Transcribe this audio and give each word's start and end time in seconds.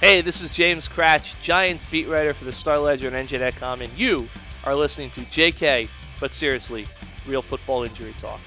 Hey, 0.00 0.20
this 0.20 0.42
is 0.42 0.52
James 0.52 0.88
Kratch, 0.88 1.40
Giants 1.40 1.86
beat 1.86 2.06
writer 2.06 2.34
for 2.34 2.44
the 2.44 2.52
Star 2.52 2.78
Ledger 2.78 3.08
and 3.08 3.26
NJ.com, 3.26 3.80
and 3.80 3.90
you 3.96 4.28
are 4.64 4.74
listening 4.74 5.08
to 5.12 5.20
JK, 5.20 5.88
but 6.20 6.34
seriously, 6.34 6.84
real 7.26 7.40
football 7.40 7.82
injury 7.82 8.14
talk. 8.18 8.38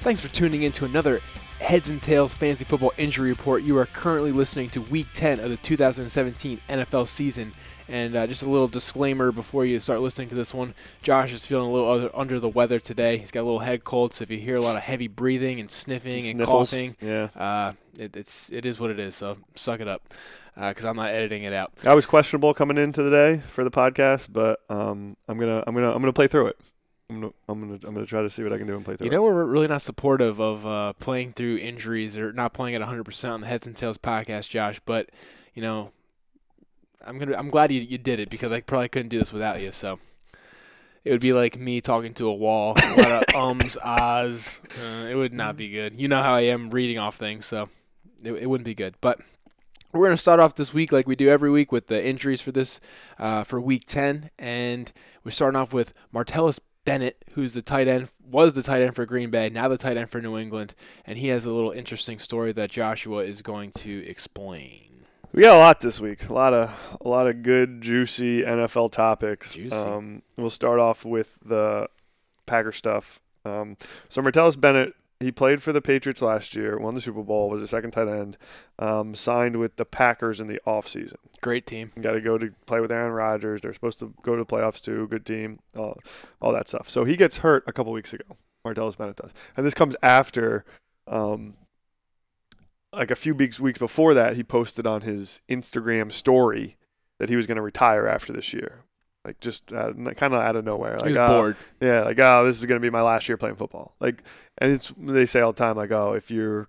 Thanks 0.00 0.22
for 0.22 0.28
tuning 0.28 0.62
in 0.62 0.72
to 0.72 0.86
another 0.86 1.20
Heads 1.60 1.90
and 1.90 2.00
Tales 2.00 2.32
Fantasy 2.34 2.64
Football 2.64 2.94
Injury 2.96 3.28
Report. 3.28 3.62
You 3.62 3.76
are 3.76 3.84
currently 3.84 4.32
listening 4.32 4.70
to 4.70 4.80
Week 4.80 5.06
10 5.12 5.40
of 5.40 5.50
the 5.50 5.58
2017 5.58 6.58
NFL 6.70 7.06
season. 7.06 7.52
And 7.90 8.14
uh, 8.14 8.26
just 8.28 8.44
a 8.44 8.48
little 8.48 8.68
disclaimer 8.68 9.32
before 9.32 9.64
you 9.64 9.80
start 9.80 10.00
listening 10.00 10.28
to 10.28 10.36
this 10.36 10.54
one 10.54 10.74
Josh 11.02 11.32
is 11.32 11.44
feeling 11.44 11.68
a 11.68 11.72
little 11.72 11.90
other, 11.90 12.10
under 12.14 12.38
the 12.38 12.48
weather 12.48 12.78
today. 12.78 13.18
He's 13.18 13.32
got 13.32 13.40
a 13.40 13.42
little 13.42 13.58
head 13.58 13.82
cold, 13.82 14.14
so 14.14 14.22
if 14.22 14.30
you 14.30 14.38
hear 14.38 14.54
a 14.54 14.60
lot 14.60 14.76
of 14.76 14.82
heavy 14.82 15.08
breathing 15.08 15.58
and 15.58 15.68
sniffing 15.68 16.24
and 16.24 16.36
sniffles, 16.36 16.70
coughing, 16.70 16.96
yeah. 17.00 17.28
uh, 17.34 17.72
it, 17.98 18.16
it's, 18.16 18.50
it 18.52 18.64
is 18.64 18.78
what 18.78 18.92
it 18.92 19.00
is. 19.00 19.16
So 19.16 19.38
suck 19.56 19.80
it 19.80 19.88
up 19.88 20.02
because 20.54 20.84
I'm 20.84 20.96
not 20.96 21.10
editing 21.10 21.42
it 21.42 21.52
out. 21.52 21.72
I 21.84 21.94
was 21.94 22.06
questionable 22.06 22.54
coming 22.54 22.78
into 22.78 23.02
the 23.02 23.10
day 23.10 23.42
for 23.48 23.64
the 23.64 23.70
podcast, 23.70 24.28
but 24.30 24.60
um, 24.68 25.16
I'm 25.28 25.38
gonna 25.38 25.64
I'm 25.66 25.74
gonna 25.74 25.90
I'm 25.90 26.00
gonna 26.00 26.12
play 26.12 26.28
through 26.28 26.48
it. 26.48 26.60
I'm 27.08 27.20
gonna 27.20 27.32
I'm 27.48 27.60
gonna 27.60 27.78
I'm 27.84 27.94
gonna 27.94 28.06
try 28.06 28.22
to 28.22 28.30
see 28.30 28.42
what 28.42 28.52
I 28.52 28.58
can 28.58 28.66
do 28.66 28.76
and 28.76 28.84
play 28.84 28.96
through 28.96 29.06
You 29.06 29.10
it. 29.10 29.14
know, 29.14 29.22
we're 29.22 29.44
really 29.44 29.66
not 29.66 29.82
supportive 29.82 30.40
of 30.40 30.64
uh, 30.64 30.92
playing 30.94 31.32
through 31.32 31.56
injuries 31.56 32.16
or 32.16 32.32
not 32.32 32.52
playing 32.52 32.76
at 32.76 32.82
100% 32.82 33.30
on 33.30 33.40
the 33.40 33.46
Heads 33.46 33.66
and 33.66 33.74
Tales 33.74 33.98
podcast, 33.98 34.48
Josh. 34.48 34.80
But 34.84 35.10
you 35.54 35.62
know, 35.62 35.90
I'm 37.04 37.18
gonna 37.18 37.36
I'm 37.36 37.48
glad 37.48 37.72
you, 37.72 37.80
you 37.80 37.98
did 37.98 38.20
it 38.20 38.30
because 38.30 38.52
I 38.52 38.60
probably 38.60 38.88
couldn't 38.88 39.08
do 39.08 39.18
this 39.18 39.32
without 39.32 39.60
you. 39.60 39.72
So 39.72 39.98
it 41.04 41.10
would 41.12 41.20
be 41.20 41.32
like 41.32 41.58
me 41.58 41.80
talking 41.80 42.14
to 42.14 42.28
a 42.28 42.34
wall, 42.34 42.74
a 42.76 43.02
lot 43.02 43.28
of 43.28 43.34
ums, 43.34 43.76
ahs. 43.82 44.60
Uh, 44.80 45.06
it 45.06 45.14
would 45.14 45.32
not 45.32 45.56
be 45.56 45.68
good. 45.68 46.00
You 46.00 46.08
know 46.08 46.22
how 46.22 46.34
I 46.34 46.42
am 46.42 46.70
reading 46.70 46.98
off 46.98 47.16
things, 47.16 47.46
so 47.46 47.68
it, 48.22 48.32
it 48.32 48.46
wouldn't 48.46 48.66
be 48.66 48.74
good. 48.74 48.94
But 49.00 49.20
we're 49.92 50.06
going 50.06 50.12
to 50.12 50.16
start 50.16 50.40
off 50.40 50.54
this 50.54 50.72
week 50.72 50.92
like 50.92 51.06
we 51.06 51.16
do 51.16 51.28
every 51.28 51.50
week 51.50 51.72
with 51.72 51.88
the 51.88 52.04
injuries 52.04 52.40
for 52.40 52.52
this 52.52 52.80
uh, 53.18 53.42
for 53.44 53.60
week 53.60 53.84
10 53.86 54.30
and 54.38 54.92
we're 55.24 55.30
starting 55.32 55.60
off 55.60 55.72
with 55.72 55.92
martellus 56.14 56.60
bennett 56.84 57.24
who's 57.32 57.54
the 57.54 57.62
tight 57.62 57.88
end 57.88 58.08
was 58.22 58.54
the 58.54 58.62
tight 58.62 58.82
end 58.82 58.94
for 58.94 59.04
green 59.04 59.30
bay 59.30 59.48
now 59.50 59.66
the 59.66 59.76
tight 59.76 59.96
end 59.96 60.08
for 60.08 60.20
new 60.20 60.38
england 60.38 60.74
and 61.04 61.18
he 61.18 61.28
has 61.28 61.44
a 61.44 61.52
little 61.52 61.72
interesting 61.72 62.18
story 62.18 62.52
that 62.52 62.70
joshua 62.70 63.24
is 63.24 63.42
going 63.42 63.70
to 63.72 64.06
explain 64.06 64.89
We 65.32 65.42
got 65.42 65.54
a 65.54 65.58
lot 65.58 65.80
this 65.80 66.00
week. 66.00 66.28
A 66.28 66.32
lot 66.32 66.52
of 66.52 66.98
a 67.00 67.08
lot 67.08 67.28
of 67.28 67.42
good, 67.42 67.80
juicy 67.80 68.42
NFL 68.42 68.90
topics. 68.90 69.54
Juicy. 69.54 69.76
Um, 69.76 70.22
we'll 70.36 70.50
start 70.50 70.80
off 70.80 71.04
with 71.04 71.38
the 71.44 71.88
Packer 72.46 72.72
stuff. 72.72 73.20
Um, 73.44 73.76
so 74.08 74.20
Martellus 74.20 74.60
Bennett, 74.60 74.94
he 75.20 75.30
played 75.30 75.62
for 75.62 75.72
the 75.72 75.80
Patriots 75.80 76.20
last 76.20 76.56
year, 76.56 76.78
won 76.78 76.94
the 76.94 77.00
Super 77.00 77.22
Bowl, 77.22 77.48
was 77.48 77.62
a 77.62 77.68
second 77.68 77.92
tight 77.92 78.08
end, 78.08 78.36
um, 78.78 79.14
signed 79.14 79.56
with 79.56 79.76
the 79.76 79.84
Packers 79.84 80.40
in 80.40 80.48
the 80.48 80.60
offseason. 80.66 81.14
great 81.40 81.64
team 81.64 81.92
Got 82.00 82.12
to 82.12 82.20
go 82.20 82.36
to 82.36 82.52
play 82.66 82.80
with 82.80 82.90
Aaron 82.90 83.12
Rodgers. 83.12 83.60
They're 83.60 83.72
supposed 83.72 84.00
to 84.00 84.12
go 84.22 84.34
to 84.34 84.42
the 84.42 84.46
playoffs 84.46 84.80
too. 84.80 85.06
Good 85.08 85.24
team, 85.24 85.60
all, 85.76 85.98
all 86.40 86.52
that 86.52 86.66
stuff. 86.66 86.90
So 86.90 87.04
he 87.04 87.16
gets 87.16 87.38
hurt 87.38 87.62
a 87.68 87.72
couple 87.72 87.92
weeks 87.92 88.12
ago. 88.12 88.36
Martellus 88.66 88.98
Bennett 88.98 89.16
does, 89.16 89.30
and 89.56 89.64
this 89.64 89.74
comes 89.74 89.94
after, 90.02 90.64
um, 91.06 91.54
like 92.92 93.10
a 93.10 93.16
few 93.16 93.34
weeks 93.34 93.60
weeks 93.60 93.78
before 93.78 94.14
that, 94.14 94.36
he 94.36 94.42
posted 94.42 94.86
on 94.86 95.02
his 95.02 95.40
Instagram 95.48 96.12
story 96.12 96.76
that 97.18 97.28
he 97.28 97.36
was 97.36 97.46
going 97.46 97.56
to 97.56 97.62
retire 97.62 98.06
after 98.06 98.32
this 98.32 98.52
year. 98.52 98.84
Like 99.24 99.38
just 99.40 99.66
kind 99.68 100.08
of 100.08 100.32
out 100.32 100.56
of 100.56 100.64
nowhere. 100.64 100.96
Like 100.96 101.04
he 101.04 101.10
was 101.10 101.18
"Ah, 101.18 101.28
bored 101.28 101.56
yeah, 101.80 102.02
like 102.02 102.18
oh, 102.18 102.44
this 102.46 102.58
is 102.58 102.64
going 102.64 102.80
to 102.80 102.84
be 102.84 102.90
my 102.90 103.02
last 103.02 103.28
year 103.28 103.36
playing 103.36 103.56
football. 103.56 103.94
Like, 104.00 104.22
and 104.58 104.72
it's 104.72 104.92
they 104.96 105.26
say 105.26 105.40
all 105.40 105.52
the 105.52 105.58
time, 105.58 105.76
like 105.76 105.90
oh, 105.90 106.14
if 106.14 106.30
you're 106.30 106.68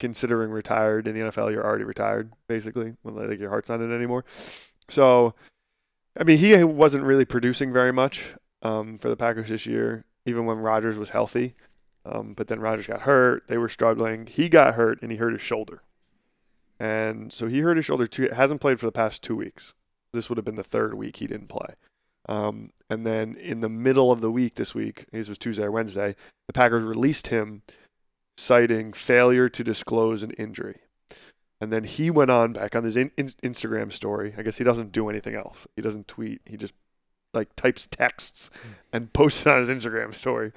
considering 0.00 0.50
retired 0.50 1.06
in 1.06 1.14
the 1.14 1.20
NFL, 1.20 1.52
you're 1.52 1.64
already 1.64 1.84
retired, 1.84 2.32
basically. 2.48 2.96
When 3.02 3.14
like 3.14 3.38
your 3.38 3.50
heart's 3.50 3.68
not 3.68 3.80
in 3.80 3.92
it 3.92 3.94
anymore. 3.94 4.24
So, 4.88 5.34
I 6.18 6.24
mean, 6.24 6.38
he 6.38 6.62
wasn't 6.64 7.04
really 7.04 7.24
producing 7.24 7.72
very 7.72 7.92
much 7.92 8.34
um, 8.62 8.98
for 8.98 9.08
the 9.08 9.16
Packers 9.16 9.48
this 9.48 9.64
year, 9.64 10.04
even 10.26 10.44
when 10.44 10.58
Rodgers 10.58 10.98
was 10.98 11.10
healthy. 11.10 11.54
Um, 12.04 12.34
but 12.34 12.48
then 12.48 12.60
Rodgers 12.60 12.86
got 12.86 13.02
hurt. 13.02 13.44
They 13.46 13.58
were 13.58 13.68
struggling. 13.68 14.26
He 14.26 14.48
got 14.48 14.74
hurt 14.74 15.00
and 15.02 15.10
he 15.10 15.18
hurt 15.18 15.32
his 15.32 15.42
shoulder. 15.42 15.82
And 16.80 17.32
so 17.32 17.46
he 17.46 17.60
hurt 17.60 17.76
his 17.76 17.86
shoulder. 17.86 18.06
Two, 18.06 18.28
hasn't 18.32 18.60
played 18.60 18.80
for 18.80 18.86
the 18.86 18.92
past 18.92 19.22
two 19.22 19.36
weeks. 19.36 19.72
This 20.12 20.28
would 20.28 20.36
have 20.36 20.44
been 20.44 20.56
the 20.56 20.64
third 20.64 20.94
week 20.94 21.16
he 21.16 21.26
didn't 21.26 21.48
play. 21.48 21.76
Um, 22.28 22.70
and 22.90 23.06
then 23.06 23.36
in 23.36 23.60
the 23.60 23.68
middle 23.68 24.12
of 24.12 24.20
the 24.20 24.30
week 24.30 24.56
this 24.56 24.74
week, 24.74 25.06
this 25.12 25.28
was 25.28 25.38
Tuesday 25.38 25.64
or 25.64 25.70
Wednesday, 25.70 26.14
the 26.46 26.52
Packers 26.52 26.84
released 26.84 27.28
him 27.28 27.62
citing 28.36 28.92
failure 28.92 29.48
to 29.48 29.64
disclose 29.64 30.22
an 30.22 30.32
injury. 30.32 30.80
And 31.60 31.72
then 31.72 31.84
he 31.84 32.10
went 32.10 32.30
on 32.30 32.52
back 32.52 32.74
on 32.74 32.82
his 32.82 32.96
in, 32.96 33.12
in, 33.16 33.28
Instagram 33.44 33.92
story. 33.92 34.34
I 34.36 34.42
guess 34.42 34.58
he 34.58 34.64
doesn't 34.64 34.90
do 34.90 35.08
anything 35.08 35.36
else. 35.36 35.66
He 35.76 35.82
doesn't 35.82 36.08
tweet. 36.08 36.40
He 36.44 36.56
just 36.56 36.74
like 37.32 37.54
types 37.54 37.86
texts 37.86 38.50
and 38.92 39.12
posts 39.14 39.46
it 39.46 39.52
on 39.52 39.60
his 39.60 39.70
Instagram 39.70 40.12
story. 40.12 40.52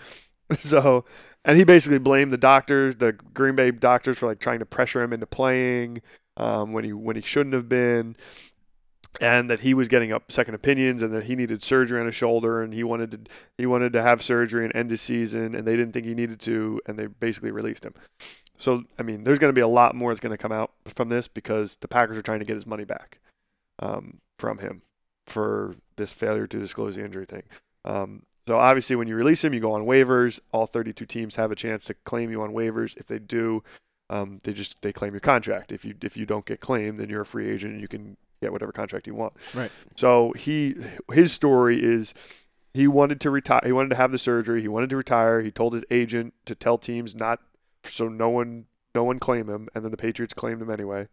So, 0.59 1.06
and 1.44 1.57
he 1.57 1.63
basically 1.63 1.97
blamed 1.97 2.31
the 2.31 2.38
doctors, 2.38 2.97
the 2.97 3.13
Green 3.13 3.56
Bay 3.56 3.72
doctors, 3.72 4.19
for 4.19 4.28
like 4.28 4.39
trying 4.39 4.59
to 4.59 4.66
pressure 4.66 5.01
him 5.01 5.11
into 5.11 5.25
playing 5.25 6.03
um, 6.38 6.72
when 6.72 6.83
he 6.83 6.94
when 6.94 7.16
he 7.16 7.22
shouldn't 7.22 7.53
have 7.53 7.67
been 7.67 8.16
and 9.22 9.50
that 9.50 9.61
he 9.61 9.73
was 9.73 9.88
getting 9.88 10.11
up 10.11 10.31
second 10.31 10.55
opinions 10.55 11.01
and 11.01 11.13
that 11.13 11.25
he 11.25 11.35
needed 11.35 11.61
surgery 11.61 12.00
on 12.00 12.05
his 12.05 12.16
shoulder 12.16 12.61
and 12.61 12.73
he 12.73 12.84
wanted 12.84 13.11
to 13.11 13.19
he 13.57 13.66
wanted 13.66 13.94
to 13.94 14.01
have 14.01 14.22
surgery 14.22 14.66
and 14.66 14.75
end 14.75 14.91
his 14.91 15.01
season 15.01 15.55
and 15.55 15.66
they 15.66 15.75
didn't 15.75 15.94
think 15.94 16.05
he 16.05 16.13
needed 16.13 16.39
to 16.39 16.81
and 16.85 16.97
they 16.97 17.07
basically 17.07 17.51
released 17.51 17.85
him. 17.85 17.94
So 18.57 18.84
I 19.00 19.03
mean, 19.03 19.23
there's 19.23 19.39
going 19.39 19.50
to 19.50 19.57
be 19.57 19.61
a 19.61 19.67
lot 19.67 19.95
more 19.95 20.11
that's 20.11 20.19
going 20.19 20.31
to 20.31 20.38
come 20.38 20.51
out 20.51 20.72
from 20.85 21.09
this 21.09 21.28
because 21.28 21.78
the 21.78 21.88
Packers 21.88 22.17
are 22.17 22.22
trying 22.22 22.39
to 22.39 22.45
get 22.45 22.55
his 22.55 22.66
money 22.66 22.85
back 22.85 23.19
um, 23.79 24.19
from 24.38 24.59
him 24.59 24.81
for 25.25 25.75
this 25.95 26.11
failure 26.11 26.47
to 26.47 26.59
disclose 26.59 26.95
the 26.95 27.05
injury 27.05 27.25
thing. 27.25 27.44
Um, 27.84 28.23
so 28.47 28.59
obviously, 28.59 28.95
when 28.95 29.07
you 29.07 29.16
release 29.16 29.44
him, 29.44 29.53
you 29.53 29.59
go 29.59 29.73
on 29.73 29.85
waivers. 29.85 30.39
All 30.51 30.67
32 30.67 31.06
teams 31.06 31.35
have 31.35 31.51
a 31.51 31.56
chance 31.56 31.85
to 31.85 31.94
claim 31.94 32.29
you 32.29 32.41
on 32.41 32.51
waivers. 32.51 32.95
If 32.97 33.07
they 33.07 33.19
do, 33.19 33.63
um, 34.09 34.39
they 34.44 34.53
just 34.53 34.81
they 34.81 34.94
claim 34.94 35.13
your 35.13 35.19
contract. 35.19 35.72
If 35.72 35.83
you 35.83 35.95
if 36.01 36.16
you 36.16 36.25
don't 36.25 36.45
get 36.45 36.59
claimed, 36.59 37.00
then 37.00 37.09
you're 37.09 37.22
a 37.22 37.25
free 37.25 37.50
agent 37.50 37.73
and 37.73 37.81
you 37.81 37.88
can 37.88 38.17
get 38.41 38.51
whatever 38.51 38.72
contract 38.72 39.07
you 39.07 39.16
want. 39.16 39.34
Right. 39.55 39.72
So 39.95 40.34
he 40.34 40.75
his 41.11 41.34
story 41.34 41.84
is 41.84 42.13
he 42.73 42.88
wanted 42.88 43.19
to 43.22 43.31
retire. 43.31 43.61
He 43.66 43.72
wanted 43.72 43.89
to 43.89 43.95
have 43.95 44.11
the 44.11 44.19
surgery. 44.19 44.61
He 44.61 44.67
wanted 44.67 44.91
to 44.91 44.97
retire. 44.97 45.41
He 45.41 45.50
told 45.50 45.73
his 45.73 45.85
agent 45.89 46.34
to 46.45 46.53
tell 46.53 46.78
teams 46.78 47.16
not 47.16 47.39
so 47.84 48.07
no 48.07 48.29
one 48.29 48.66
no 48.94 49.03
one 49.03 49.19
claim 49.19 49.50
him, 49.50 49.69
and 49.73 49.84
then 49.84 49.91
the 49.91 49.97
Patriots 49.97 50.34
claimed 50.34 50.61
him 50.61 50.69
anyway. 50.69 51.07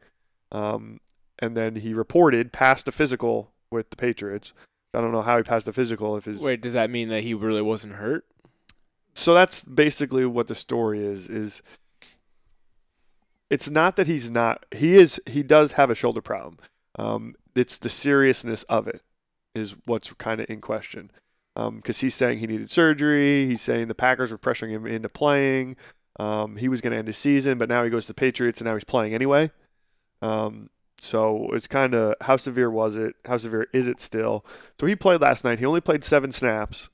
Um, 0.50 1.00
and 1.38 1.56
then 1.56 1.76
he 1.76 1.94
reported 1.94 2.52
passed 2.52 2.86
a 2.88 2.92
physical 2.92 3.52
with 3.70 3.88
the 3.90 3.96
Patriots. 3.96 4.52
I 4.94 5.00
don't 5.00 5.12
know 5.12 5.22
how 5.22 5.38
he 5.38 5.42
passed 5.42 5.66
the 5.66 5.72
physical 5.72 6.16
if 6.16 6.26
his 6.26 6.40
wait 6.40 6.60
does 6.60 6.74
that 6.74 6.90
mean 6.90 7.08
that 7.08 7.22
he 7.22 7.34
really 7.34 7.62
wasn't 7.62 7.94
hurt? 7.94 8.26
So 9.14 9.34
that's 9.34 9.64
basically 9.64 10.26
what 10.26 10.46
the 10.46 10.54
story 10.54 11.04
is 11.04 11.28
is 11.28 11.62
it's 13.50 13.70
not 13.70 13.96
that 13.96 14.06
he's 14.06 14.30
not 14.30 14.64
he 14.74 14.96
is 14.96 15.20
he 15.26 15.42
does 15.42 15.72
have 15.72 15.90
a 15.90 15.94
shoulder 15.94 16.22
problem. 16.22 16.58
Um, 16.98 17.34
it's 17.54 17.78
the 17.78 17.88
seriousness 17.88 18.62
of 18.64 18.86
it 18.86 19.02
is 19.54 19.76
what's 19.86 20.12
kind 20.14 20.40
of 20.40 20.48
in 20.48 20.60
question. 20.60 21.10
Because 21.54 22.00
he's 22.00 22.14
saying 22.14 22.38
he 22.38 22.46
needed 22.46 22.70
surgery 22.70 23.46
he's 23.46 23.60
saying 23.60 23.88
the 23.88 23.94
packers 23.94 24.32
were 24.32 24.38
pressuring 24.38 24.70
him 24.70 24.86
into 24.86 25.08
playing. 25.08 25.76
Um, 26.18 26.56
he 26.56 26.68
was 26.68 26.82
going 26.82 26.92
to 26.92 26.98
end 26.98 27.08
his 27.08 27.18
season 27.18 27.58
but 27.58 27.68
now 27.68 27.84
he 27.84 27.90
goes 27.90 28.06
to 28.06 28.10
the 28.12 28.14
patriots 28.14 28.60
and 28.60 28.68
now 28.68 28.74
he's 28.74 28.84
playing 28.84 29.14
anyway. 29.14 29.50
Um, 30.20 30.70
so 31.02 31.48
it's 31.52 31.66
kind 31.66 31.94
of 31.94 32.14
how 32.22 32.36
severe 32.36 32.70
was 32.70 32.96
it 32.96 33.14
how 33.26 33.36
severe 33.36 33.66
is 33.72 33.88
it 33.88 34.00
still 34.00 34.44
so 34.78 34.86
he 34.86 34.94
played 34.94 35.20
last 35.20 35.44
night 35.44 35.58
he 35.58 35.66
only 35.66 35.80
played 35.80 36.04
seven 36.04 36.32
snaps 36.32 36.88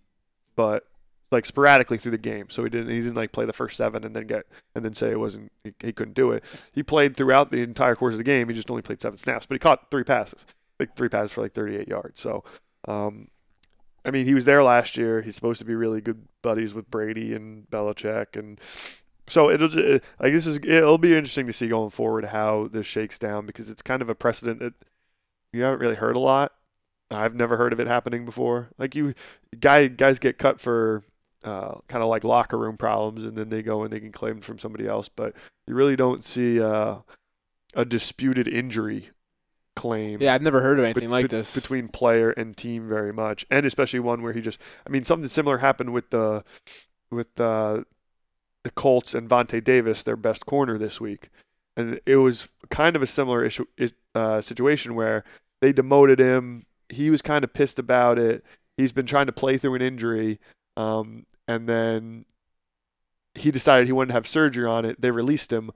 but 0.57 0.89
like 1.31 1.45
sporadically 1.45 1.99
through 1.99 2.13
the 2.13 2.19
game. 2.19 2.49
So 2.49 2.65
he 2.65 2.71
didn't 2.71 2.89
he 2.89 2.99
didn't 2.99 3.15
like 3.15 3.33
play 3.33 3.45
the 3.45 3.53
first 3.53 3.77
seven 3.77 4.05
and 4.05 4.15
then 4.15 4.27
get 4.27 4.47
and 4.75 4.85
then 4.85 4.95
say 4.95 5.11
it 5.11 5.21
wasn't 5.21 5.53
he, 5.65 5.73
he 5.81 5.93
couldn't 5.93 6.15
do 6.15 6.33
it. 6.33 6.45
He 6.73 6.83
played 6.83 7.17
throughout 7.17 7.51
the 7.51 7.63
entire 7.63 7.95
course 7.95 8.15
of 8.15 8.19
the 8.19 8.25
game. 8.25 8.49
He 8.49 8.55
just 8.55 8.71
only 8.71 8.83
played 8.83 9.01
seven 9.01 9.19
snaps, 9.19 9.47
but 9.47 9.55
he 9.55 9.59
caught 9.59 9.91
three 9.91 10.05
passes, 10.05 10.47
like 10.81 10.97
three 10.97 11.09
passes 11.09 11.33
for 11.33 11.43
like 11.43 11.53
38 11.53 11.89
yards. 11.89 12.21
So, 12.21 12.45
um, 12.87 13.29
I 14.05 14.11
mean, 14.11 14.25
he 14.25 14.35
was 14.35 14.47
there 14.47 14.63
last 14.63 14.97
year. 14.97 15.21
He's 15.21 15.35
supposed 15.35 15.59
to 15.59 15.67
be 15.67 15.75
really 15.75 16.01
good 16.01 16.27
buddies 16.43 16.73
with 16.73 16.91
Brady 16.91 17.35
and 17.35 17.69
Belichick, 17.71 18.37
and 18.37 18.59
so 19.29 19.51
it'll 19.51 19.69
ju- 19.69 20.01
like 20.21 20.33
this 20.33 20.47
is 20.47 20.59
it'll 20.59 20.99
be 20.99 21.15
interesting 21.15 21.47
to 21.47 21.53
see 21.53 21.69
going 21.69 21.91
forward 21.91 22.27
how 22.27 22.69
this 22.69 22.87
shakes 22.87 23.19
down 23.19 23.47
because 23.47 23.71
it's 23.71 23.83
kind 23.83 24.03
of 24.03 24.09
a 24.09 24.15
precedent 24.15 24.61
that 24.61 24.75
you 25.53 25.63
haven't 25.63 25.81
really 25.81 25.95
heard 25.95 26.17
a 26.17 26.21
lot. 26.21 26.53
I've 27.11 27.35
never 27.35 27.57
heard 27.57 27.73
of 27.73 27.81
it 27.81 27.87
happening 27.87 28.25
before. 28.25 28.69
Like 28.79 28.95
you, 28.95 29.15
guy 29.59 29.89
guys 29.89 30.19
get 30.19 30.37
cut 30.39 30.61
for 30.61 31.03
uh, 31.45 31.77
kind 31.89 32.03
of 32.03 32.09
like 32.09 32.25
locker 32.25 32.59
room 32.59 32.77
problems, 32.77 33.25
and 33.25 33.37
then 33.37 33.49
they 33.49 33.63
go 33.63 33.83
and 33.83 33.93
they 33.93 34.01
can 34.01 34.13
claim 34.13 34.41
from 34.41 34.59
somebody 34.59 34.87
else. 34.87 35.09
But 35.09 35.35
you 35.67 35.75
really 35.75 35.97
don't 35.97 36.23
see 36.23 36.61
uh, 36.61 36.99
a 37.75 37.85
disputed 37.85 38.49
injury 38.49 39.11
claim. 39.77 40.21
yeah 40.21 40.35
i've 40.35 40.43
never 40.43 40.61
heard 40.61 40.81
of 40.81 40.85
anything 40.85 41.05
bet- 41.05 41.11
like 41.11 41.29
this 41.29 41.55
between 41.55 41.87
player 41.87 42.31
and 42.31 42.57
team 42.57 42.89
very 42.89 43.13
much, 43.13 43.47
and 43.51 43.65
especially 43.65 44.01
one 44.01 44.23
where 44.23 44.33
he 44.33 44.41
just. 44.41 44.61
I 44.87 44.91
mean, 44.91 45.05
something 45.05 45.29
similar 45.29 45.59
happened 45.59 45.93
with 45.93 46.11
the 46.11 46.45
with 47.11 47.41
uh, 47.41 47.85
the 48.69 48.73
Colts 48.73 49.15
and 49.15 49.29
Vontae 49.29 49.65
Davis, 49.65 50.03
their 50.03 50.17
best 50.17 50.45
corner 50.45 50.77
this 50.77 51.01
week, 51.01 51.31
and 51.75 52.01
it 52.05 52.17
was 52.17 52.49
kind 52.71 52.97
of 52.97 53.03
a 53.03 53.07
similar 53.07 53.43
issue 53.45 53.65
uh, 54.15 54.43
situation 54.43 54.95
where 54.95 55.25
they 55.63 55.73
demoted 55.73 56.19
him. 56.19 56.67
He 56.91 57.09
was 57.09 57.23
kind 57.23 57.45
of 57.45 57.55
pissed 57.55 57.79
about 57.79 58.19
it. 58.19 58.45
He's 58.77 58.93
been 58.93 59.07
trying 59.07 59.27
to 59.27 59.33
play 59.33 59.57
through 59.57 59.75
an 59.75 59.83
injury, 59.83 60.39
um, 60.77 61.25
and 61.47 61.67
then 61.67 62.27
he 63.35 63.51
decided 63.51 63.87
he 63.87 63.93
wanted 63.93 64.09
to 64.09 64.15
have 64.15 64.27
surgery 64.27 64.67
on 64.67 64.85
it. 64.85 65.01
They 65.01 65.11
released 65.11 65.51
him. 65.51 65.71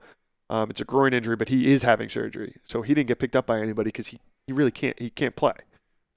Um, 0.51 0.69
it's 0.69 0.81
a 0.81 0.85
groin 0.85 1.13
injury, 1.13 1.35
but 1.35 1.49
he 1.49 1.73
is 1.73 1.81
having 1.81 2.09
surgery, 2.09 2.57
so 2.65 2.83
he 2.83 2.93
didn't 2.93 3.07
get 3.07 3.17
picked 3.17 3.35
up 3.35 3.47
by 3.47 3.59
anybody 3.59 3.87
because 3.87 4.09
he, 4.09 4.19
he 4.45 4.53
really 4.53 4.71
can't 4.71 4.99
he 4.99 5.09
can't 5.09 5.35
play. 5.35 5.55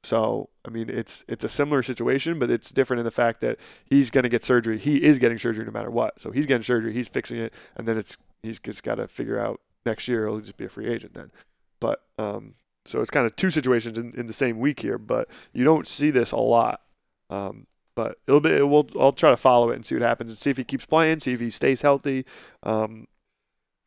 So 0.07 0.51
I 0.65 0.71
mean, 0.71 0.89
it's 0.89 1.25
it's 1.27 1.43
a 1.43 1.49
similar 1.49 1.83
situation, 1.83 2.39
but 2.39 2.49
it's 2.49 2.71
different 2.71 3.01
in 3.01 3.05
the 3.05 3.11
fact 3.11 3.41
that 3.41 3.59
he's 3.85 4.09
going 4.09 4.23
to 4.23 4.29
get 4.29 4.45
surgery. 4.45 4.79
He 4.79 5.03
is 5.03 5.19
getting 5.19 5.37
surgery 5.37 5.65
no 5.65 5.73
matter 5.73 5.91
what. 5.91 6.21
So 6.21 6.31
he's 6.31 6.47
getting 6.47 6.63
surgery, 6.63 6.93
he's 6.93 7.09
fixing 7.09 7.39
it, 7.39 7.53
and 7.75 7.89
then 7.89 7.99
it's 7.99 8.17
he's 8.41 8.61
just 8.61 8.85
got 8.85 8.95
to 8.95 9.09
figure 9.09 9.41
out 9.41 9.61
next 9.85 10.07
year 10.07 10.29
he'll 10.29 10.39
just 10.39 10.57
be 10.57 10.67
a 10.67 10.69
free 10.69 10.87
agent 10.87 11.15
then. 11.15 11.33
But 11.81 12.03
um, 12.21 12.53
so 12.85 13.01
it's 13.01 13.11
kind 13.11 13.27
of 13.27 13.35
two 13.35 13.51
situations 13.51 13.99
in, 13.99 14.13
in 14.17 14.29
the 14.29 14.33
same 14.33 14.61
week 14.61 14.79
here, 14.79 14.97
but 14.97 15.29
you 15.53 15.65
don't 15.65 15.89
see 15.89 16.11
this 16.11 16.31
a 16.31 16.37
lot. 16.37 16.83
Um, 17.29 17.67
but 17.97 18.19
it'll 18.29 18.39
be 18.39 18.63
we'll 18.63 18.89
I'll 19.01 19.11
try 19.11 19.31
to 19.31 19.37
follow 19.37 19.71
it 19.71 19.75
and 19.75 19.85
see 19.85 19.97
what 19.97 20.03
happens 20.03 20.31
and 20.31 20.39
see 20.39 20.51
if 20.51 20.57
he 20.57 20.63
keeps 20.63 20.87
playing, 20.87 21.19
see 21.19 21.33
if 21.33 21.41
he 21.41 21.51
stays 21.51 21.83
healthy. 21.83 22.25
Um, 22.63 23.09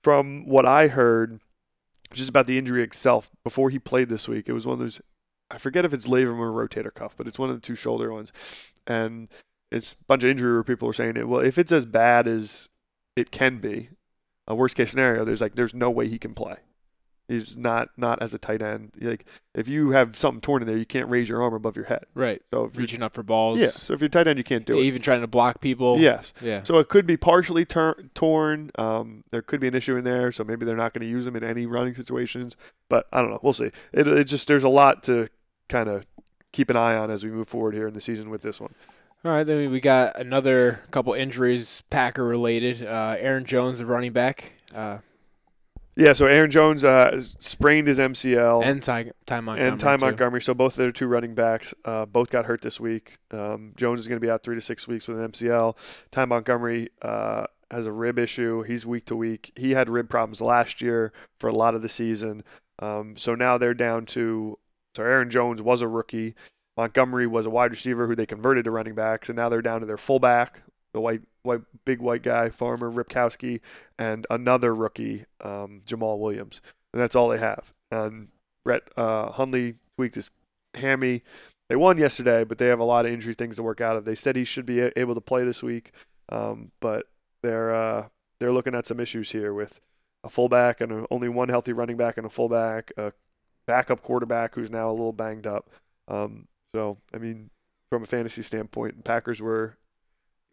from 0.04 0.46
what 0.46 0.66
I 0.66 0.88
heard, 0.88 1.40
just 2.12 2.28
about 2.28 2.46
the 2.46 2.58
injury 2.58 2.84
itself, 2.84 3.30
before 3.42 3.70
he 3.70 3.80
played 3.80 4.10
this 4.10 4.28
week, 4.28 4.50
it 4.50 4.54
was 4.54 4.66
one 4.68 4.74
of 4.74 4.80
those 4.80 5.00
I 5.52 5.58
forget 5.58 5.86
if 5.86 5.94
it's 5.94 6.08
labrum 6.08 6.40
or 6.40 6.52
rotator 6.68 6.94
cuff, 6.94 7.16
but 7.18 7.28
it's 7.28 7.40
one 7.40 7.50
of 7.50 7.56
the 7.56 7.62
two 7.62 7.76
shoulder 7.76 8.12
ones, 8.14 8.32
and 8.86 9.28
it's 9.72 9.94
a 9.94 9.96
bunch 10.08 10.24
of 10.24 10.30
injury 10.30 10.54
where 10.54 10.64
people 10.64 10.90
are 10.90 10.94
saying 10.94 11.18
it. 11.18 11.28
Well, 11.28 11.42
if 11.42 11.58
it's 11.58 11.72
as 11.72 11.86
bad 11.86 12.28
as 12.28 12.70
it 13.16 13.32
can 13.32 13.58
be, 13.58 13.90
a 14.48 14.56
worst 14.56 14.76
case 14.76 14.92
scenario, 14.92 15.26
there's 15.26 15.42
like 15.42 15.56
there's 15.56 15.74
no 15.74 15.90
way 15.90 16.08
he 16.08 16.18
can 16.20 16.34
play. 16.34 16.58
He's 17.28 17.56
not 17.56 17.90
not 17.96 18.20
as 18.24 18.34
a 18.34 18.40
tight 18.40 18.64
end. 18.64 18.92
Like 19.00 19.24
if 19.54 19.68
you 19.68 19.92
have 19.92 20.18
something 20.18 20.42
torn 20.42 20.64
in 20.64 20.68
there, 20.68 20.78
you 20.78 20.86
can't 20.88 21.08
raise 21.08 21.30
your 21.30 21.44
arm 21.44 21.54
above 21.54 21.76
your 21.76 21.86
head. 21.86 22.06
Right. 22.16 22.42
So 22.50 22.64
if 22.66 22.74
you're, 22.74 22.82
Reaching 22.82 23.04
up 23.04 23.14
for 23.14 23.22
balls. 23.22 23.60
yeah, 23.60 23.68
so 23.70 23.94
if 23.94 24.02
you're 24.02 24.10
tight 24.10 24.28
end, 24.28 24.40
you 24.40 24.44
can't 24.44 24.66
do 24.66 24.80
it. 24.80 24.84
Even 24.84 25.00
trying 25.04 25.22
to 25.22 25.28
block 25.28 25.62
people. 25.62 26.00
Yes. 26.00 26.34
Yeah. 26.42 26.64
So 26.64 26.80
it 26.80 26.90
could 26.90 27.06
be 27.06 27.18
partially 27.18 27.66
tur- 27.66 28.04
torn. 28.16 28.72
Um, 28.80 29.24
there 29.30 29.44
could 29.44 29.60
be 29.60 29.68
an 29.68 29.76
issue 29.76 29.96
in 29.96 30.04
there, 30.06 30.32
so 30.32 30.44
maybe 30.44 30.66
they're 30.66 30.76
not 30.76 30.92
going 30.96 31.02
to 31.04 31.08
use 31.08 31.28
him 31.28 31.36
in 31.36 31.44
any 31.44 31.68
running 31.68 31.94
situations. 31.94 32.56
But 32.90 33.06
I 33.14 33.22
don't 33.22 33.30
know. 33.30 33.40
We'll 33.44 33.54
see. 33.54 33.70
It, 33.94 34.08
it 34.08 34.24
just 34.24 34.48
there's 34.48 34.64
a 34.64 34.70
lot 34.70 35.04
to 35.04 35.30
kind 35.70 35.88
of 35.88 36.06
keep 36.52 36.70
an 36.70 36.76
eye 36.76 36.96
on 36.98 37.10
as 37.12 37.24
we 37.24 37.30
move 37.30 37.48
forward 37.48 37.74
here 37.76 37.88
in 37.88 37.94
the 37.94 38.02
season 38.02 38.30
with 38.30 38.42
this 38.42 38.60
one. 38.60 38.74
All 39.24 39.32
right, 39.32 39.44
then 39.46 39.70
we 39.72 39.80
got 39.80 40.18
another 40.18 40.82
couple 40.92 41.14
injuries, 41.14 41.84
Packer 41.90 42.24
related. 42.24 42.86
Uh, 42.86 43.16
Aaron 43.20 43.46
Jones, 43.46 43.80
the 43.80 43.86
running 43.86 44.14
back, 44.14 44.54
uh, 44.74 45.00
Yeah. 45.98 46.14
So 46.14 46.26
Aaron 46.26 46.50
Jones 46.50 46.86
uh, 46.86 47.20
sprained 47.40 47.88
his 47.90 48.00
MCL. 48.00 48.64
and 48.64 48.82
Ty, 48.82 49.12
Ty 49.26 49.42
Montgomery. 49.42 49.70
and 49.72 49.80
Ty 49.80 49.98
too. 49.98 50.06
Montgomery. 50.06 50.42
So 50.42 50.54
both 50.54 50.74
of 50.74 50.78
their 50.78 50.94
two 50.94 51.08
running 51.08 51.36
backs 51.36 51.74
uh, 51.84 52.06
both 52.06 52.30
got 52.30 52.46
hurt 52.46 52.62
this 52.62 52.80
week. 52.80 53.18
Um, 53.32 53.74
Jones 53.76 54.00
is 54.00 54.08
going 54.08 54.20
to 54.22 54.26
be 54.26 54.32
out 54.32 54.42
three 54.42 54.56
to 54.56 54.62
six 54.62 54.88
weeks 54.88 55.08
with 55.10 55.20
an 55.20 55.30
MCL. 55.34 55.76
Ty 56.12 56.24
Montgomery 56.24 56.88
uh, 57.02 57.48
has 57.72 57.88
a 57.88 57.92
rib 57.92 58.18
issue. 58.18 58.62
He's 58.64 58.86
week 58.86 59.06
to 59.08 59.18
week. 59.18 59.52
He 59.58 59.72
had 59.72 59.90
rib 59.90 60.10
problems 60.10 60.40
last 60.40 60.82
year 60.82 61.12
for 61.38 61.50
a 61.50 61.54
lot 61.54 61.76
of 61.76 61.82
the 61.82 61.90
season. 61.90 62.46
Um, 62.80 63.18
so 63.18 63.36
now 63.36 63.58
they're 63.58 63.74
down 63.74 64.06
to. 64.08 64.58
So 65.00 65.06
Aaron 65.06 65.30
Jones 65.30 65.62
was 65.62 65.82
a 65.82 65.88
rookie. 65.88 66.36
Montgomery 66.76 67.26
was 67.26 67.46
a 67.46 67.50
wide 67.50 67.72
receiver 67.72 68.06
who 68.06 68.16
they 68.16 68.26
converted 68.26 68.66
to 68.66 68.72
running 68.72 68.96
backs, 68.96 69.30
and 69.30 69.38
now 69.38 69.48
they're 69.48 69.62
down 69.62 69.80
to 69.80 69.86
their 69.86 69.96
fullback, 69.96 70.64
the 70.92 71.00
white, 71.00 71.22
white, 71.44 71.62
big 71.86 72.02
white 72.02 72.22
guy, 72.22 72.50
Farmer 72.50 72.92
Ripkowski, 72.92 73.62
and 73.98 74.28
another 74.30 74.76
rookie, 74.76 75.24
um, 75.40 75.80
Jamaal 75.86 76.20
Williams, 76.20 76.62
and 76.92 77.02
that's 77.02 77.16
all 77.16 77.30
they 77.30 77.38
have. 77.38 77.72
And 77.90 78.28
Brett 78.66 78.82
uh, 78.98 79.32
Hundley 79.32 79.76
tweaked 79.96 80.16
his 80.16 80.32
hammy. 80.74 81.24
They 81.70 81.78
won 81.78 81.98
yesterday, 81.98 82.44
but 82.44 82.58
they 82.58 82.68
have 82.68 82.80
a 82.80 82.84
lot 82.84 83.06
of 83.06 83.14
injury 83.14 83.36
things 83.36 83.56
to 83.56 83.64
work 83.64 83.80
out 83.80 83.96
of. 83.96 84.04
They 84.04 84.16
said 84.16 84.36
he 84.36 84.44
should 84.44 84.66
be 84.66 84.82
able 84.82 85.16
to 85.16 85.22
play 85.22 85.46
this 85.46 85.64
week, 85.64 85.94
um, 86.28 86.74
but 86.82 87.06
they're 87.42 87.74
uh, 87.74 88.10
they're 88.42 88.52
looking 88.52 88.76
at 88.76 88.86
some 88.86 89.00
issues 89.00 89.32
here 89.32 89.54
with 89.54 89.80
a 90.26 90.30
fullback 90.30 90.82
and 90.82 90.92
a, 90.92 91.06
only 91.10 91.30
one 91.30 91.48
healthy 91.48 91.72
running 91.72 91.96
back 91.96 92.18
and 92.18 92.26
a 92.26 92.30
fullback, 92.30 92.92
a 92.98 93.14
backup 93.70 94.02
quarterback 94.02 94.56
who's 94.56 94.70
now 94.72 94.90
a 94.90 94.92
little 94.92 95.14
banged 95.14 95.46
up. 95.48 95.70
Um, 96.08 96.48
so 96.76 96.98
I 97.14 97.18
mean, 97.20 97.50
from 97.92 98.04
a 98.04 98.06
fantasy 98.06 98.42
standpoint, 98.42 99.04
Packers 99.04 99.42
were. 99.42 99.76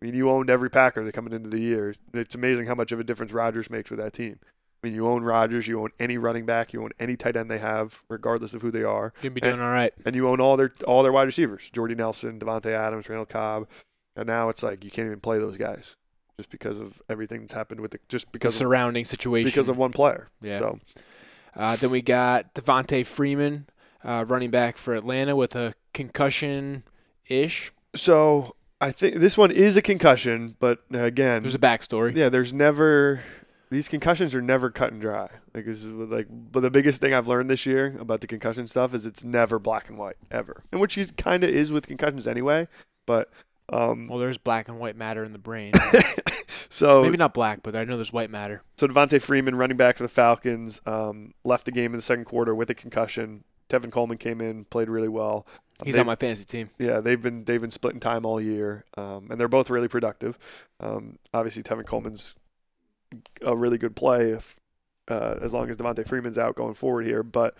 I 0.02 0.04
mean, 0.04 0.14
you 0.14 0.28
owned 0.30 0.50
every 0.50 0.68
Packer 0.68 1.02
that 1.04 1.12
coming 1.12 1.32
into 1.32 1.48
the 1.48 1.58
year. 1.58 1.94
It's 2.12 2.34
amazing 2.34 2.66
how 2.66 2.74
much 2.74 2.92
of 2.92 3.00
a 3.00 3.04
difference 3.04 3.32
Rodgers 3.32 3.70
makes 3.70 3.88
with 3.90 3.98
that 3.98 4.12
team. 4.12 4.38
I 4.42 4.86
mean, 4.86 4.94
you 4.94 5.08
own 5.08 5.22
Rodgers, 5.24 5.66
you 5.66 5.80
own 5.80 5.88
any 5.98 6.18
running 6.18 6.44
back, 6.44 6.74
you 6.74 6.82
own 6.82 6.90
any 7.00 7.16
tight 7.16 7.34
end 7.34 7.50
they 7.50 7.58
have, 7.58 8.02
regardless 8.10 8.52
of 8.52 8.60
who 8.60 8.70
they 8.70 8.82
are, 8.82 9.14
Gonna 9.22 9.30
be 9.30 9.40
doing 9.40 9.58
all 9.60 9.70
right. 9.70 9.94
and 10.04 10.14
you 10.14 10.28
own 10.28 10.38
all 10.38 10.58
their 10.58 10.70
all 10.86 11.02
their 11.02 11.12
wide 11.12 11.22
receivers: 11.24 11.70
Jordy 11.72 11.94
Nelson, 11.94 12.38
Davante 12.38 12.66
Adams, 12.72 13.08
Randall 13.08 13.24
Cobb, 13.24 13.66
and 14.16 14.26
now 14.26 14.50
it's 14.50 14.62
like 14.62 14.84
you 14.84 14.90
can't 14.90 15.06
even 15.06 15.20
play 15.20 15.38
those 15.38 15.56
guys 15.56 15.96
just 16.38 16.50
because 16.50 16.78
of 16.78 17.00
everything 17.08 17.40
that's 17.40 17.54
happened 17.54 17.80
with 17.80 17.92
the 17.92 17.98
just 18.10 18.26
The 18.26 18.32
because 18.32 18.54
of, 18.54 18.58
surrounding 18.58 19.06
situation. 19.06 19.48
because 19.48 19.70
of 19.70 19.78
one 19.78 19.92
player. 19.92 20.28
yeah. 20.42 20.58
So 20.58 20.78
Uh, 21.56 21.76
then 21.76 21.90
we 21.90 22.02
got 22.02 22.54
Devonta 22.54 23.04
Freeman, 23.06 23.66
uh, 24.04 24.24
running 24.28 24.50
back 24.50 24.76
for 24.76 24.94
Atlanta 24.94 25.34
with 25.34 25.56
a 25.56 25.72
concussion 25.94 26.82
ish. 27.28 27.72
so 27.94 28.54
I 28.80 28.90
think 28.92 29.16
this 29.16 29.38
one 29.38 29.50
is 29.50 29.76
a 29.76 29.82
concussion, 29.82 30.54
but 30.60 30.80
again, 30.92 31.42
There's 31.42 31.54
a 31.54 31.58
backstory. 31.58 32.14
yeah, 32.14 32.28
there's 32.28 32.52
never 32.52 33.22
these 33.70 33.88
concussions 33.88 34.32
are 34.34 34.42
never 34.42 34.70
cut 34.70 34.92
and 34.92 35.00
dry. 35.00 35.28
Like 35.54 35.64
this 35.64 35.78
is 35.78 35.86
like, 35.86 36.26
but 36.30 36.60
the 36.60 36.70
biggest 36.70 37.00
thing 37.00 37.12
I've 37.14 37.26
learned 37.26 37.50
this 37.50 37.66
year 37.66 37.96
about 37.98 38.20
the 38.20 38.26
concussion 38.26 38.68
stuff 38.68 38.94
is 38.94 39.06
it's 39.06 39.24
never 39.24 39.58
black 39.58 39.88
and 39.88 39.98
white 39.98 40.16
ever, 40.30 40.62
and 40.70 40.80
which 40.80 40.96
it 40.98 41.16
kind 41.16 41.42
of 41.42 41.50
is 41.50 41.72
with 41.72 41.86
concussions 41.88 42.26
anyway. 42.26 42.68
But 43.06 43.30
um, 43.72 44.06
Well, 44.08 44.18
there's 44.18 44.38
black 44.38 44.68
and 44.68 44.78
white 44.78 44.96
matter 44.96 45.24
in 45.24 45.32
the 45.32 45.38
brain. 45.38 45.72
so 46.76 47.02
Maybe 47.02 47.16
not 47.16 47.32
black, 47.32 47.62
but 47.62 47.74
I 47.74 47.84
know 47.84 47.96
there's 47.96 48.12
white 48.12 48.28
matter. 48.30 48.62
So 48.76 48.86
Devonta 48.86 49.20
Freeman, 49.20 49.54
running 49.56 49.78
back 49.78 49.96
for 49.96 50.02
the 50.02 50.10
Falcons, 50.10 50.82
um, 50.84 51.32
left 51.42 51.64
the 51.64 51.72
game 51.72 51.92
in 51.92 51.96
the 51.96 52.02
second 52.02 52.26
quarter 52.26 52.54
with 52.54 52.68
a 52.68 52.74
concussion. 52.74 53.44
Tevin 53.70 53.90
Coleman 53.90 54.18
came 54.18 54.42
in, 54.42 54.66
played 54.66 54.90
really 54.90 55.08
well. 55.08 55.46
He's 55.84 55.94
They- 55.94 56.00
on 56.00 56.06
my 56.06 56.16
fantasy 56.16 56.44
team. 56.44 56.68
Yeah, 56.78 57.00
they've 57.00 57.20
been 57.20 57.44
they've 57.44 57.60
been 57.60 57.70
splitting 57.70 58.00
time 58.00 58.26
all 58.26 58.40
year, 58.40 58.84
um, 58.96 59.28
and 59.30 59.40
they're 59.40 59.48
both 59.48 59.70
really 59.70 59.88
productive. 59.88 60.38
Um, 60.78 61.18
obviously, 61.32 61.62
Tevin 61.62 61.86
Coleman's 61.86 62.34
a 63.40 63.56
really 63.56 63.78
good 63.78 63.96
play 63.96 64.32
if 64.32 64.56
uh, 65.08 65.36
as 65.40 65.54
long 65.54 65.70
as 65.70 65.76
Devonta 65.78 66.06
Freeman's 66.06 66.36
out 66.38 66.56
going 66.56 66.74
forward 66.74 67.06
here. 67.06 67.22
But 67.22 67.56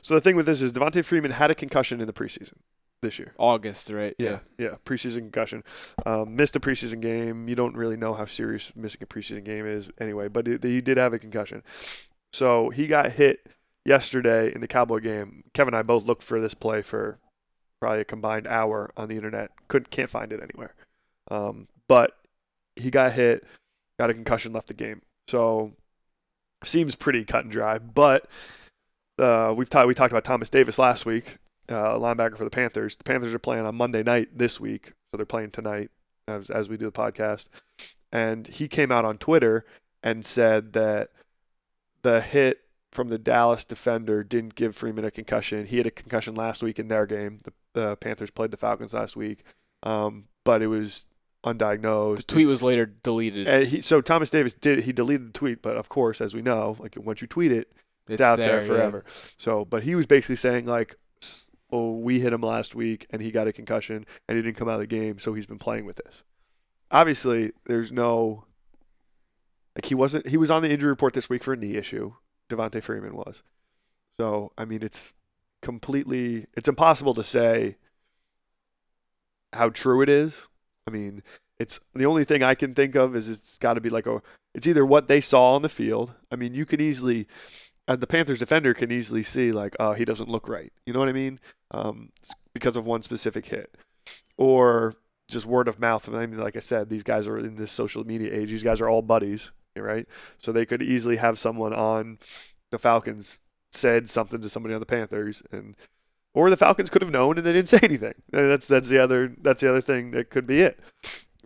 so 0.00 0.14
the 0.14 0.20
thing 0.20 0.36
with 0.36 0.46
this 0.46 0.62
is 0.62 0.72
Devonta 0.72 1.04
Freeman 1.04 1.32
had 1.32 1.50
a 1.50 1.54
concussion 1.54 2.00
in 2.00 2.06
the 2.06 2.12
preseason 2.12 2.54
this 3.02 3.18
year. 3.18 3.34
August, 3.38 3.88
right? 3.90 4.14
Yeah, 4.18 4.40
yeah, 4.58 4.76
preseason 4.84 5.18
concussion. 5.18 5.64
Um, 6.04 6.36
missed 6.36 6.56
a 6.56 6.60
preseason 6.60 7.00
game. 7.00 7.48
You 7.48 7.54
don't 7.54 7.76
really 7.76 7.96
know 7.96 8.14
how 8.14 8.26
serious 8.26 8.72
missing 8.76 9.02
a 9.02 9.06
preseason 9.06 9.44
game 9.44 9.66
is 9.66 9.90
anyway, 9.98 10.28
but 10.28 10.46
it, 10.46 10.62
he 10.62 10.80
did 10.80 10.96
have 10.96 11.12
a 11.12 11.18
concussion. 11.18 11.62
So 12.32 12.70
he 12.70 12.86
got 12.86 13.12
hit 13.12 13.46
yesterday 13.84 14.52
in 14.54 14.60
the 14.60 14.68
Cowboy 14.68 15.00
game. 15.00 15.44
Kevin 15.54 15.74
and 15.74 15.78
I 15.78 15.82
both 15.82 16.04
looked 16.04 16.22
for 16.22 16.40
this 16.40 16.54
play 16.54 16.82
for 16.82 17.18
probably 17.80 18.00
a 18.00 18.04
combined 18.04 18.46
hour 18.46 18.90
on 18.96 19.08
the 19.08 19.16
internet. 19.16 19.50
Couldn't 19.68 19.90
can't 19.90 20.10
find 20.10 20.32
it 20.32 20.40
anywhere. 20.42 20.74
Um, 21.30 21.66
but 21.88 22.16
he 22.76 22.90
got 22.90 23.12
hit, 23.12 23.44
got 23.98 24.10
a 24.10 24.14
concussion, 24.14 24.52
left 24.52 24.68
the 24.68 24.74
game. 24.74 25.02
So 25.28 25.72
seems 26.64 26.94
pretty 26.94 27.24
cut 27.24 27.44
and 27.44 27.52
dry. 27.52 27.78
But 27.78 28.28
uh, 29.18 29.54
we've 29.56 29.70
talked 29.70 29.88
we 29.88 29.94
talked 29.94 30.12
about 30.12 30.24
Thomas 30.24 30.50
Davis 30.50 30.78
last 30.78 31.06
week 31.06 31.38
uh, 31.70 31.94
linebacker 31.94 32.36
for 32.36 32.44
the 32.44 32.50
Panthers. 32.50 32.96
The 32.96 33.04
Panthers 33.04 33.32
are 33.32 33.38
playing 33.38 33.64
on 33.64 33.74
Monday 33.76 34.02
night 34.02 34.36
this 34.36 34.60
week, 34.60 34.92
so 35.10 35.16
they're 35.16 35.26
playing 35.26 35.52
tonight 35.52 35.90
as, 36.28 36.50
as 36.50 36.68
we 36.68 36.76
do 36.76 36.86
the 36.86 36.92
podcast. 36.92 37.48
And 38.12 38.46
he 38.46 38.68
came 38.68 38.90
out 38.90 39.04
on 39.04 39.18
Twitter 39.18 39.64
and 40.02 40.26
said 40.26 40.72
that 40.72 41.10
the 42.02 42.20
hit 42.20 42.62
from 42.90 43.08
the 43.08 43.18
Dallas 43.18 43.64
defender 43.64 44.24
didn't 44.24 44.56
give 44.56 44.74
Freeman 44.74 45.04
a 45.04 45.10
concussion. 45.10 45.66
He 45.66 45.76
had 45.76 45.86
a 45.86 45.90
concussion 45.92 46.34
last 46.34 46.62
week 46.62 46.78
in 46.78 46.88
their 46.88 47.06
game. 47.06 47.40
The, 47.44 47.52
the 47.72 47.96
Panthers 47.96 48.30
played 48.30 48.50
the 48.50 48.56
Falcons 48.56 48.92
last 48.92 49.16
week, 49.16 49.44
um, 49.84 50.24
but 50.44 50.60
it 50.60 50.66
was 50.66 51.06
undiagnosed. 51.44 52.16
The 52.16 52.22
tweet 52.24 52.48
was 52.48 52.62
later 52.62 52.86
deleted. 52.86 53.46
And 53.46 53.66
he, 53.66 53.80
so 53.80 54.00
Thomas 54.00 54.30
Davis 54.30 54.54
did 54.54 54.84
he 54.84 54.92
deleted 54.92 55.28
the 55.28 55.38
tweet, 55.38 55.62
but 55.62 55.76
of 55.76 55.88
course, 55.88 56.20
as 56.20 56.34
we 56.34 56.42
know, 56.42 56.76
like 56.80 56.96
once 56.98 57.20
you 57.20 57.28
tweet 57.28 57.52
it, 57.52 57.72
it's, 58.08 58.20
out 58.20 58.38
there, 58.38 58.60
yeah. 58.60 58.66
forever. 58.66 59.04
So, 59.36 59.64
but 59.64 59.84
he 59.84 59.94
was 59.94 60.06
basically 60.06 60.36
saying 60.36 60.66
like, 60.66 60.96
"Oh, 61.72 61.92
we 61.92 62.20
hit 62.20 62.32
him 62.32 62.42
last 62.42 62.74
week, 62.74 63.06
and 63.10 63.22
he 63.22 63.30
got 63.30 63.48
a 63.48 63.52
concussion, 63.52 64.06
and 64.28 64.36
he 64.36 64.42
didn't 64.42 64.56
come 64.56 64.68
out 64.68 64.74
of 64.74 64.80
the 64.80 64.86
game, 64.86 65.18
so 65.18 65.34
he's 65.34 65.46
been 65.46 65.58
playing 65.58 65.84
with 65.84 65.96
this." 66.04 66.22
Obviously, 66.90 67.52
there's 67.66 67.92
no 67.92 68.44
like 69.76 69.86
he 69.86 69.94
wasn't. 69.94 70.28
He 70.28 70.36
was 70.36 70.50
on 70.50 70.62
the 70.62 70.70
injury 70.70 70.90
report 70.90 71.14
this 71.14 71.28
week 71.30 71.44
for 71.44 71.52
a 71.52 71.56
knee 71.56 71.76
issue. 71.76 72.14
Devonta 72.48 72.82
Freeman 72.82 73.14
was. 73.14 73.42
So, 74.18 74.52
I 74.58 74.64
mean, 74.64 74.82
it's 74.82 75.12
completely. 75.62 76.46
It's 76.54 76.68
impossible 76.68 77.14
to 77.14 77.24
say 77.24 77.76
how 79.52 79.70
true 79.70 80.02
it 80.02 80.08
is. 80.08 80.48
I 80.86 80.90
mean, 80.90 81.22
It's 81.60 81.78
the 81.94 82.06
only 82.06 82.24
thing 82.24 82.42
I 82.42 82.54
can 82.54 82.74
think 82.74 82.94
of 82.94 83.14
is 83.14 83.28
it's 83.28 83.58
got 83.58 83.74
to 83.74 83.80
be 83.82 83.90
like 83.90 84.06
a. 84.06 84.22
It's 84.54 84.66
either 84.66 84.84
what 84.84 85.08
they 85.08 85.20
saw 85.20 85.54
on 85.54 85.62
the 85.62 85.68
field. 85.68 86.14
I 86.32 86.36
mean, 86.36 86.54
you 86.54 86.64
can 86.64 86.80
easily, 86.80 87.26
the 87.96 88.06
Panthers 88.06 88.38
defender 88.38 88.74
can 88.74 88.92
easily 88.92 89.22
see 89.22 89.52
like, 89.52 89.74
oh, 89.80 89.92
he 89.92 90.04
doesn't 90.04 90.28
look 90.28 90.48
right. 90.48 90.72
You 90.86 90.92
know 90.92 90.98
what 90.98 91.08
I 91.08 91.12
mean? 91.12 91.40
Um, 91.70 92.10
because 92.52 92.76
of 92.76 92.86
one 92.86 93.02
specific 93.02 93.46
hit, 93.46 93.76
or 94.36 94.94
just 95.28 95.46
word 95.46 95.68
of 95.68 95.78
mouth. 95.78 96.08
I 96.12 96.26
mean, 96.26 96.40
like 96.40 96.56
I 96.56 96.60
said, 96.60 96.88
these 96.88 97.02
guys 97.02 97.26
are 97.26 97.38
in 97.38 97.56
this 97.56 97.72
social 97.72 98.04
media 98.04 98.34
age. 98.34 98.50
These 98.50 98.62
guys 98.62 98.80
are 98.80 98.88
all 98.88 99.02
buddies, 99.02 99.52
right? 99.76 100.06
So 100.38 100.52
they 100.52 100.66
could 100.66 100.82
easily 100.82 101.16
have 101.16 101.38
someone 101.38 101.72
on 101.72 102.18
the 102.70 102.78
Falcons 102.78 103.38
said 103.70 104.08
something 104.08 104.40
to 104.40 104.48
somebody 104.48 104.74
on 104.74 104.80
the 104.80 104.86
Panthers, 104.86 105.42
and 105.52 105.76
or 106.34 106.50
the 106.50 106.56
Falcons 106.56 106.90
could 106.90 107.02
have 107.02 107.10
known 107.10 107.38
and 107.38 107.46
they 107.46 107.52
didn't 107.52 107.68
say 107.68 107.80
anything. 107.82 108.14
That's 108.30 108.68
that's 108.68 108.88
the 108.88 108.98
other 108.98 109.32
that's 109.40 109.60
the 109.60 109.68
other 109.68 109.80
thing 109.80 110.10
that 110.12 110.30
could 110.30 110.46
be 110.46 110.60
it. 110.60 110.80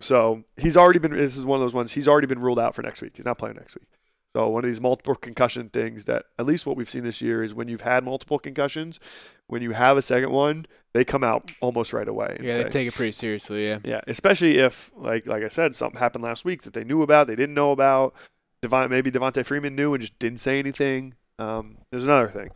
So 0.01 0.45
he's 0.57 0.77
already 0.77 0.99
been. 0.99 1.13
This 1.13 1.37
is 1.37 1.45
one 1.45 1.59
of 1.59 1.65
those 1.65 1.75
ones. 1.75 1.93
He's 1.93 2.09
already 2.09 2.27
been 2.27 2.41
ruled 2.41 2.59
out 2.59 2.75
for 2.75 2.83
next 2.83 3.01
week. 3.01 3.13
He's 3.17 3.25
not 3.25 3.39
playing 3.39 3.57
next 3.57 3.77
week. 3.77 3.89
So 4.37 4.49
one 4.49 4.65
of 4.65 4.69
these 4.69 4.81
multiple 4.81 5.15
concussion 5.15 5.69
things 5.69 6.07
that 6.07 6.25
at 6.39 6.47
least 6.47 6.67
what 6.67 6.77
we've 6.77 6.91
seen 6.91 7.05
this 7.05 7.23
year 7.23 7.43
is 7.45 7.55
when 7.55 7.69
you've 7.69 7.83
had 7.83 8.05
multiple 8.05 8.39
concussions, 8.41 8.99
when 9.47 9.63
you 9.63 9.73
have 9.73 9.97
a 9.97 10.03
second 10.03 10.31
one, 10.31 10.67
they 10.93 11.05
come 11.05 11.23
out 11.23 11.53
almost 11.61 11.93
right 11.93 12.09
away. 12.09 12.39
Yeah, 12.43 12.55
say- 12.57 12.63
they 12.65 12.69
take 12.69 12.89
it 12.89 12.95
pretty 12.95 13.13
seriously. 13.13 13.67
Yeah. 13.69 13.79
yeah, 13.85 14.01
especially 14.09 14.59
if 14.59 14.91
like 14.97 15.27
like 15.27 15.45
I 15.45 15.49
said, 15.49 15.75
something 15.75 16.01
happened 16.01 16.25
last 16.25 16.45
week 16.45 16.63
that 16.63 16.73
they 16.73 16.85
knew 16.85 17.03
about, 17.03 17.27
they 17.29 17.37
didn't 17.37 17.55
know 17.55 17.71
about. 17.71 18.15
Devon, 18.61 18.91
maybe 18.91 19.11
Devonta 19.13 19.45
Freeman 19.45 19.77
knew 19.77 19.93
and 19.95 20.01
just 20.01 20.19
didn't 20.19 20.41
say 20.41 20.59
anything. 20.59 21.15
Um, 21.39 21.79
there's 21.91 22.05
another 22.05 22.29
thing. 22.29 22.51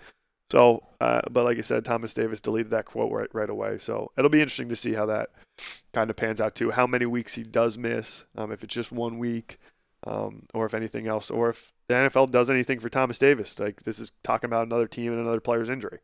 So, 0.51 0.83
uh, 1.01 1.21
but 1.31 1.45
like 1.45 1.59
I 1.59 1.61
said, 1.61 1.85
Thomas 1.85 2.15
Davis 2.15 2.41
deleted 2.41 2.71
that 2.71 2.87
quote 2.87 3.13
right 3.13 3.29
right 3.33 3.51
away. 3.51 3.79
So 3.79 4.11
it'll 4.17 4.31
be 4.31 4.41
interesting 4.41 4.71
to 4.71 4.77
see 4.77 4.95
how 4.95 5.07
that 5.07 5.31
kind 5.93 6.11
of 6.11 6.17
pans 6.17 6.41
out 6.41 6.55
too. 6.55 6.71
How 6.71 6.87
many 6.87 7.07
weeks 7.07 7.35
he 7.35 7.43
does 7.45 7.77
miss, 7.79 8.25
um, 8.37 8.51
if 8.51 8.65
it's 8.65 8.75
just 8.75 8.91
one 8.91 9.19
week, 9.19 9.59
um, 10.07 10.45
or 10.55 10.67
if 10.67 10.75
anything 10.75 11.07
else, 11.07 11.31
or 11.31 11.51
if 11.51 11.73
the 11.89 11.95
NFL 11.95 12.31
does 12.31 12.51
anything 12.51 12.81
for 12.81 12.89
Thomas 12.89 13.19
Davis. 13.19 13.59
Like 13.59 13.83
this 13.83 13.99
is 13.99 14.13
talking 14.23 14.49
about 14.49 14.67
another 14.67 14.87
team 14.87 15.13
and 15.13 15.21
another 15.21 15.41
player's 15.41 15.71
injury. 15.71 15.99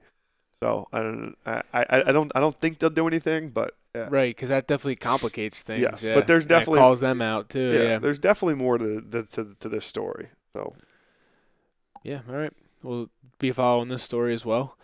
So 0.62 0.88
I 0.92 0.98
don't, 1.00 1.34
I, 1.44 1.62
I, 1.74 2.02
I 2.06 2.12
don't, 2.12 2.32
I 2.34 2.40
don't 2.40 2.58
think 2.58 2.78
they'll 2.78 2.88
do 2.90 3.06
anything, 3.06 3.50
but 3.50 3.76
yeah. 3.94 4.08
Right, 4.10 4.34
because 4.34 4.48
that 4.48 4.66
definitely 4.66 4.96
complicates 4.96 5.62
things. 5.62 5.82
Yes, 5.82 6.02
yeah. 6.02 6.14
but 6.14 6.26
there's 6.26 6.46
definitely- 6.46 6.78
calls 6.80 7.00
them 7.00 7.20
out 7.22 7.48
too. 7.50 7.72
yeah, 7.72 7.82
Yeah. 7.82 7.98
there's 7.98 8.18
definitely 8.18 8.54
more 8.56 8.78
to, 8.78 9.00
to 9.00 9.22
to 9.24 9.56
to 9.60 9.68
this 9.68 9.84
story. 9.84 10.28
So 10.54 10.74
Yeah, 12.02 12.20
all 12.28 12.34
right. 12.36 12.52
We'll 12.82 13.10
be 13.38 13.52
following 13.52 13.88
this 13.88 14.02
story 14.02 14.34
as 14.34 14.44
well. 14.44 14.76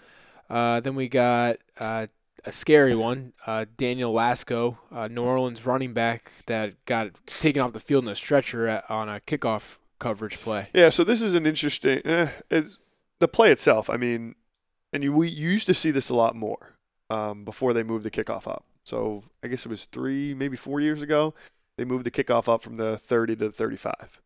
Uh, 0.48 0.80
then 0.80 0.94
we 0.94 1.08
got 1.08 1.56
uh, 1.78 2.06
a 2.44 2.52
scary 2.52 2.94
one. 2.94 3.32
Uh, 3.46 3.66
Daniel 3.76 4.12
Lasco, 4.12 4.78
uh, 4.92 5.08
New 5.08 5.22
Orleans 5.22 5.66
running 5.66 5.92
back 5.92 6.32
that 6.46 6.84
got 6.84 7.10
taken 7.26 7.62
off 7.62 7.72
the 7.72 7.80
field 7.80 8.04
in 8.04 8.10
a 8.10 8.14
stretcher 8.14 8.66
at, 8.66 8.90
on 8.90 9.08
a 9.08 9.20
kickoff 9.20 9.78
coverage 9.98 10.38
play. 10.38 10.68
yeah, 10.72 10.88
so 10.88 11.04
this 11.04 11.22
is 11.22 11.34
an 11.34 11.46
interesting. 11.46 12.00
Eh, 12.04 12.28
it's, 12.50 12.78
the 13.18 13.28
play 13.28 13.52
itself. 13.52 13.90
I 13.90 13.96
mean, 13.96 14.34
and 14.92 15.02
you 15.02 15.12
we 15.12 15.28
you 15.28 15.50
used 15.50 15.66
to 15.66 15.74
see 15.74 15.90
this 15.90 16.08
a 16.08 16.14
lot 16.14 16.34
more 16.34 16.76
um, 17.10 17.44
before 17.44 17.72
they 17.72 17.82
moved 17.82 18.04
the 18.04 18.10
kickoff 18.10 18.48
up. 18.48 18.64
So 18.84 19.24
I 19.44 19.48
guess 19.48 19.66
it 19.66 19.68
was 19.68 19.84
three, 19.84 20.34
maybe 20.34 20.56
four 20.56 20.80
years 20.80 21.02
ago. 21.02 21.34
They 21.76 21.84
moved 21.84 22.04
the 22.04 22.10
kickoff 22.10 22.48
up 22.48 22.62
from 22.62 22.76
the 22.76 22.98
30 22.98 23.36
to 23.36 23.44
the 23.46 23.50
35, 23.52 24.20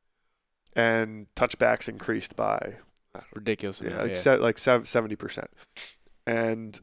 and 0.74 1.26
touchbacks 1.36 1.88
increased 1.88 2.34
by 2.34 2.76
Ridiculous. 3.34 3.80
yeah, 3.80 3.88
amount, 3.88 4.02
like 4.02 4.10
yeah. 4.10 4.20
se- 4.20 4.38
like 4.38 4.58
seventy 4.58 5.16
percent. 5.16 5.50
And 6.26 6.80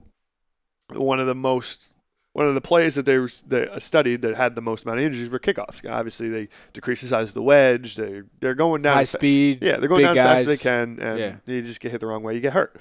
one 0.96 1.20
of 1.20 1.28
the 1.28 1.36
most 1.36 1.94
one 2.34 2.48
of 2.48 2.54
the 2.54 2.62
plays 2.62 2.96
that 2.96 3.06
they 3.06 3.18
were 3.18 3.30
they 3.46 3.68
studied 3.80 4.22
that 4.22 4.36
had 4.36 4.56
the 4.56 4.62
most 4.62 4.86
amount 4.86 5.00
of 5.00 5.06
injuries 5.06 5.30
were 5.30 5.40
kickoffs. 5.40 5.82
Obviously, 5.90 6.30
they 6.30 6.48
decrease 6.74 7.02
the 7.02 7.08
size 7.08 7.30
of 7.30 7.34
the 7.34 7.42
wedge. 7.42 7.96
They 7.96 8.22
they're 8.40 8.56
going 8.56 8.82
down 8.82 8.96
High 8.96 9.02
as 9.02 9.10
speed. 9.10 9.62
yeah, 9.62 9.78
they're 9.78 9.90
going 9.90 10.04
down 10.04 10.18
as 10.18 10.24
fast 10.26 10.40
as 10.42 10.48
they 10.48 10.58
can, 10.58 11.00
and 11.00 11.20
Yeah. 11.20 11.36
you 11.46 11.62
just 11.62 11.82
get 11.82 11.92
hit 11.92 12.00
the 12.02 12.08
wrong 12.08 12.24
way, 12.24 12.34
you 12.36 12.40
get 12.42 12.54
hurt. 12.54 12.78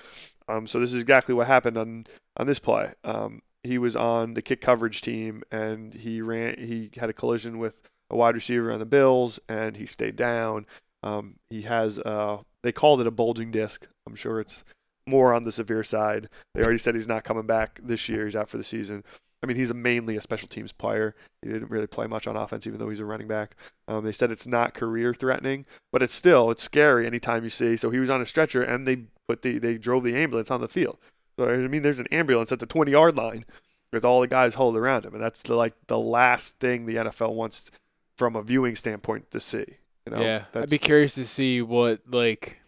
Um, 0.49 0.67
so 0.67 0.79
this 0.81 0.93
is 0.93 1.01
exactly 1.01 1.35
what 1.35 1.47
happened 1.47 1.77
on 1.77 2.07
on 2.37 2.47
this 2.47 2.61
play. 2.61 2.93
Um, 3.05 3.43
he 3.65 3.77
was 3.77 3.97
on 3.97 4.35
the 4.35 4.43
kick 4.43 4.61
coverage 4.61 5.01
team, 5.01 5.43
and 5.51 5.95
he 5.95 6.23
ran. 6.23 6.57
He 6.59 6.91
had 6.97 7.11
a 7.11 7.13
collision 7.13 7.59
with 7.59 7.83
a 8.09 8.17
wide 8.17 8.35
receiver 8.35 8.73
on 8.73 8.79
the 8.79 8.87
Bills, 8.87 9.39
and 9.49 9.77
he 9.77 9.87
stayed 9.87 10.17
down. 10.17 10.67
Um, 11.03 11.37
he 11.51 11.63
has 11.63 11.99
uh, 11.99 12.39
they 12.63 12.73
called 12.73 13.01
it 13.01 13.07
a 13.07 13.11
bulging 13.11 13.51
disc. 13.51 13.87
I'm 14.07 14.15
sure 14.15 14.41
it's 14.41 14.65
more 15.07 15.33
on 15.33 15.45
the 15.45 15.53
severe 15.53 15.83
side. 15.83 16.29
They 16.55 16.63
already 16.63 16.79
said 16.79 16.95
he's 16.95 17.09
not 17.09 17.25
coming 17.25 17.47
back 17.47 17.81
this 17.83 18.09
year. 18.09 18.25
He's 18.25 18.37
out 18.37 18.49
for 18.49 18.59
the 18.59 18.65
season. 18.65 19.05
I 19.43 19.47
mean, 19.47 19.57
he's 19.57 19.71
a 19.71 19.75
mainly 19.75 20.17
a 20.17 20.21
special 20.21 20.49
teams 20.49 20.73
player. 20.73 21.15
He 21.43 21.49
didn't 21.51 21.71
really 21.71 21.87
play 21.87 22.07
much 22.07 22.27
on 22.27 22.37
offense, 22.37 22.67
even 22.67 22.79
though 22.79 22.91
he's 22.91 23.01
a 23.01 23.07
running 23.07 23.27
back. 23.27 23.57
Um, 23.89 24.05
they 24.05 24.13
said 24.13 24.31
it's 24.31 24.47
not 24.47 24.75
career 24.75 25.15
threatening, 25.15 25.65
but 25.93 26.03
it's 26.03 26.13
still 26.13 26.51
it's 26.51 26.63
scary 26.63 27.07
anytime 27.07 27.43
you 27.45 27.51
see. 27.51 27.77
So 27.77 27.91
he 27.91 27.99
was 27.99 28.11
on 28.11 28.21
a 28.21 28.27
stretcher, 28.27 28.63
and 28.63 28.87
they 28.87 29.05
put 29.29 29.43
the 29.43 29.59
they 29.59 29.79
drove 29.79 30.05
the 30.05 30.15
ambulance 30.15 30.51
on 30.51 30.61
the 30.61 30.69
field. 30.69 30.99
So 31.39 31.49
I 31.49 31.57
mean, 31.69 31.83
there's 31.83 32.01
an 32.01 32.09
ambulance 32.13 32.53
at 32.53 32.59
the 32.59 32.67
20 32.67 32.91
yard 32.93 33.17
line 33.17 33.47
with 33.93 34.05
all 34.05 34.21
the 34.21 34.27
guys 34.27 34.55
huddled 34.55 34.77
around 34.77 35.07
him, 35.07 35.15
and 35.15 35.23
that's 35.23 35.43
the, 35.43 35.55
like 35.55 35.75
the 35.87 35.99
last 35.99 36.57
thing 36.61 36.85
the 36.85 36.97
NFL 36.97 37.33
wants 37.33 37.71
from 38.19 38.37
a 38.37 38.43
viewing 38.43 38.77
standpoint 38.77 39.31
to 39.31 39.41
see. 39.41 39.65
You 40.07 40.13
know, 40.15 40.21
yeah, 40.21 40.45
I'd 40.55 40.69
be 40.69 40.79
curious 40.79 41.15
to 41.15 41.25
see 41.25 41.63
what 41.63 42.01
like 42.11 42.61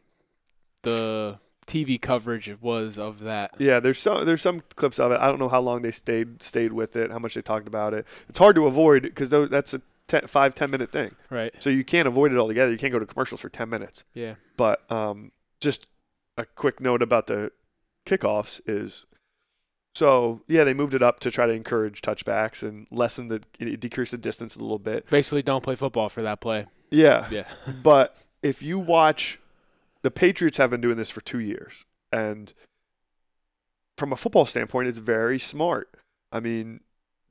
the 0.82 1.38
TV 1.72 2.00
coverage 2.00 2.54
was 2.60 2.98
of 2.98 3.20
that. 3.20 3.52
Yeah, 3.58 3.80
there's 3.80 3.98
some 3.98 4.24
there's 4.26 4.42
some 4.42 4.62
clips 4.76 4.98
of 4.98 5.10
it. 5.12 5.20
I 5.20 5.26
don't 5.26 5.38
know 5.38 5.48
how 5.48 5.60
long 5.60 5.82
they 5.82 5.90
stayed 5.92 6.42
stayed 6.42 6.72
with 6.72 6.96
it, 6.96 7.10
how 7.10 7.18
much 7.18 7.34
they 7.34 7.42
talked 7.42 7.66
about 7.66 7.94
it. 7.94 8.06
It's 8.28 8.38
hard 8.38 8.56
to 8.56 8.66
avoid 8.66 9.02
because 9.02 9.30
that's 9.30 9.74
a 9.74 9.82
ten, 10.08 10.26
five 10.26 10.54
ten 10.54 10.70
minute 10.70 10.92
thing, 10.92 11.14
Right. 11.30 11.54
so 11.58 11.70
you 11.70 11.84
can't 11.84 12.06
avoid 12.08 12.32
it 12.32 12.38
altogether. 12.38 12.70
You 12.72 12.78
can't 12.78 12.92
go 12.92 12.98
to 12.98 13.06
commercials 13.06 13.40
for 13.40 13.48
ten 13.48 13.68
minutes. 13.70 14.04
Yeah. 14.14 14.34
But 14.56 14.90
um, 14.90 15.32
just 15.60 15.86
a 16.36 16.44
quick 16.44 16.80
note 16.80 17.02
about 17.02 17.26
the 17.26 17.50
kickoffs 18.06 18.60
is 18.66 19.06
so 19.94 20.40
yeah 20.48 20.64
they 20.64 20.74
moved 20.74 20.94
it 20.94 21.02
up 21.02 21.20
to 21.20 21.30
try 21.30 21.46
to 21.46 21.52
encourage 21.52 22.00
touchbacks 22.02 22.62
and 22.62 22.86
lessen 22.90 23.26
the 23.28 23.38
decrease 23.76 24.10
the 24.10 24.18
distance 24.18 24.56
a 24.56 24.60
little 24.60 24.78
bit. 24.78 25.08
Basically, 25.10 25.42
don't 25.42 25.62
play 25.62 25.74
football 25.74 26.08
for 26.08 26.22
that 26.22 26.40
play. 26.40 26.66
Yeah, 26.90 27.28
Yeah. 27.30 27.44
but 27.82 28.16
if 28.42 28.62
you 28.62 28.78
watch, 28.78 29.38
the 30.02 30.10
Patriots 30.10 30.58
have 30.58 30.70
been 30.70 30.80
doing 30.80 30.96
this 30.96 31.10
for 31.10 31.20
two 31.20 31.40
years, 31.40 31.84
and 32.10 32.52
from 33.96 34.12
a 34.12 34.16
football 34.16 34.46
standpoint, 34.46 34.88
it's 34.88 34.98
very 34.98 35.38
smart. 35.38 35.94
I 36.30 36.40
mean, 36.40 36.80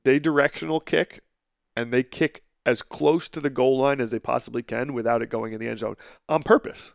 they 0.04 0.18
directional 0.18 0.80
kick, 0.80 1.20
and 1.76 1.92
they 1.92 2.02
kick 2.02 2.42
as 2.64 2.82
close 2.82 3.28
to 3.28 3.40
the 3.40 3.50
goal 3.50 3.78
line 3.78 4.00
as 4.00 4.10
they 4.10 4.18
possibly 4.18 4.62
can 4.62 4.92
without 4.92 5.22
it 5.22 5.30
going 5.30 5.52
in 5.52 5.60
the 5.60 5.68
end 5.68 5.80
zone 5.80 5.96
on 6.28 6.42
purpose. 6.42 6.92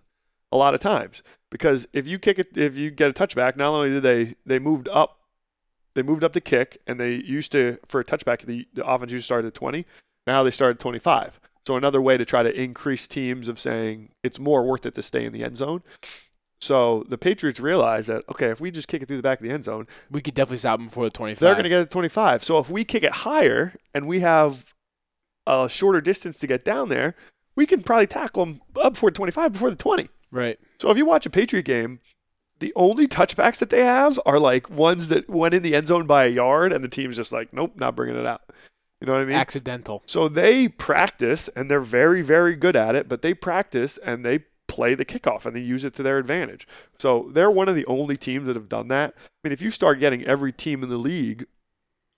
A 0.50 0.56
lot 0.56 0.74
of 0.74 0.80
times, 0.80 1.22
because 1.52 1.88
if 1.92 2.08
you 2.08 2.18
kick 2.18 2.40
it, 2.40 2.58
if 2.58 2.78
you 2.78 2.90
get 2.90 3.10
a 3.10 3.14
touchback, 3.14 3.58
not 3.58 3.74
only 3.74 3.90
did 3.90 4.04
they 4.04 4.36
they 4.46 4.60
moved 4.60 4.88
up, 4.88 5.20
they 5.94 6.02
moved 6.02 6.24
up 6.24 6.32
the 6.32 6.40
kick, 6.40 6.78
and 6.88 7.00
they 7.00 7.16
used 7.16 7.52
to 7.52 7.78
for 7.86 8.00
a 8.00 8.06
touchback 8.06 8.44
the, 8.44 8.66
the 8.74 8.86
offense 8.88 9.12
used 9.12 9.24
to 9.24 9.26
start 9.26 9.44
at 9.44 9.54
twenty. 9.54 9.86
Now 10.26 10.44
they 10.44 10.52
start 10.52 10.78
at 10.78 10.80
twenty 10.80 11.00
five. 11.00 11.38
So 11.68 11.76
another 11.76 12.02
way 12.02 12.16
to 12.18 12.24
try 12.24 12.44
to 12.44 12.62
increase 12.62 13.08
teams 13.08 13.50
of 13.50 13.60
saying 13.60 14.10
it's 14.24 14.40
more 14.40 14.64
worth 14.64 14.86
it 14.86 14.94
to 14.96 15.02
stay 15.02 15.26
in 15.26 15.34
the 15.34 15.44
end 15.44 15.58
zone. 15.58 15.84
So 16.62 17.04
the 17.10 17.18
Patriots 17.18 17.60
realize 17.60 18.08
that 18.08 18.24
okay, 18.30 18.48
if 18.48 18.62
we 18.62 18.72
just 18.72 18.88
kick 18.88 19.02
it 19.02 19.08
through 19.08 19.18
the 19.18 19.24
back 19.24 19.42
of 19.42 19.46
the 19.46 19.54
end 19.54 19.66
zone, 19.66 19.86
We 20.10 20.22
could 20.22 20.34
definitely 20.34 20.58
stop 20.60 20.80
them 20.80 20.86
before 20.86 21.04
the 21.04 21.12
25. 21.12 21.40
they're 21.40 21.54
going 21.54 21.64
to 21.64 21.70
get 21.70 21.82
it 21.82 21.92
25. 21.92 22.44
So 22.44 22.58
if 22.60 22.70
we 22.70 22.86
kick 22.86 23.04
it 23.04 23.12
higher 23.12 23.74
and 23.94 24.08
we 24.08 24.22
have 24.22 24.74
a 25.46 25.68
shorter 25.68 26.00
distance 26.00 26.40
to 26.40 26.48
get 26.48 26.64
down 26.64 26.88
there, 26.88 27.16
we 27.58 27.66
can 27.66 27.84
probably 27.84 28.08
tackle 28.08 28.46
them 28.46 28.62
up 28.82 28.94
before 28.94 29.12
25, 29.12 29.52
before 29.52 29.70
the 29.70 29.76
20. 29.76 30.08
right. 30.32 30.58
So 30.80 30.90
if 30.90 30.98
you 30.98 31.06
watch 31.06 31.26
a 31.26 31.30
Patriot 31.30 31.64
game, 31.64 32.00
the 32.60 32.72
only 32.78 33.08
touchbacks 33.10 33.58
that 33.58 33.72
they 33.72 33.84
have 33.84 34.20
are 34.26 34.40
like 34.40 34.70
ones 34.70 35.10
that 35.10 35.30
went 35.30 35.54
in 35.54 35.64
the 35.64 35.76
end 35.76 35.88
zone 35.88 36.08
by 36.08 36.26
a 36.26 36.30
yard, 36.30 36.72
and 36.72 36.82
the 36.84 36.88
team's 36.88 37.18
just 37.18 37.34
like, 37.34 37.52
nope, 37.52 37.74
not 37.76 37.96
bringing 37.96 38.16
it 38.16 38.26
out. 38.26 38.42
You 39.02 39.08
know 39.08 39.14
what 39.14 39.22
I 39.22 39.26
mean? 39.26 39.36
Accidental. 39.36 40.02
So 40.06 40.28
they 40.28 40.68
practice 40.68 41.50
and 41.56 41.70
they're 41.70 41.80
very, 41.80 42.22
very 42.22 42.56
good 42.56 42.76
at 42.76 42.96
it, 42.96 43.08
but 43.08 43.22
they 43.22 43.34
practice 43.34 43.98
and 44.00 44.26
they 44.26 44.46
play 44.68 44.96
the 44.96 45.06
kickoff 45.06 45.46
and 45.46 45.56
they 45.56 45.62
use 45.62 45.86
it 45.86 45.94
to 45.96 46.04
their 46.04 46.18
advantage. 46.18 46.68
So 47.00 47.30
they're 47.32 47.52
one 47.52 47.70
of 47.70 47.76
the 47.76 47.86
only 47.86 48.18
teams 48.18 48.48
that 48.48 48.56
have 48.56 48.70
done 48.70 48.88
that. 48.90 49.14
I 49.18 49.48
mean, 49.48 49.54
if 49.54 49.62
you 49.62 49.72
start 49.72 50.00
getting 50.00 50.24
every 50.24 50.52
team 50.52 50.84
in 50.84 50.90
the 50.90 50.98
league 50.98 51.46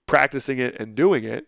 practicing 0.07 0.57
it 0.57 0.79
and 0.79 0.95
doing 0.95 1.23
it, 1.23 1.47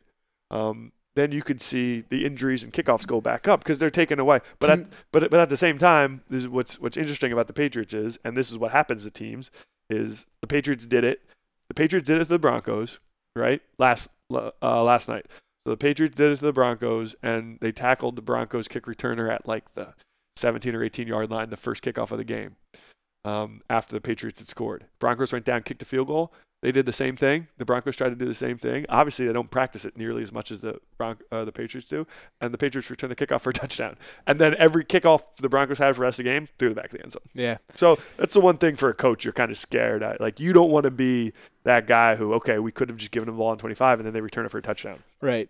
um, 0.51 0.91
then 1.15 1.31
you 1.31 1.41
could 1.41 1.59
see 1.59 2.01
the 2.01 2.25
injuries 2.25 2.63
and 2.63 2.71
kickoffs 2.71 3.05
go 3.05 3.19
back 3.19 3.47
up 3.47 3.61
because 3.61 3.79
they're 3.79 3.89
taken 3.89 4.19
away. 4.19 4.39
But 4.59 4.69
at, 4.69 4.85
but 5.11 5.29
but 5.29 5.39
at 5.39 5.49
the 5.49 5.57
same 5.57 5.77
time, 5.77 6.23
this 6.29 6.43
is 6.43 6.47
what's 6.47 6.79
what's 6.79 6.97
interesting 6.97 7.33
about 7.33 7.47
the 7.47 7.53
Patriots 7.53 7.93
is, 7.93 8.17
and 8.23 8.37
this 8.37 8.51
is 8.51 8.57
what 8.57 8.71
happens 8.71 9.03
to 9.03 9.11
teams, 9.11 9.51
is 9.89 10.25
the 10.41 10.47
Patriots 10.47 10.85
did 10.85 11.03
it. 11.03 11.21
The 11.67 11.73
Patriots 11.73 12.07
did 12.07 12.21
it 12.21 12.25
to 12.25 12.29
the 12.29 12.39
Broncos, 12.39 12.99
right? 13.35 13.61
Last 13.77 14.07
uh, 14.35 14.83
last 14.83 15.07
night. 15.07 15.27
So 15.65 15.71
the 15.71 15.77
Patriots 15.77 16.15
did 16.15 16.31
it 16.31 16.37
to 16.37 16.45
the 16.45 16.53
Broncos, 16.53 17.15
and 17.21 17.59
they 17.61 17.71
tackled 17.71 18.15
the 18.15 18.21
Broncos 18.21 18.67
kick 18.67 18.85
returner 18.85 19.31
at 19.31 19.47
like 19.47 19.73
the 19.75 19.93
17 20.37 20.75
or 20.75 20.83
18 20.83 21.07
yard 21.07 21.29
line, 21.29 21.49
the 21.49 21.57
first 21.57 21.83
kickoff 21.83 22.11
of 22.11 22.17
the 22.17 22.23
game. 22.23 22.55
Um, 23.23 23.61
after 23.69 23.93
the 23.93 24.01
Patriots 24.01 24.39
had 24.39 24.47
scored, 24.47 24.85
Broncos 24.99 25.31
went 25.31 25.45
down, 25.45 25.61
kicked 25.61 25.83
a 25.83 25.85
field 25.85 26.07
goal. 26.07 26.33
They 26.61 26.71
did 26.71 26.85
the 26.85 26.93
same 26.93 27.15
thing. 27.15 27.47
The 27.57 27.65
Broncos 27.65 27.95
tried 27.95 28.09
to 28.09 28.15
do 28.15 28.25
the 28.25 28.35
same 28.35 28.57
thing. 28.57 28.85
Obviously, 28.87 29.25
they 29.25 29.33
don't 29.33 29.49
practice 29.49 29.83
it 29.83 29.97
nearly 29.97 30.21
as 30.21 30.31
much 30.31 30.51
as 30.51 30.61
the 30.61 30.79
Bron- 30.97 31.17
uh, 31.31 31.43
the 31.43 31.51
Patriots 31.51 31.87
do. 31.87 32.05
And 32.39 32.53
the 32.53 32.57
Patriots 32.57 32.89
return 32.91 33.09
the 33.09 33.15
kickoff 33.15 33.41
for 33.41 33.49
a 33.49 33.53
touchdown. 33.53 33.97
And 34.27 34.37
then 34.39 34.55
every 34.59 34.85
kickoff 34.85 35.37
the 35.37 35.49
Broncos 35.49 35.79
had 35.79 35.95
for 35.95 36.01
the 36.01 36.03
rest 36.03 36.19
of 36.19 36.25
the 36.25 36.31
game 36.31 36.47
through 36.59 36.69
the 36.69 36.75
back 36.75 36.85
of 36.85 36.91
the 36.91 37.01
end 37.01 37.13
zone. 37.13 37.23
Yeah. 37.33 37.57
So 37.73 37.97
that's 38.17 38.35
the 38.35 38.41
one 38.41 38.57
thing 38.57 38.75
for 38.75 38.89
a 38.89 38.93
coach 38.93 39.25
you're 39.25 39.33
kind 39.33 39.49
of 39.49 39.57
scared 39.57 40.03
at. 40.03 40.21
Like 40.21 40.39
you 40.39 40.53
don't 40.53 40.69
want 40.69 40.83
to 40.83 40.91
be 40.91 41.33
that 41.63 41.87
guy 41.87 42.15
who, 42.15 42.33
okay, 42.35 42.59
we 42.59 42.71
could 42.71 42.89
have 42.89 42.97
just 42.97 43.11
given 43.11 43.25
them 43.25 43.35
the 43.35 43.39
ball 43.39 43.49
on 43.49 43.57
25 43.57 43.99
and 43.99 44.05
then 44.05 44.13
they 44.13 44.21
return 44.21 44.45
it 44.45 44.51
for 44.51 44.59
a 44.59 44.61
touchdown. 44.61 44.99
Right. 45.19 45.49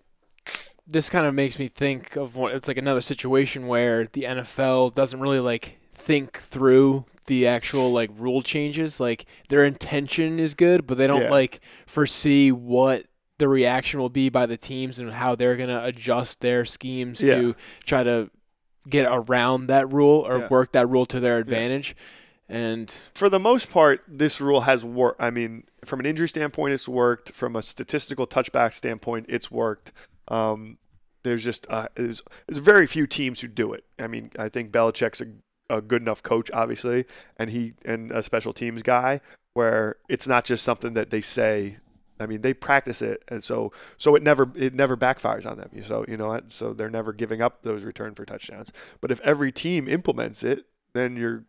This 0.88 1.10
kind 1.10 1.26
of 1.26 1.34
makes 1.34 1.60
me 1.60 1.68
think 1.68 2.16
of 2.16 2.38
what 2.38 2.54
it's 2.54 2.70
like 2.70 2.78
another 2.78 3.02
situation 3.02 3.68
where 3.68 4.08
the 4.14 4.24
NFL 4.24 4.96
doesn't 4.96 5.20
really 5.20 5.40
like 5.40 5.78
think 6.02 6.38
through 6.40 7.06
the 7.26 7.48
actual 7.48 7.92
like 7.92 8.10
rule 8.18 8.42
changes. 8.42 9.00
Like 9.00 9.26
their 9.50 9.64
intention 9.66 10.40
is 10.40 10.54
good, 10.54 10.88
but 10.88 10.98
they 10.98 11.08
don't 11.08 11.24
Yeah. 11.24 11.30
like 11.32 11.62
foresee 11.88 12.52
what 12.52 13.06
the 13.38 13.48
reaction 13.48 14.00
will 14.00 14.10
be 14.10 14.30
by 14.30 14.46
the 14.46 14.58
teams 14.58 15.00
and 15.00 15.12
how 15.12 15.36
they're 15.36 15.56
gonna 15.58 15.82
adjust 15.84 16.42
their 16.42 16.66
schemes 16.66 17.22
Yeah. 17.22 17.36
to 17.36 17.56
try 17.86 18.04
to 18.04 18.30
get 18.90 19.08
around 19.10 19.68
that 19.68 19.92
rule 19.94 20.26
or 20.28 20.40
Yeah. 20.40 20.48
work 20.50 20.72
that 20.74 20.88
rule 20.90 21.06
to 21.08 21.20
their 21.20 21.38
advantage. 21.38 21.96
And 22.50 22.92
For 23.14 23.30
the 23.30 23.40
most 23.40 23.70
part, 23.72 24.04
this 24.08 24.42
rule 24.42 24.62
has 24.62 24.84
worked. 24.84 25.22
I 25.22 25.30
mean, 25.30 25.64
from 25.86 26.00
an 26.02 26.06
injury 26.06 26.28
standpoint, 26.28 26.74
it's 26.74 26.88
worked. 26.88 27.32
From 27.32 27.56
a 27.56 27.62
statistical 27.62 28.28
touchback 28.28 28.74
standpoint, 28.74 29.28
it's 29.30 29.50
worked. 29.50 29.92
Um, 30.28 30.78
there's 31.24 31.44
just 31.44 31.66
uh, 31.70 31.88
there's, 31.96 32.22
there's 32.48 32.58
very 32.60 32.86
few 32.88 33.08
teams 33.08 33.40
who 33.42 33.48
do 33.48 33.72
it. 33.74 33.86
I 34.00 34.08
mean, 34.08 34.32
I 34.38 34.50
think 34.50 34.72
Belichick's 34.72 35.22
a, 35.22 35.28
a 35.72 35.82
good 35.82 36.02
enough 36.02 36.22
coach, 36.22 36.52
obviously, 36.52 37.06
and 37.38 37.50
he 37.50 37.74
and 37.86 38.12
a 38.12 38.22
special 38.22 38.54
teams 38.54 38.84
guy 38.84 39.22
where 39.54 39.96
it's 40.10 40.28
not 40.28 40.46
just 40.46 40.64
something 40.64 40.94
that 40.94 41.10
they 41.10 41.22
say. 41.22 41.78
I 42.20 42.28
mean, 42.28 42.42
they 42.42 42.54
practice 42.54 43.02
it, 43.02 43.24
and 43.30 43.44
so 43.44 43.72
so 43.98 44.16
it 44.16 44.22
never 44.22 44.52
it 44.56 44.76
never 44.76 44.96
backfires 44.96 45.50
on 45.50 45.58
them. 45.58 45.70
So 45.84 46.06
you 46.08 46.18
know, 46.18 46.40
so 46.50 46.74
they're 46.74 46.90
never 46.90 47.14
giving 47.14 47.42
up 47.42 47.64
those 47.64 47.84
return 47.84 48.14
for 48.14 48.26
touchdowns. 48.26 48.72
But 49.00 49.12
if 49.12 49.20
every 49.22 49.52
team 49.52 49.88
implements 49.88 50.44
it, 50.44 50.66
then 50.94 51.16
you're 51.16 51.46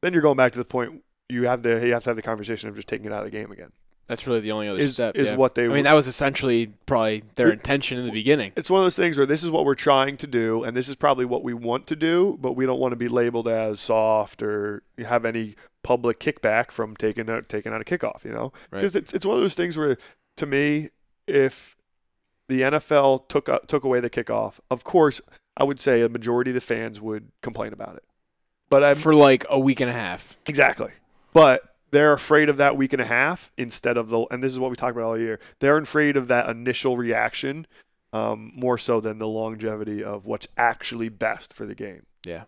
then 0.00 0.12
you're 0.12 0.22
going 0.22 0.36
back 0.36 0.52
to 0.52 0.58
the 0.58 0.64
point 0.64 1.04
you 1.28 1.46
have 1.46 1.62
the 1.62 1.86
you 1.86 1.92
have 1.92 2.02
to 2.04 2.10
have 2.10 2.16
the 2.16 2.22
conversation 2.22 2.68
of 2.68 2.74
just 2.74 2.88
taking 2.88 3.06
it 3.06 3.12
out 3.12 3.24
of 3.24 3.30
the 3.30 3.30
game 3.30 3.52
again. 3.52 3.72
That's 4.08 4.26
really 4.26 4.40
the 4.40 4.52
only 4.52 4.68
other 4.68 4.80
Is 4.80 4.94
step. 4.94 5.16
is 5.16 5.28
yeah. 5.30 5.36
what 5.36 5.54
they 5.54 5.64
I 5.64 5.68
mean, 5.68 5.84
that 5.84 5.94
was 5.94 6.06
essentially 6.06 6.72
probably 6.86 7.22
their 7.36 7.50
intention 7.50 7.98
in 7.98 8.04
the 8.04 8.12
beginning. 8.12 8.52
it's 8.56 8.68
one 8.68 8.80
of 8.80 8.84
those 8.84 8.96
things 8.96 9.16
where 9.16 9.26
this 9.26 9.42
is 9.42 9.50
what 9.50 9.64
we're 9.64 9.74
trying 9.74 10.16
to 10.18 10.26
do, 10.26 10.64
and 10.64 10.76
this 10.76 10.88
is 10.88 10.96
probably 10.96 11.24
what 11.24 11.42
we 11.42 11.54
want 11.54 11.86
to 11.88 11.96
do, 11.96 12.36
but 12.40 12.52
we 12.52 12.66
don't 12.66 12.80
want 12.80 12.92
to 12.92 12.96
be 12.96 13.08
labeled 13.08 13.48
as 13.48 13.80
soft 13.80 14.42
or 14.42 14.82
have 14.98 15.24
any 15.24 15.54
public 15.82 16.20
kickback 16.20 16.70
from 16.70 16.94
taking 16.96 17.28
out 17.30 17.48
taking 17.48 17.72
out 17.72 17.80
a 17.80 17.84
kickoff. 17.84 18.24
You 18.24 18.32
know, 18.32 18.52
Right. 18.70 18.80
because 18.80 18.96
it's 18.96 19.12
it's 19.14 19.24
one 19.24 19.36
of 19.36 19.42
those 19.42 19.54
things 19.54 19.76
where, 19.78 19.96
to 20.36 20.46
me, 20.46 20.90
if 21.26 21.76
the 22.48 22.62
NFL 22.62 23.28
took 23.28 23.48
uh, 23.48 23.60
took 23.66 23.84
away 23.84 24.00
the 24.00 24.10
kickoff, 24.10 24.58
of 24.70 24.84
course, 24.84 25.20
I 25.56 25.64
would 25.64 25.80
say 25.80 26.02
a 26.02 26.08
majority 26.08 26.50
of 26.50 26.54
the 26.56 26.60
fans 26.60 27.00
would 27.00 27.28
complain 27.40 27.72
about 27.72 27.96
it. 27.96 28.04
But 28.68 28.82
I'm 28.84 28.96
for 28.96 29.14
like 29.14 29.44
a 29.48 29.58
week 29.58 29.80
and 29.80 29.88
a 29.88 29.92
half. 29.94 30.38
Exactly. 30.46 30.90
But 31.32 31.71
they're 31.92 32.12
afraid 32.12 32.48
of 32.48 32.56
that 32.56 32.76
week 32.76 32.92
and 32.92 33.02
a 33.02 33.06
half 33.06 33.52
instead 33.56 33.96
of 33.96 34.08
the, 34.08 34.26
and 34.30 34.42
this 34.42 34.52
is 34.52 34.58
what 34.58 34.70
we 34.70 34.76
talk 34.76 34.92
about 34.92 35.04
all 35.04 35.18
year. 35.18 35.38
They're 35.60 35.78
afraid 35.78 36.16
of 36.16 36.28
that 36.28 36.48
initial 36.48 36.96
reaction 36.96 37.66
um, 38.12 38.50
more 38.54 38.78
so 38.78 39.00
than 39.00 39.18
the 39.18 39.28
longevity 39.28 40.02
of 40.02 40.26
what's 40.26 40.48
actually 40.56 41.10
best 41.10 41.52
for 41.52 41.66
the 41.66 41.74
game. 41.74 42.06
Yeah. 42.26 42.44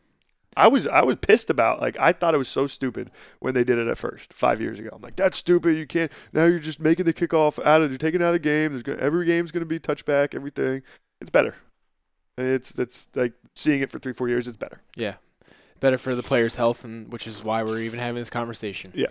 I 0.56 0.68
was 0.68 0.86
I 0.86 1.02
was 1.02 1.16
pissed 1.16 1.50
about 1.50 1.80
like 1.80 1.98
I 1.98 2.12
thought 2.12 2.32
it 2.32 2.38
was 2.38 2.48
so 2.48 2.68
stupid 2.68 3.10
when 3.40 3.54
they 3.54 3.64
did 3.64 3.76
it 3.76 3.88
at 3.88 3.98
first 3.98 4.32
five 4.32 4.60
years 4.60 4.78
ago. 4.78 4.90
I'm 4.92 5.02
like 5.02 5.16
that's 5.16 5.36
stupid. 5.36 5.76
You 5.76 5.84
can't 5.84 6.12
now. 6.32 6.44
You're 6.44 6.60
just 6.60 6.78
making 6.78 7.06
the 7.06 7.12
kickoff 7.12 7.58
out 7.64 7.82
of 7.82 7.90
you're 7.90 7.98
taking 7.98 8.22
out 8.22 8.28
of 8.28 8.34
the 8.34 8.38
game. 8.38 8.70
There's 8.70 8.84
gonna, 8.84 8.98
every 8.98 9.26
game's 9.26 9.50
going 9.50 9.62
to 9.62 9.66
be 9.66 9.80
touchback. 9.80 10.32
Everything. 10.32 10.82
It's 11.20 11.30
better. 11.30 11.56
It's 12.38 12.78
it's 12.78 13.08
like 13.16 13.32
seeing 13.56 13.80
it 13.80 13.90
for 13.90 13.98
three 13.98 14.12
four 14.12 14.28
years. 14.28 14.46
It's 14.46 14.56
better. 14.56 14.80
Yeah. 14.96 15.14
Better 15.80 15.98
for 15.98 16.14
the 16.14 16.22
player's 16.22 16.54
health, 16.54 16.84
and 16.84 17.12
which 17.12 17.26
is 17.26 17.44
why 17.44 17.62
we're 17.62 17.80
even 17.80 17.98
having 17.98 18.16
this 18.20 18.30
conversation. 18.30 18.92
Yeah. 18.94 19.06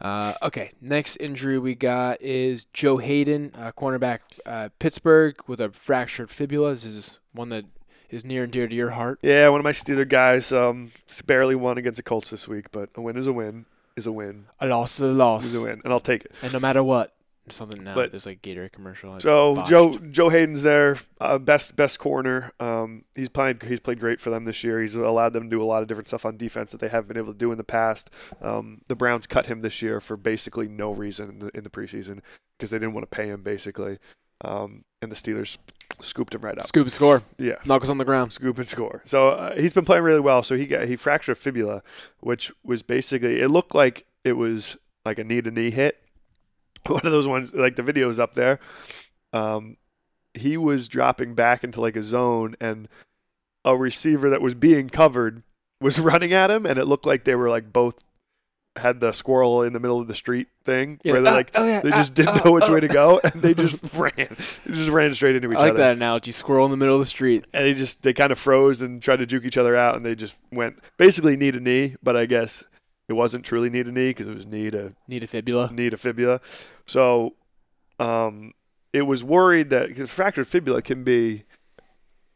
Uh, 0.00 0.32
okay. 0.42 0.70
Next 0.80 1.16
injury 1.16 1.58
we 1.58 1.74
got 1.74 2.20
is 2.20 2.64
Joe 2.72 2.96
Haden, 2.98 3.52
uh, 3.54 3.72
cornerback, 3.72 4.20
uh, 4.44 4.70
Pittsburgh, 4.78 5.36
with 5.46 5.60
a 5.60 5.70
fractured 5.70 6.30
fibula. 6.30 6.72
This 6.72 6.84
is 6.84 7.20
one 7.32 7.48
that 7.50 7.64
is 8.10 8.24
near 8.24 8.42
and 8.44 8.52
dear 8.52 8.66
to 8.66 8.74
your 8.74 8.90
heart. 8.90 9.18
Yeah, 9.22 9.48
one 9.48 9.60
of 9.60 9.64
my 9.64 9.72
Steeler 9.72 10.08
guys 10.08 10.50
um, 10.52 10.90
barely 11.26 11.54
won 11.54 11.78
against 11.78 11.96
the 11.96 12.02
Colts 12.02 12.30
this 12.30 12.48
week, 12.48 12.70
but 12.72 12.90
a 12.96 13.00
win 13.00 13.16
is 13.16 13.26
a 13.26 13.32
win 13.32 13.66
is 13.96 14.06
a 14.08 14.12
win 14.12 14.46
A 14.60 14.66
loss 14.66 14.96
is 14.96 15.02
a 15.02 15.06
loss. 15.06 15.44
is 15.46 15.56
a 15.56 15.62
win, 15.62 15.80
and 15.84 15.92
I'll 15.92 16.00
take 16.00 16.24
it. 16.24 16.32
and 16.42 16.52
no 16.52 16.58
matter 16.58 16.82
what, 16.82 17.14
something 17.52 17.82
now. 17.84 17.94
But- 17.94 18.10
there's 18.10 18.26
like 18.26 18.40
Gatorade 18.42 18.72
commercial. 18.72 19.18
So 19.20 19.54
botched. 19.56 19.68
Joe 19.68 19.98
Joe 20.10 20.28
Haden's 20.30 20.62
there, 20.62 20.96
uh, 21.20 21.38
best 21.38 21.76
best 21.76 21.98
corner. 21.98 22.52
Um, 22.60 23.04
he's 23.14 23.28
played 23.28 23.62
he's 23.62 23.80
played 23.80 24.00
great 24.00 24.20
for 24.20 24.30
them 24.30 24.44
this 24.44 24.64
year. 24.64 24.80
He's 24.80 24.94
allowed 24.94 25.32
them 25.34 25.44
to 25.44 25.48
do 25.50 25.62
a 25.62 25.64
lot 25.64 25.82
of 25.82 25.88
different 25.88 26.08
stuff 26.08 26.24
on 26.24 26.36
defense 26.36 26.72
that 26.72 26.78
they 26.80 26.88
haven't 26.88 27.08
been 27.08 27.16
able 27.18 27.32
to 27.32 27.38
do 27.38 27.52
in 27.52 27.58
the 27.58 27.64
past. 27.64 28.10
Um, 28.40 28.80
the 28.88 28.96
Browns 28.96 29.26
cut 29.26 29.46
him 29.46 29.60
this 29.62 29.82
year 29.82 30.00
for 30.00 30.16
basically 30.16 30.68
no 30.68 30.90
reason 30.92 31.28
in 31.30 31.38
the, 31.40 31.50
in 31.56 31.64
the 31.64 31.70
preseason 31.70 32.20
because 32.58 32.70
they 32.70 32.78
didn't 32.78 32.94
want 32.94 33.10
to 33.10 33.14
pay 33.14 33.26
him 33.28 33.42
basically, 33.42 33.98
um, 34.42 34.84
and 35.02 35.10
the 35.12 35.16
Steelers 35.16 35.58
scooped 36.00 36.34
him 36.34 36.40
right 36.40 36.58
up. 36.58 36.66
scoop 36.66 36.84
and 36.86 36.92
score, 36.92 37.22
Yeah. 37.38 37.54
knuckles 37.66 37.90
on 37.90 37.98
the 37.98 38.04
ground. 38.04 38.32
scoop 38.32 38.58
and 38.58 38.66
score. 38.66 39.02
So 39.04 39.28
uh, 39.28 39.54
he's 39.56 39.72
been 39.72 39.84
playing 39.84 40.02
really 40.02 40.20
well. 40.20 40.42
So 40.42 40.56
he 40.56 40.66
got 40.66 40.86
he 40.88 40.96
fractured 40.96 41.36
a 41.36 41.40
fibula, 41.40 41.82
which 42.20 42.50
was 42.64 42.82
basically 42.82 43.40
it 43.40 43.48
looked 43.48 43.74
like 43.74 44.06
it 44.24 44.32
was 44.32 44.76
like 45.04 45.18
a 45.18 45.24
knee 45.24 45.42
to 45.42 45.50
knee 45.50 45.70
hit. 45.70 46.00
One 46.88 47.04
of 47.04 47.12
those 47.12 47.28
ones 47.28 47.54
like 47.54 47.76
the 47.76 47.82
videos 47.82 48.18
up 48.18 48.34
there. 48.34 48.60
Um, 49.32 49.76
he 50.34 50.56
was 50.56 50.88
dropping 50.88 51.34
back 51.34 51.64
into 51.64 51.80
like 51.80 51.96
a 51.96 52.02
zone, 52.02 52.56
and 52.60 52.88
a 53.64 53.76
receiver 53.76 54.30
that 54.30 54.42
was 54.42 54.54
being 54.54 54.88
covered 54.88 55.42
was 55.80 55.98
running 56.00 56.32
at 56.32 56.50
him, 56.50 56.66
and 56.66 56.78
it 56.78 56.86
looked 56.86 57.06
like 57.06 57.24
they 57.24 57.34
were 57.34 57.48
like 57.48 57.72
both 57.72 58.02
had 58.76 58.98
the 58.98 59.12
squirrel 59.12 59.62
in 59.62 59.72
the 59.72 59.78
middle 59.78 60.00
of 60.00 60.08
the 60.08 60.14
street 60.14 60.48
thing 60.64 60.98
where 61.04 61.20
they 61.20 61.30
ah, 61.30 61.34
like 61.34 61.50
oh, 61.54 61.64
yeah, 61.64 61.80
they 61.80 61.92
ah, 61.92 61.96
just 61.96 62.14
didn't 62.14 62.40
ah, 62.40 62.42
know 62.44 62.52
which 62.52 62.68
way 62.68 62.80
to 62.80 62.88
go, 62.88 63.20
and 63.24 63.40
they 63.40 63.54
just 63.54 63.94
ran, 63.94 64.12
they 64.16 64.72
just 64.72 64.90
ran 64.90 65.14
straight 65.14 65.36
into 65.36 65.50
each 65.50 65.56
other. 65.56 65.66
I 65.66 65.68
like 65.68 65.74
other 65.74 65.84
that 65.84 65.96
analogy. 65.96 66.32
Squirrel 66.32 66.64
in 66.64 66.70
the 66.70 66.76
middle 66.76 66.96
of 66.96 67.00
the 67.00 67.06
street. 67.06 67.44
and 67.54 67.64
they 67.64 67.74
just 67.74 68.02
they 68.02 68.12
kind 68.12 68.32
of 68.32 68.38
froze 68.38 68.82
and 68.82 69.00
tried 69.00 69.18
to 69.18 69.26
juke 69.26 69.44
each 69.44 69.56
other 69.56 69.76
out, 69.76 69.96
and 69.96 70.04
they 70.04 70.14
just 70.14 70.36
went 70.50 70.80
basically 70.96 71.36
knee 71.36 71.52
to 71.52 71.60
knee. 71.60 71.96
But 72.02 72.16
I 72.16 72.26
guess 72.26 72.64
it 73.08 73.12
wasn't 73.14 73.44
truly 73.44 73.68
knee 73.70 73.82
to 73.82 73.92
knee 73.92 74.10
because 74.10 74.26
it 74.28 74.34
was 74.34 74.46
knee 74.46 74.70
to 74.70 74.94
Need 75.08 75.22
a 75.22 75.26
fibula. 75.26 75.70
knee 75.72 75.90
to 75.90 75.96
fibula. 75.96 76.40
So 76.86 77.34
um, 77.98 78.52
it 78.92 79.02
was 79.02 79.22
worried 79.22 79.70
that 79.70 79.88
because 79.88 80.10
fractured 80.10 80.46
fibula 80.48 80.82
can 80.82 81.04
be 81.04 81.44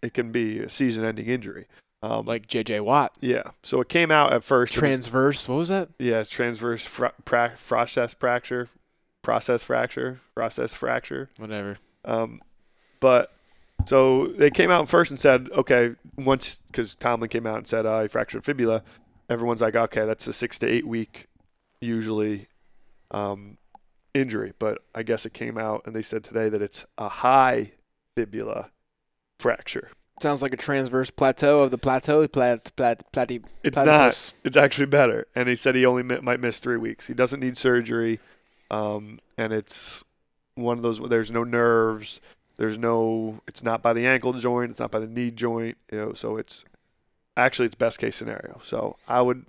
it 0.03 0.15
can 0.15 0.31
be 0.31 0.61
a 0.61 0.69
season-ending 0.69 1.27
injury. 1.27 1.67
Um, 2.03 2.27
Like 2.27 2.47
J.J. 2.47 2.79
Watt. 2.81 3.19
yeah, 3.21 3.43
so 3.65 3.81
it 3.81 3.89
came 3.89 4.13
out 4.13 4.33
at 4.33 4.45
first. 4.45 4.73
it 4.73 4.77
was- 4.77 4.81
Transverse. 4.81 5.49
What 5.49 5.57
was 5.57 5.69
that? 5.69 5.89
yeah, 5.99 6.23
transverse 6.23 6.87
fra- 6.87 7.13
pra- 7.25 7.55
process 7.67 8.15
fracture, 8.15 8.69
process 9.23 9.65
fracture, 9.65 10.21
process 10.37 10.73
fracture. 10.73 11.29
Whatever. 11.39 11.79
Um, 12.05 12.41
but 13.01 13.33
so 13.87 14.29
they 14.29 14.51
came 14.51 14.71
out 14.71 14.89
first 14.89 15.11
and 15.11 15.19
said, 15.19 15.49
okay, 15.53 15.97
once 16.17 16.63
because 16.69 16.95
Tomlin 16.95 17.29
came 17.31 17.47
out 17.47 17.57
and 17.57 17.67
said 17.67 17.85
uh, 17.85 18.03
he 18.03 18.09
fractured 18.09 18.45
fibula, 18.45 18.85
everyone's 19.29 19.61
like, 19.61 19.77
okay, 19.77 20.05
that's 20.07 20.27
a 20.27 20.33
six 20.33 20.59
to 20.61 20.67
eight 20.67 20.87
week 20.87 21.27
usually 21.81 22.49
um, 23.11 23.57
injury. 24.15 24.53
But 24.59 24.79
I 24.95 25.03
guess 25.03 25.27
it 25.27 25.33
came 25.35 25.59
out 25.59 25.83
and 25.87 25.95
they 25.95 26.03
said 26.03 26.25
today 26.25 26.49
that 26.49 26.63
it's 26.63 26.85
a 26.97 27.09
high 27.09 27.73
fibula 28.17 28.71
fracture. 29.39 29.91
Sounds 30.21 30.43
like 30.43 30.53
a 30.53 30.57
transverse 30.57 31.11
plateau 31.11 31.59
of 31.59 31.71
the 31.71 31.79
plateau. 31.79 32.27
Plat, 32.27 32.73
plat, 32.75 33.05
platy, 33.13 33.45
It's 33.63 33.75
platypus. 33.75 34.33
not. 34.35 34.47
It's 34.47 34.57
actually 34.57 34.87
better. 34.87 35.29
And 35.37 35.49
he 35.49 35.55
said 35.55 35.77
he 35.77 35.87
only 35.87 36.03
mi- 36.03 36.19
might 36.21 36.41
miss 36.41 36.59
three 36.59 36.77
weeks. 36.77 37.07
He 37.07 37.15
doesn't 37.15 37.39
need 37.39 37.57
surgery, 37.57 38.19
um, 38.69 39.21
and 39.37 39.53
it's 39.53 40.03
one 40.57 40.77
of 40.77 40.83
those. 40.83 40.99
There's 40.99 41.31
no 41.31 41.45
nerves. 41.45 42.21
There's 42.57 42.77
no. 42.77 43.41
It's 43.47 43.63
not 43.63 43.81
by 43.81 43.93
the 43.93 44.09
ankle 44.09 44.33
joint. 44.33 44.73
It's 44.73 44.81
not 44.81 44.91
by 44.91 44.99
the 44.99 45.07
knee 45.07 45.31
joint. 45.31 45.79
You 45.93 45.99
know. 45.99 46.13
So 46.15 46.37
it's 46.37 46.65
actually 47.39 47.67
it's 47.67 47.75
best 47.75 47.99
case 47.99 48.17
scenario. 48.17 48.61
So 48.63 48.97
I 49.09 49.23
would, 49.23 49.45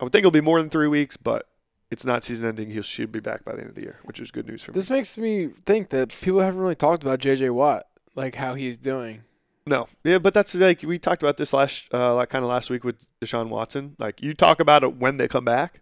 I 0.00 0.04
would 0.04 0.12
think 0.12 0.20
it'll 0.20 0.30
be 0.30 0.40
more 0.40 0.60
than 0.60 0.70
three 0.70 0.88
weeks, 0.88 1.16
but 1.16 1.48
it's 1.90 2.04
not 2.04 2.24
season 2.24 2.48
ending. 2.48 2.70
He 2.70 2.82
should 2.82 3.12
be 3.12 3.20
back 3.20 3.44
by 3.44 3.52
the 3.52 3.60
end 3.60 3.68
of 3.70 3.74
the 3.74 3.82
year, 3.82 3.98
which 4.04 4.20
is 4.20 4.30
good 4.30 4.46
news 4.46 4.62
for 4.62 4.72
me. 4.72 4.74
This 4.74 4.90
makes 4.90 5.16
me 5.16 5.50
think 5.64 5.90
that 5.90 6.08
people 6.20 6.40
haven't 6.40 6.60
really 6.60 6.74
talked 6.74 7.02
about 7.02 7.20
J.J. 7.20 7.50
Watt, 7.50 7.86
like 8.14 8.34
how 8.34 8.54
he's 8.54 8.76
doing. 8.76 9.22
No, 9.68 9.88
yeah, 10.04 10.18
but 10.18 10.32
that's 10.32 10.54
like 10.54 10.82
we 10.82 10.98
talked 10.98 11.22
about 11.22 11.38
this 11.38 11.52
last, 11.52 11.86
uh, 11.92 12.14
like 12.14 12.28
kind 12.28 12.44
of 12.44 12.48
last 12.48 12.70
week 12.70 12.84
with 12.84 13.06
Deshaun 13.20 13.48
Watson. 13.48 13.96
Like 13.98 14.22
you 14.22 14.32
talk 14.32 14.60
about 14.60 14.84
it 14.84 14.96
when 14.96 15.16
they 15.16 15.26
come 15.26 15.44
back, 15.44 15.80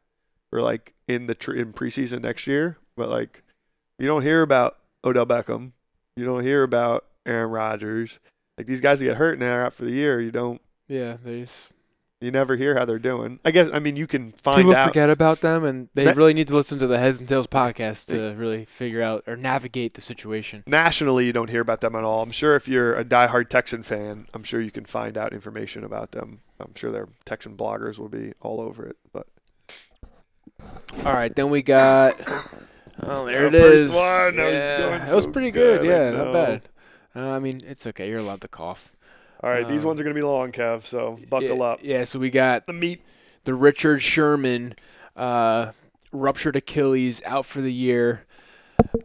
or 0.53 0.63
like 0.63 0.95
in 1.07 1.27
the 1.27 1.35
tr- 1.35 1.53
in 1.53 1.73
preseason 1.73 2.23
next 2.23 2.47
year, 2.47 2.79
but 2.97 3.11
like 3.11 3.43
you 3.99 4.07
don't 4.07 4.23
hear 4.23 4.41
about 4.41 4.79
Odell 5.05 5.27
Beckham, 5.27 5.73
you 6.17 6.25
don't 6.25 6.43
hear 6.43 6.63
about 6.63 7.05
Aaron 7.27 7.51
Rodgers. 7.51 8.21
Like 8.57 8.67
these 8.67 8.81
guys 8.81 9.01
that 9.01 9.07
get 9.07 9.17
hurt 9.17 9.35
and 9.35 9.43
they're 9.43 9.67
out 9.67 9.75
for 9.75 9.85
the 9.85 9.91
year, 9.91 10.21
you 10.21 10.31
don't. 10.31 10.61
Yeah, 10.89 11.17
they 11.25 11.41
just 11.41 11.73
You 12.21 12.31
never 12.31 12.57
hear 12.57 12.77
how 12.79 12.85
they're 12.85 12.99
doing. 12.99 13.39
I 13.45 13.51
guess 13.51 13.69
I 13.73 13.79
mean 13.79 13.97
you 13.97 14.07
can 14.07 14.33
find 14.33 14.59
People 14.59 14.75
out. 14.77 14.89
forget 14.89 15.11
about 15.11 15.41
them, 15.41 15.65
and 15.65 15.89
they 15.95 16.05
That- 16.05 16.17
really 16.17 16.33
need 16.35 16.49
to 16.49 16.55
listen 16.55 16.79
to 16.79 16.87
the 16.87 16.99
Heads 16.99 17.21
and 17.21 17.29
Tales 17.29 17.47
podcast 17.47 18.07
to 18.09 18.35
really 18.39 18.65
figure 18.65 19.03
out 19.03 19.25
or 19.27 19.37
navigate 19.37 19.95
the 19.95 20.01
situation. 20.01 20.63
Nationally, 20.67 21.27
you 21.27 21.33
don't 21.33 21.51
hear 21.51 21.61
about 21.61 21.81
them 21.81 21.95
at 21.95 22.05
all. 22.05 22.23
I'm 22.23 22.31
sure 22.31 22.55
if 22.57 22.67
you're 22.69 22.95
a 22.95 23.05
diehard 23.05 23.49
Texan 23.49 23.83
fan, 23.83 24.27
I'm 24.35 24.43
sure 24.45 24.61
you 24.61 24.71
can 24.71 24.85
find 24.85 25.19
out 25.19 25.33
information 25.33 25.85
about 25.85 26.13
them. 26.13 26.41
I'm 26.61 26.75
sure 26.75 26.91
their 26.93 27.09
Texan 27.25 27.57
bloggers 27.57 27.99
will 27.99 28.09
be 28.09 28.33
all 28.41 28.61
over 28.61 28.87
it. 28.87 28.97
But 29.13 29.27
All 31.05 31.13
right, 31.13 31.35
then 31.35 31.51
we 31.51 31.63
got. 31.63 32.17
Oh, 33.03 33.27
there 33.27 33.51
The 33.51 33.59
it 33.59 33.61
first 33.61 33.83
is. 33.87 33.91
one, 33.91 34.37
that 34.37 34.45
was 34.45 34.55
yeah, 34.55 34.79
going 34.79 35.01
that 35.01 35.15
was 35.17 35.25
so 35.25 35.31
pretty 35.33 35.51
good. 35.51 35.83
good, 35.83 35.89
Yeah, 35.89 36.11
not 36.23 36.33
bad. 36.33 36.63
Uh, 37.17 37.29
I 37.31 37.41
mean, 37.41 37.59
it's 37.67 37.89
okay. 37.89 38.09
You're 38.09 38.21
allowed 38.21 38.41
to 38.43 38.49
cough. 38.49 38.93
All 39.45 39.51
right, 39.51 39.69
these 39.69 39.83
Um, 39.83 39.89
ones 39.89 40.01
are 40.01 40.05
gonna 40.05 40.15
be 40.15 40.23
long, 40.23 40.51
Kev. 40.53 40.83
So 40.85 41.19
buckle 41.29 41.59
yeah, 41.59 41.65
up. 41.65 41.81
Yeah, 41.83 42.05
so 42.05 42.19
we 42.19 42.31
got 42.31 42.67
The 42.67 42.73
meat. 42.73 43.03
the 43.45 43.55
Richard 43.55 44.01
Sherman 44.03 44.75
uh, 45.17 45.73
ruptured 46.13 46.57
Achilles 46.57 47.21
out 47.25 47.45
for 47.47 47.61
the 47.61 47.73
year 47.73 48.25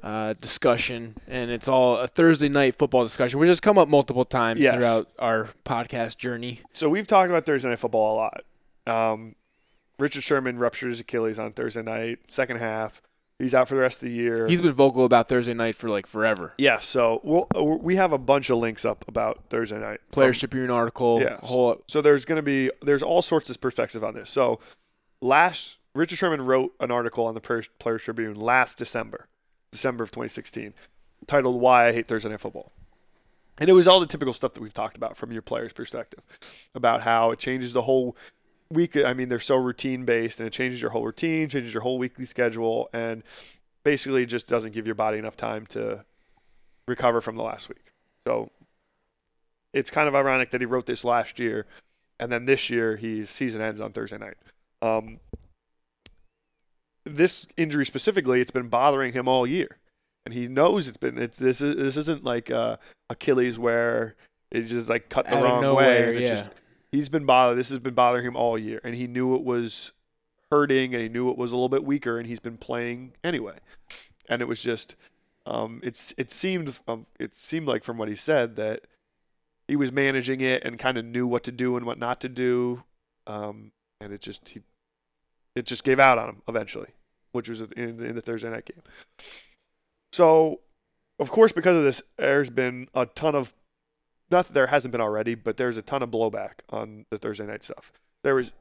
uh, 0.03 0.33
discussion, 0.33 1.15
and 1.27 1.51
it's 1.51 1.67
all 1.67 1.97
a 1.97 2.07
Thursday 2.07 2.49
night 2.49 2.75
football 2.75 3.03
discussion, 3.03 3.39
which 3.39 3.47
has 3.47 3.59
come 3.59 3.77
up 3.77 3.87
multiple 3.87 4.25
times 4.25 4.59
Yes. 4.61 4.73
throughout 4.73 5.07
our 5.19 5.49
podcast 5.65 6.17
journey. 6.17 6.61
So 6.73 6.89
we've 6.89 7.07
talked 7.07 7.29
about 7.29 7.45
Thursday 7.45 7.69
night 7.69 7.79
football 7.79 8.15
a 8.15 8.17
lot. 8.17 8.41
Um, 9.13 9.35
Richard 9.99 10.23
Sherman 10.23 10.57
ruptured 10.57 10.89
his 10.91 10.99
Achilles 11.01 11.37
on 11.39 11.51
Thursday 11.51 11.81
night, 11.81 12.19
second 12.29 12.57
half. 12.57 13.01
He's 13.39 13.55
out 13.55 13.69
for 13.69 13.75
the 13.75 13.81
rest 13.81 14.03
of 14.03 14.09
the 14.09 14.13
year. 14.15 14.47
He's 14.47 14.59
been 14.61 14.73
vocal 14.73 15.05
about 15.05 15.29
Thursday 15.29 15.53
night 15.53 15.75
for 15.75 15.89
like 15.89 16.05
forever. 16.05 16.53
yeah. 16.57 16.79
So 16.79 17.21
we'll, 17.23 17.47
uh, 17.55 17.63
we 17.63 17.95
have 17.95 18.11
a 18.11 18.17
bunch 18.17 18.49
of 18.49 18.57
links 18.57 18.83
up 18.83 19.05
about 19.07 19.45
Thursday 19.49 19.79
night. 19.79 20.01
Players 20.11 20.35
Um, 20.37 20.39
Tribune 20.49 20.69
article, 20.69 21.21
yeah. 21.21 21.37
whole 21.41 21.81
So 21.87 22.01
there's 22.01 22.25
going 22.25 22.35
to 22.37 22.43
be 22.43 22.69
there's 22.81 23.01
all 23.01 23.21
sorts 23.21 23.49
of 23.49 23.59
perspective 23.61 24.03
on 24.03 24.13
this. 24.13 24.29
So 24.29 24.59
last 25.21 25.77
Richard 25.95 26.17
Sherman 26.17 26.41
wrote 26.45 26.73
an 26.79 26.91
article 26.91 27.25
on 27.25 27.33
the 27.33 27.41
Players 27.41 28.03
Tribune 28.03 28.35
last 28.35 28.77
December, 28.77 29.27
December 29.71 30.03
of 30.03 30.11
2016, 30.11 30.73
titled 31.25 31.59
"Why 31.61 31.87
I 31.87 31.93
Hate 31.93 32.07
Thursday 32.07 32.29
Night 32.29 32.41
Football," 32.41 32.71
and 33.57 33.69
it 33.69 33.73
was 33.73 33.87
all 33.87 33.99
the 33.99 34.05
typical 34.05 34.33
stuff 34.33 34.53
that 34.53 34.61
we've 34.61 34.73
talked 34.73 34.97
about 34.97 35.17
from 35.17 35.31
your 35.31 35.41
player's 35.41 35.73
perspective, 35.73 36.21
about 36.75 37.01
how 37.01 37.31
it 37.31 37.39
changes 37.39 37.73
the 37.73 37.83
whole 37.83 38.15
week. 38.71 38.95
I 38.97 39.13
mean, 39.13 39.29
they're 39.29 39.39
so 39.39 39.55
routine 39.55 40.05
based, 40.05 40.39
and 40.39 40.47
it 40.47 40.53
changes 40.53 40.81
your 40.81 40.91
whole 40.91 41.05
routine, 41.05 41.49
changes 41.49 41.73
your 41.73 41.83
whole 41.83 41.97
weekly 41.97 42.25
schedule, 42.25 42.89
and 42.93 43.23
basically 43.83 44.25
just 44.25 44.47
doesn't 44.47 44.73
give 44.73 44.85
your 44.85 44.95
body 44.95 45.17
enough 45.17 45.37
time 45.37 45.65
to 45.67 46.05
recover 46.87 47.21
from 47.21 47.35
the 47.35 47.43
last 47.43 47.69
week. 47.69 47.93
So 48.27 48.51
it's 49.73 49.89
kind 49.89 50.07
of 50.07 50.15
ironic 50.15 50.51
that 50.51 50.61
he 50.61 50.65
wrote 50.65 50.85
this 50.85 51.03
last 51.03 51.39
year, 51.39 51.65
and 52.19 52.31
then 52.31 52.45
this 52.45 52.69
year 52.69 52.95
his 52.95 53.29
season 53.29 53.61
ends 53.61 53.81
on 53.81 53.91
Thursday 53.91 54.17
night. 54.17 54.37
Um, 54.81 55.19
this 57.05 57.47
injury 57.57 57.85
specifically, 57.85 58.41
it's 58.41 58.51
been 58.51 58.69
bothering 58.69 59.13
him 59.13 59.27
all 59.27 59.47
year, 59.47 59.77
and 60.25 60.33
he 60.33 60.47
knows 60.47 60.87
it's 60.87 60.97
been. 60.97 61.17
It's 61.17 61.37
this 61.37 61.61
is 61.61 61.75
this 61.75 61.97
isn't 61.97 62.23
like 62.23 62.51
uh, 62.51 62.77
Achilles 63.09 63.57
where 63.57 64.15
it 64.51 64.63
just 64.63 64.89
like 64.89 65.09
cut 65.09 65.25
the 65.27 65.37
out 65.37 65.43
wrong 65.43 65.61
way. 65.61 65.67
nowhere. 65.67 66.09
And 66.09 66.17
it 66.17 66.21
Yeah, 66.23 66.29
just 66.29 66.49
he's 66.91 67.09
been 67.09 67.25
bothered. 67.25 67.57
This 67.57 67.69
has 67.69 67.79
been 67.79 67.93
bothering 67.93 68.25
him 68.25 68.35
all 68.35 68.57
year, 68.57 68.81
and 68.83 68.95
he 68.95 69.07
knew 69.07 69.35
it 69.35 69.43
was 69.43 69.91
hurting, 70.51 70.93
and 70.93 71.01
he 71.01 71.09
knew 71.09 71.29
it 71.29 71.37
was 71.37 71.51
a 71.51 71.55
little 71.55 71.69
bit 71.69 71.83
weaker, 71.83 72.17
and 72.17 72.27
he's 72.27 72.39
been 72.39 72.57
playing 72.57 73.13
anyway. 73.23 73.57
And 74.27 74.41
it 74.41 74.47
was 74.47 74.61
just, 74.61 74.95
um, 75.45 75.79
it's 75.83 76.13
it 76.17 76.31
seemed 76.31 76.79
um, 76.87 77.05
it 77.19 77.35
seemed 77.35 77.67
like 77.67 77.83
from 77.83 77.97
what 77.97 78.09
he 78.09 78.15
said 78.15 78.55
that 78.57 78.81
he 79.67 79.75
was 79.75 79.91
managing 79.91 80.41
it 80.41 80.63
and 80.63 80.77
kind 80.79 80.97
of 80.97 81.05
knew 81.05 81.27
what 81.27 81.43
to 81.43 81.51
do 81.51 81.77
and 81.77 81.85
what 81.85 81.99
not 81.99 82.21
to 82.21 82.29
do, 82.29 82.83
um, 83.27 83.71
and 84.01 84.13
it 84.13 84.21
just 84.21 84.49
he, 84.49 84.61
it 85.55 85.65
just 85.65 85.83
gave 85.83 85.99
out 85.99 86.17
on 86.17 86.29
him 86.29 86.41
eventually, 86.47 86.89
which 87.31 87.49
was 87.49 87.61
in, 87.61 88.03
in 88.03 88.15
the 88.15 88.21
Thursday 88.21 88.49
night 88.49 88.65
game. 88.65 88.83
So, 90.11 90.61
of 91.19 91.29
course, 91.29 91.51
because 91.51 91.77
of 91.77 91.83
this, 91.83 92.01
there's 92.17 92.49
been 92.49 92.87
a 92.93 93.05
ton 93.05 93.35
of 93.35 93.53
not 94.31 94.47
that 94.47 94.53
there 94.53 94.67
hasn't 94.67 94.91
been 94.91 95.01
already, 95.01 95.35
but 95.35 95.57
there's 95.57 95.77
a 95.77 95.81
ton 95.81 96.03
of 96.03 96.11
blowback 96.11 96.61
on 96.69 97.05
the 97.09 97.17
Thursday 97.17 97.45
night 97.45 97.63
stuff. 97.63 97.91
There 98.23 98.35
was 98.35 98.51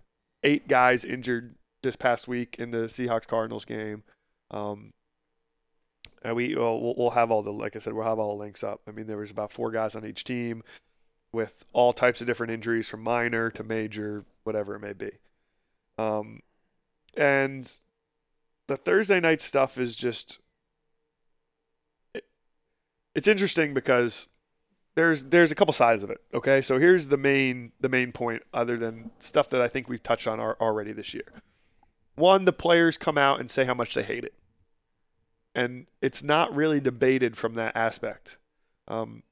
eight 0.42 0.68
guys 0.68 1.04
injured 1.04 1.56
this 1.82 1.96
past 1.96 2.28
week 2.28 2.56
in 2.58 2.70
the 2.70 2.86
Seahawks 2.86 3.26
Cardinals 3.26 3.64
game. 3.64 4.02
Um, 4.50 4.92
and 6.22 6.34
we 6.34 6.54
well, 6.54 6.94
we'll 6.96 7.10
have 7.10 7.30
all 7.30 7.42
the 7.42 7.52
like 7.52 7.76
I 7.76 7.78
said 7.78 7.92
we'll 7.92 8.04
have 8.04 8.18
all 8.18 8.36
the 8.36 8.42
links 8.42 8.64
up. 8.64 8.80
I 8.88 8.90
mean 8.90 9.06
there 9.06 9.16
was 9.16 9.30
about 9.30 9.52
four 9.52 9.70
guys 9.70 9.94
on 9.94 10.06
each 10.06 10.24
team 10.24 10.62
with 11.32 11.64
all 11.72 11.92
types 11.92 12.20
of 12.20 12.26
different 12.26 12.52
injuries 12.52 12.88
from 12.88 13.02
minor 13.02 13.50
to 13.50 13.62
major, 13.62 14.24
whatever 14.44 14.74
it 14.74 14.80
may 14.80 14.94
be. 14.94 15.10
Um, 15.98 16.40
and 17.16 17.70
the 18.66 18.76
Thursday 18.76 19.20
night 19.20 19.40
stuff 19.40 19.78
is 19.78 19.94
just 19.94 20.40
it, 22.14 22.24
it's 23.14 23.28
interesting 23.28 23.74
because 23.74 24.28
there's 24.98 25.26
there's 25.26 25.52
a 25.52 25.54
couple 25.54 25.72
sides 25.72 26.02
of 26.02 26.10
it. 26.10 26.20
Okay, 26.34 26.60
so 26.60 26.76
here's 26.76 27.06
the 27.06 27.16
main 27.16 27.70
the 27.78 27.88
main 27.88 28.10
point, 28.10 28.42
other 28.52 28.76
than 28.76 29.12
stuff 29.20 29.48
that 29.50 29.60
I 29.60 29.68
think 29.68 29.88
we've 29.88 30.02
touched 30.02 30.26
on 30.26 30.40
already 30.40 30.92
this 30.92 31.14
year. 31.14 31.32
One, 32.16 32.46
the 32.46 32.52
players 32.52 32.98
come 32.98 33.16
out 33.16 33.38
and 33.38 33.48
say 33.48 33.64
how 33.64 33.74
much 33.74 33.94
they 33.94 34.02
hate 34.02 34.24
it, 34.24 34.34
and 35.54 35.86
it's 36.02 36.24
not 36.24 36.52
really 36.52 36.80
debated 36.80 37.36
from 37.36 37.54
that 37.54 37.76
aspect. 37.76 38.38
Um, 38.88 39.22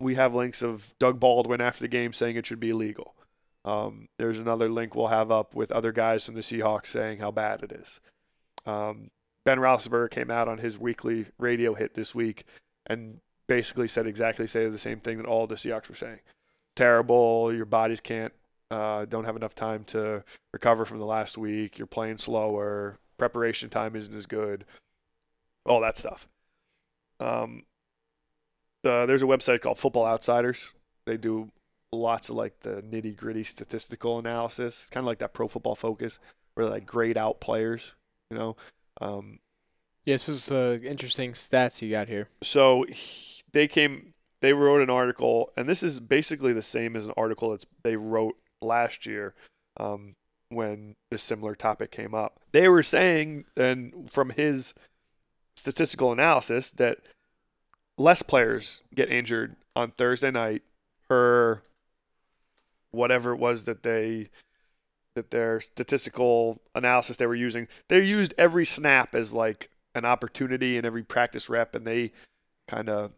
we 0.00 0.14
have 0.14 0.34
links 0.34 0.62
of 0.62 0.94
Doug 0.98 1.20
Baldwin 1.20 1.60
after 1.60 1.82
the 1.82 1.88
game 1.88 2.14
saying 2.14 2.36
it 2.36 2.46
should 2.46 2.58
be 2.58 2.70
illegal. 2.70 3.14
Um, 3.66 4.08
there's 4.18 4.38
another 4.38 4.70
link 4.70 4.94
we'll 4.94 5.08
have 5.08 5.30
up 5.30 5.54
with 5.54 5.70
other 5.70 5.92
guys 5.92 6.24
from 6.24 6.36
the 6.36 6.40
Seahawks 6.40 6.86
saying 6.86 7.18
how 7.18 7.30
bad 7.30 7.62
it 7.62 7.70
is. 7.70 8.00
Um, 8.64 9.10
ben 9.44 9.58
Roethlisberger 9.58 10.10
came 10.10 10.30
out 10.30 10.48
on 10.48 10.56
his 10.56 10.78
weekly 10.78 11.26
radio 11.38 11.74
hit 11.74 11.92
this 11.92 12.14
week 12.14 12.44
and 12.86 13.20
basically 13.46 13.88
said 13.88 14.06
exactly 14.06 14.46
say 14.46 14.68
the 14.68 14.78
same 14.78 15.00
thing 15.00 15.18
that 15.18 15.26
all 15.26 15.46
the 15.46 15.54
Seahawks 15.54 15.88
were 15.88 15.94
saying. 15.94 16.20
Terrible. 16.76 17.52
Your 17.54 17.64
bodies 17.64 18.00
can't, 18.00 18.32
uh, 18.70 19.04
don't 19.04 19.24
have 19.24 19.36
enough 19.36 19.54
time 19.54 19.84
to 19.84 20.24
recover 20.52 20.84
from 20.84 20.98
the 20.98 21.06
last 21.06 21.36
week. 21.36 21.78
You're 21.78 21.86
playing 21.86 22.18
slower. 22.18 22.98
Preparation 23.18 23.68
time 23.68 23.94
isn't 23.94 24.14
as 24.14 24.26
good. 24.26 24.64
All 25.66 25.80
that 25.80 25.96
stuff. 25.96 26.28
Um, 27.20 27.64
the, 28.82 29.06
there's 29.06 29.22
a 29.22 29.26
website 29.26 29.60
called 29.60 29.78
Football 29.78 30.06
Outsiders. 30.06 30.72
They 31.06 31.16
do 31.16 31.50
lots 31.92 32.30
of 32.30 32.36
like 32.36 32.60
the 32.60 32.82
nitty 32.82 33.16
gritty 33.16 33.44
statistical 33.44 34.18
analysis, 34.18 34.88
kind 34.90 35.04
of 35.04 35.06
like 35.06 35.18
that 35.18 35.34
Pro 35.34 35.46
Football 35.46 35.76
Focus, 35.76 36.18
where 36.54 36.66
they 36.66 36.72
like 36.72 36.86
grade 36.86 37.18
out 37.18 37.40
players. 37.40 37.94
You 38.30 38.38
know, 38.38 38.56
um, 39.00 39.38
yeah. 40.04 40.14
This 40.14 40.28
was 40.28 40.50
uh, 40.52 40.78
interesting 40.82 41.32
stats 41.32 41.80
you 41.82 41.90
got 41.90 42.08
here. 42.08 42.28
so 42.42 42.84
he- 42.88 43.28
they 43.52 43.68
came 43.68 44.14
they 44.40 44.52
wrote 44.54 44.80
an 44.80 44.88
article 44.90 45.52
and 45.58 45.68
this 45.68 45.82
is 45.82 46.00
basically 46.00 46.52
the 46.54 46.62
same 46.62 46.96
as 46.96 47.06
an 47.06 47.12
article 47.18 47.50
that 47.50 47.64
they 47.84 47.96
wrote 47.96 48.34
last 48.62 49.04
year 49.04 49.34
um, 49.78 50.14
when 50.48 50.94
this 51.10 51.22
similar 51.22 51.54
topic 51.54 51.90
came 51.90 52.14
up 52.14 52.40
they 52.52 52.66
were 52.68 52.82
saying 52.82 53.44
and 53.56 54.10
from 54.10 54.30
his 54.30 54.72
statistical 55.54 56.12
analysis 56.12 56.70
that 56.72 56.98
less 57.98 58.22
players 58.22 58.80
get 58.94 59.10
injured 59.10 59.54
on 59.76 59.90
thursday 59.90 60.30
night 60.30 60.62
per 61.08 61.60
whatever 62.90 63.32
it 63.32 63.38
was 63.38 63.64
that 63.66 63.82
they 63.82 64.28
that 65.14 65.30
their 65.30 65.60
statistical 65.60 66.58
analysis 66.74 67.18
they 67.18 67.26
were 67.26 67.34
using 67.34 67.68
they 67.88 68.02
used 68.02 68.32
every 68.38 68.64
snap 68.64 69.14
as 69.14 69.34
like 69.34 69.68
an 69.94 70.04
opportunity 70.04 70.76
in 70.76 70.84
every 70.84 71.02
practice 71.02 71.48
rep 71.48 71.74
and 71.74 71.86
they 71.86 72.12
kind 72.68 72.88
of 72.88 73.12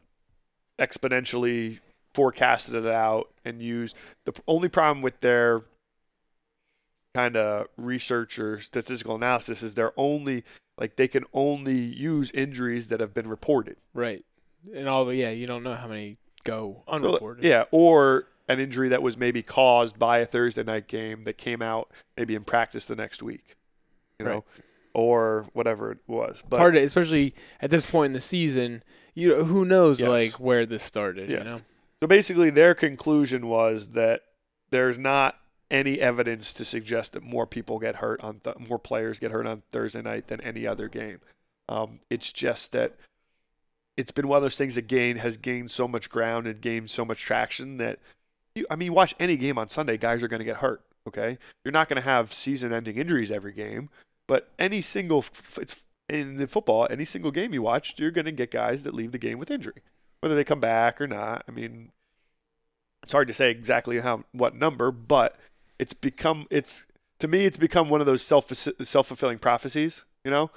exponentially 0.78 1.78
forecasted 2.14 2.74
it 2.74 2.86
out 2.86 3.30
and 3.44 3.60
used 3.62 3.96
the 4.24 4.32
only 4.48 4.68
problem 4.68 5.02
with 5.02 5.20
their 5.20 5.62
kind 7.14 7.36
of 7.36 7.66
research 7.76 8.38
or 8.38 8.58
statistical 8.58 9.14
analysis 9.14 9.62
is 9.62 9.74
they're 9.74 9.92
only 9.96 10.44
like 10.78 10.96
they 10.96 11.06
can 11.06 11.24
only 11.32 11.76
use 11.78 12.30
injuries 12.32 12.88
that 12.88 13.00
have 13.00 13.14
been 13.14 13.28
reported 13.28 13.76
Right. 13.92 14.24
And 14.74 14.88
all 14.88 15.04
the 15.04 15.14
yeah, 15.14 15.30
you 15.30 15.46
don't 15.46 15.62
know 15.62 15.74
how 15.74 15.86
many 15.86 16.16
go 16.44 16.82
unreported. 16.88 17.44
yeah 17.44 17.64
or 17.70 18.26
an 18.48 18.58
injury 18.60 18.88
that 18.90 19.00
was 19.02 19.16
maybe 19.16 19.42
caused 19.42 19.98
by 19.98 20.18
a 20.18 20.26
thursday 20.26 20.62
night 20.64 20.88
game 20.88 21.24
that 21.24 21.38
came 21.38 21.62
out 21.62 21.90
maybe 22.16 22.34
in 22.34 22.44
practice 22.44 22.86
the 22.86 22.96
next 22.96 23.22
week 23.22 23.56
you 24.18 24.26
know 24.26 24.32
Right. 24.34 24.44
Or 24.94 25.46
whatever 25.52 25.90
it 25.92 25.98
was 26.06 26.42
but 26.48 26.56
It's 26.56 26.60
hard 26.60 26.74
to, 26.74 26.80
especially 26.82 27.34
at 27.60 27.70
this 27.70 27.90
point 27.90 28.06
in 28.06 28.12
the 28.12 28.20
season. 28.20 28.82
You 29.14 29.28
know, 29.38 29.44
who 29.44 29.64
knows 29.64 30.00
Yes. 30.00 30.08
like 30.08 30.32
where 30.34 30.64
this 30.66 30.82
started. 30.82 31.28
Yeah. 31.30 31.38
You 31.38 31.44
know. 31.44 31.60
So 32.02 32.06
basically, 32.08 32.50
their 32.50 32.74
conclusion 32.74 33.46
was 33.48 33.88
that 33.88 34.22
there's 34.70 34.98
not 34.98 35.36
any 35.70 36.00
evidence 36.00 36.52
to 36.54 36.64
suggest 36.64 37.12
that 37.14 37.22
more 37.22 37.46
people 37.46 37.78
get 37.78 37.96
hurt 37.96 38.20
on 38.22 38.40
th- 38.40 38.58
more 38.68 38.78
players 38.78 39.18
get 39.18 39.30
hurt 39.30 39.46
on 39.46 39.62
Thursday 39.70 40.02
night 40.02 40.28
than 40.28 40.40
any 40.42 40.66
other 40.66 40.88
game. 40.88 41.20
Um, 41.68 42.00
it's 42.10 42.32
just 42.32 42.72
that 42.72 42.94
it's 43.96 44.12
been 44.12 44.28
one 44.28 44.36
of 44.36 44.42
those 44.42 44.56
things 44.56 44.74
that 44.74 44.88
gain 44.88 45.16
has 45.16 45.36
gained 45.36 45.70
so 45.70 45.86
much 45.88 46.10
ground 46.10 46.46
and 46.46 46.60
gained 46.60 46.90
so 46.90 47.04
much 47.04 47.22
traction 47.22 47.78
that 47.78 47.98
you, 48.54 48.66
I 48.70 48.76
mean, 48.76 48.92
watch 48.92 49.14
any 49.18 49.36
game 49.36 49.56
on 49.58 49.68
Sunday, 49.68 49.96
guys 49.96 50.22
are 50.22 50.28
going 50.28 50.40
to 50.40 50.44
get 50.44 50.56
hurt. 50.56 50.82
Okay, 51.06 51.38
you're 51.64 51.72
not 51.72 51.88
going 51.88 51.96
to 51.96 52.02
have 52.08 52.32
season-ending 52.32 52.96
injuries 52.96 53.30
every 53.30 53.52
game, 53.52 53.90
but 54.26 54.50
any 54.58 54.80
single 54.80 55.24
it's 55.58 55.84
in 56.08 56.36
the 56.36 56.46
football, 56.46 56.86
any 56.90 57.04
single 57.04 57.30
game 57.30 57.54
you 57.54 57.62
watch, 57.62 57.94
you're 57.98 58.10
going 58.10 58.26
to 58.26 58.32
get 58.32 58.50
guys 58.50 58.84
that 58.84 58.94
leave 58.94 59.12
the 59.12 59.18
game 59.18 59.38
with 59.38 59.50
injury, 59.50 59.82
whether 60.20 60.34
they 60.34 60.44
come 60.44 60.60
back 60.60 61.00
or 61.00 61.06
not. 61.06 61.44
I 61.48 61.50
mean, 61.50 61.90
it's 63.02 63.12
hard 63.12 63.28
to 63.28 63.34
say 63.34 63.50
exactly 63.50 64.00
how 64.00 64.24
what 64.32 64.54
number, 64.54 64.90
but 64.90 65.36
it's 65.78 65.92
become 65.92 66.46
it's 66.50 66.86
to 67.18 67.28
me 67.28 67.44
it's 67.44 67.58
become 67.58 67.88
one 67.88 68.00
of 68.00 68.06
those 68.06 68.22
self 68.22 68.52
self 68.52 69.06
fulfilling 69.06 69.38
prophecies. 69.38 70.04
You 70.24 70.30
know, 70.30 70.50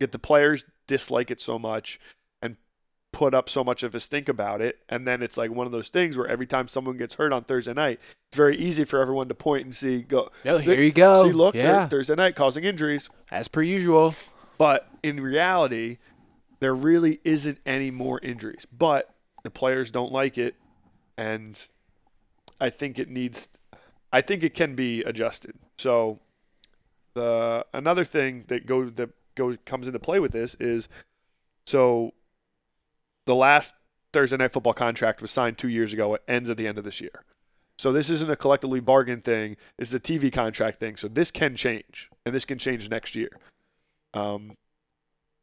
get 0.00 0.12
the 0.12 0.18
players 0.18 0.64
dislike 0.86 1.30
it 1.30 1.40
so 1.40 1.58
much 1.58 1.98
put 3.16 3.32
up 3.32 3.48
so 3.48 3.64
much 3.64 3.82
of 3.82 3.94
a 3.94 3.98
stink 3.98 4.28
about 4.28 4.60
it, 4.60 4.78
and 4.90 5.08
then 5.08 5.22
it's 5.22 5.38
like 5.38 5.50
one 5.50 5.64
of 5.64 5.72
those 5.72 5.88
things 5.88 6.18
where 6.18 6.26
every 6.26 6.46
time 6.46 6.68
someone 6.68 6.98
gets 6.98 7.14
hurt 7.14 7.32
on 7.32 7.44
Thursday 7.44 7.72
night, 7.72 7.98
it's 8.28 8.36
very 8.36 8.58
easy 8.58 8.84
for 8.84 9.00
everyone 9.00 9.26
to 9.26 9.34
point 9.34 9.64
and 9.64 9.74
see 9.74 10.02
go. 10.02 10.28
Oh, 10.44 10.58
here 10.58 10.82
you 10.82 10.92
go. 10.92 11.24
See, 11.24 11.32
look, 11.32 11.54
yeah, 11.54 11.88
Thursday 11.88 12.14
night 12.14 12.36
causing 12.36 12.64
injuries. 12.64 13.08
as 13.30 13.48
per 13.48 13.62
usual. 13.62 14.14
But 14.58 14.86
in 15.02 15.18
reality, 15.18 15.96
there 16.60 16.74
really 16.74 17.20
isn't 17.24 17.58
any 17.64 17.90
more 17.90 18.20
injuries. 18.22 18.66
But 18.70 19.14
the 19.44 19.50
players 19.50 19.90
don't 19.90 20.12
like 20.12 20.36
it, 20.36 20.54
and 21.16 21.58
I 22.60 22.68
think 22.68 22.98
it 22.98 23.08
needs. 23.08 23.48
I 24.12 24.20
think 24.20 24.44
it 24.44 24.52
can 24.52 24.74
be 24.74 25.02
adjusted. 25.04 25.54
So 25.78 26.20
the 27.14 27.64
another 27.72 28.04
thing 28.04 28.44
that 28.48 28.66
go 28.66 28.90
that 28.90 29.08
goes 29.36 29.56
comes 29.64 29.86
into 29.86 30.00
play 30.00 30.20
with 30.20 30.32
this 30.32 30.54
is 30.60 30.86
so 31.66 32.12
the 33.26 33.34
last 33.34 33.74
Thursday 34.12 34.36
night 34.36 34.52
football 34.52 34.72
contract 34.72 35.20
was 35.20 35.30
signed 35.30 35.58
two 35.58 35.68
years 35.68 35.92
ago. 35.92 36.14
It 36.14 36.22
ends 36.26 36.48
at 36.48 36.56
the 36.56 36.66
end 36.66 36.78
of 36.78 36.84
this 36.84 37.00
year. 37.00 37.24
So 37.78 37.92
this 37.92 38.08
isn't 38.08 38.30
a 38.30 38.36
collectively 38.36 38.80
bargain 38.80 39.20
thing. 39.20 39.56
This 39.78 39.88
is 39.88 39.94
a 39.94 40.00
TV 40.00 40.32
contract 40.32 40.80
thing. 40.80 40.96
So 40.96 41.08
this 41.08 41.30
can 41.30 41.54
change, 41.56 42.08
and 42.24 42.34
this 42.34 42.46
can 42.46 42.58
change 42.58 42.88
next 42.88 43.14
year. 43.14 43.38
Um, 44.14 44.54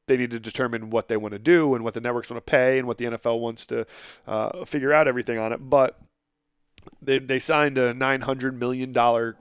they 0.08 0.17
need 0.17 0.32
to 0.32 0.39
determine 0.39 0.89
what 0.89 1.08
they 1.08 1.17
want 1.17 1.34
to 1.34 1.39
do 1.39 1.76
and 1.76 1.84
what 1.84 1.93
the 1.93 2.02
networks 2.02 2.30
want 2.30 2.43
to 2.43 2.50
pay 2.50 2.80
and 2.80 2.88
what 2.88 2.98
the 2.98 3.06
NFL 3.06 3.39
wants 3.39 3.65
to 3.67 3.86
uh, 4.28 4.65
figure 4.65 4.91
out 4.91 5.08
everything 5.08 5.38
on 5.38 5.54
it. 5.54 5.69
But 5.69 6.00
they 7.02 7.19
they 7.19 7.39
signed 7.39 7.78
a 7.78 7.93
nine 7.93 8.22
hundred 8.22 8.60
million 8.60 8.91
dollar 8.91 9.38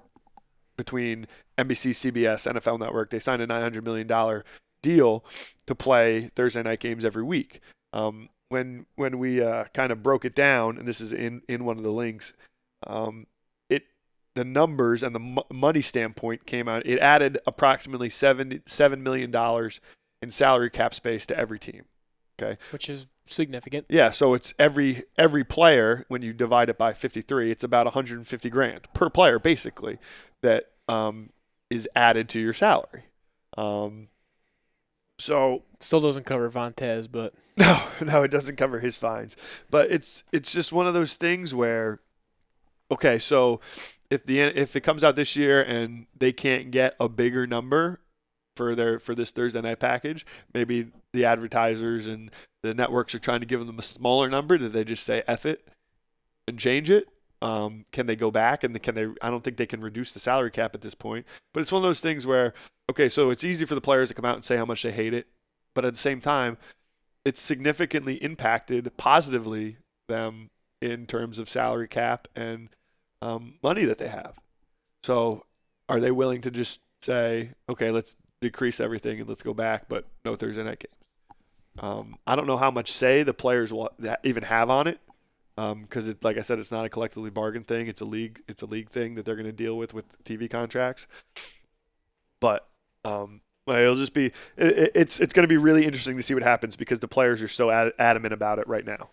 between 0.76 1.26
NBC, 1.58 2.12
CBS, 2.12 2.50
NFL 2.50 2.78
Network. 2.78 3.10
They 3.10 3.18
signed 3.18 3.42
a 3.42 3.46
nine 3.46 3.62
hundred 3.62 3.84
million 3.84 4.06
dollar 4.06 4.44
deal 4.82 5.24
to 5.66 5.74
play 5.74 6.28
Thursday 6.34 6.62
night 6.62 6.80
games 6.80 7.04
every 7.04 7.22
week. 7.22 7.60
Um, 7.92 8.28
when 8.48 8.86
when 8.96 9.18
we 9.18 9.42
uh, 9.42 9.64
kind 9.74 9.90
of 9.90 10.02
broke 10.02 10.24
it 10.24 10.34
down, 10.34 10.78
and 10.78 10.86
this 10.86 11.00
is 11.00 11.12
in 11.12 11.42
in 11.48 11.64
one 11.64 11.78
of 11.78 11.84
the 11.84 11.90
links, 11.90 12.32
um, 12.86 13.26
it 13.68 13.84
the 14.34 14.44
numbers 14.44 15.02
and 15.02 15.14
the 15.14 15.20
m- 15.20 15.38
money 15.50 15.80
standpoint 15.80 16.46
came 16.46 16.68
out. 16.68 16.86
It 16.86 16.98
added 16.98 17.38
approximately 17.46 18.10
seven 18.10 18.62
seven 18.66 19.02
million 19.02 19.30
dollars 19.30 19.80
in 20.20 20.30
salary 20.30 20.70
cap 20.70 20.94
space 20.94 21.26
to 21.26 21.38
every 21.38 21.58
team. 21.58 21.84
Okay, 22.40 22.58
which 22.70 22.88
is 22.88 23.06
significant. 23.26 23.86
yeah, 23.88 24.10
so 24.10 24.34
it's 24.34 24.52
every 24.58 25.04
every 25.16 25.44
player 25.44 26.04
when 26.08 26.22
you 26.22 26.32
divide 26.32 26.68
it 26.68 26.78
by 26.78 26.92
53, 26.92 27.50
it's 27.50 27.62
about 27.64 27.86
150 27.86 28.50
grand 28.50 28.92
per 28.94 29.08
player 29.08 29.38
basically 29.38 29.98
that 30.42 30.70
um, 30.88 31.30
is 31.70 31.88
added 31.94 32.28
to 32.30 32.40
your 32.40 32.52
salary. 32.52 33.04
Um, 33.56 34.08
so 35.22 35.62
Still 35.82 36.00
doesn't 36.00 36.26
cover 36.26 36.48
Vontaze, 36.48 37.08
but 37.10 37.34
no, 37.56 37.82
no, 38.00 38.22
it 38.22 38.30
doesn't 38.30 38.56
cover 38.56 38.78
his 38.78 38.96
fines. 38.96 39.36
But 39.68 39.90
it's 39.90 40.22
it's 40.30 40.52
just 40.52 40.72
one 40.72 40.86
of 40.86 40.94
those 40.94 41.16
things 41.16 41.54
where, 41.54 42.00
okay, 42.90 43.18
so 43.18 43.60
if 44.10 44.24
the 44.24 44.40
if 44.40 44.76
it 44.76 44.82
comes 44.82 45.02
out 45.02 45.16
this 45.16 45.34
year 45.34 45.60
and 45.60 46.06
they 46.16 46.32
can't 46.32 46.70
get 46.70 46.94
a 47.00 47.08
bigger 47.08 47.46
number 47.46 48.00
for 48.56 48.76
their 48.76 49.00
for 49.00 49.16
this 49.16 49.32
Thursday 49.32 49.60
night 49.60 49.80
package, 49.80 50.24
maybe 50.54 50.92
the 51.12 51.24
advertisers 51.24 52.06
and 52.06 52.30
the 52.62 52.74
networks 52.74 53.12
are 53.14 53.18
trying 53.18 53.40
to 53.40 53.46
give 53.46 53.66
them 53.66 53.78
a 53.78 53.82
smaller 53.82 54.28
number. 54.28 54.56
Did 54.58 54.72
they 54.72 54.84
just 54.84 55.02
say 55.02 55.24
F 55.26 55.44
it 55.44 55.66
and 56.46 56.58
change 56.58 56.90
it? 56.90 57.08
Um, 57.42 57.86
can 57.90 58.06
they 58.06 58.14
go 58.14 58.30
back 58.30 58.62
and 58.62 58.80
can 58.80 58.94
they? 58.94 59.08
I 59.20 59.28
don't 59.28 59.42
think 59.42 59.56
they 59.56 59.66
can 59.66 59.80
reduce 59.80 60.12
the 60.12 60.20
salary 60.20 60.52
cap 60.52 60.76
at 60.76 60.80
this 60.80 60.94
point. 60.94 61.26
But 61.52 61.60
it's 61.60 61.72
one 61.72 61.82
of 61.82 61.88
those 61.88 62.00
things 62.00 62.24
where 62.24 62.54
okay, 62.88 63.08
so 63.08 63.30
it's 63.30 63.42
easy 63.42 63.64
for 63.64 63.74
the 63.74 63.80
players 63.80 64.08
to 64.08 64.14
come 64.14 64.24
out 64.24 64.36
and 64.36 64.44
say 64.44 64.56
how 64.56 64.64
much 64.64 64.82
they 64.82 64.92
hate 64.92 65.12
it, 65.12 65.26
but 65.74 65.84
at 65.84 65.94
the 65.94 65.98
same 65.98 66.20
time, 66.20 66.56
it's 67.24 67.40
significantly 67.40 68.14
impacted 68.22 68.96
positively 68.96 69.78
them 70.08 70.50
in 70.80 71.06
terms 71.06 71.38
of 71.38 71.48
salary 71.48 71.88
cap 71.88 72.28
and 72.36 72.68
um, 73.22 73.54
money 73.62 73.84
that 73.84 73.98
they 73.98 74.08
have. 74.08 74.34
So, 75.02 75.44
are 75.88 76.00
they 76.00 76.10
willing 76.10 76.42
to 76.42 76.50
just 76.50 76.80
say, 77.00 77.50
okay, 77.68 77.90
let's 77.90 78.16
decrease 78.40 78.78
everything 78.78 79.20
and 79.20 79.28
let's 79.28 79.42
go 79.42 79.54
back, 79.54 79.88
but 79.88 80.06
no 80.24 80.36
Thursday 80.36 80.62
night 80.62 80.80
games? 80.80 80.96
Um, 81.78 82.16
I 82.26 82.36
don't 82.36 82.46
know 82.46 82.58
how 82.58 82.70
much 82.70 82.92
say 82.92 83.22
the 83.22 83.34
players 83.34 83.72
will 83.72 83.90
even 84.22 84.42
have 84.44 84.68
on 84.70 84.86
it, 84.86 85.00
because 85.56 86.08
it, 86.08 86.24
like 86.24 86.38
I 86.38 86.40
said, 86.40 86.58
it's 86.58 86.72
not 86.72 86.84
a 86.84 86.88
collectively 86.88 87.30
bargained 87.30 87.66
thing. 87.66 87.86
It's 87.86 88.00
a 88.00 88.06
league, 88.06 88.40
it's 88.48 88.62
a 88.62 88.66
league 88.66 88.90
thing 88.90 89.14
that 89.16 89.24
they're 89.24 89.36
going 89.36 89.46
to 89.46 89.52
deal 89.52 89.76
with 89.76 89.94
with 89.94 90.22
TV 90.24 90.50
contracts. 90.50 91.06
But 92.40 92.66
um, 93.04 93.42
it'll 93.66 93.94
just 93.94 94.14
be 94.14 94.26
it, 94.56 94.92
it's 94.94 95.20
it's 95.20 95.32
going 95.32 95.44
to 95.44 95.48
be 95.48 95.56
really 95.56 95.84
interesting 95.84 96.16
to 96.16 96.22
see 96.22 96.34
what 96.34 96.42
happens 96.42 96.76
because 96.76 97.00
the 97.00 97.08
players 97.08 97.42
are 97.42 97.48
so 97.48 97.70
ad- 97.70 97.92
adamant 97.98 98.32
about 98.32 98.58
it 98.58 98.66
right 98.66 98.84
now. 98.84 99.10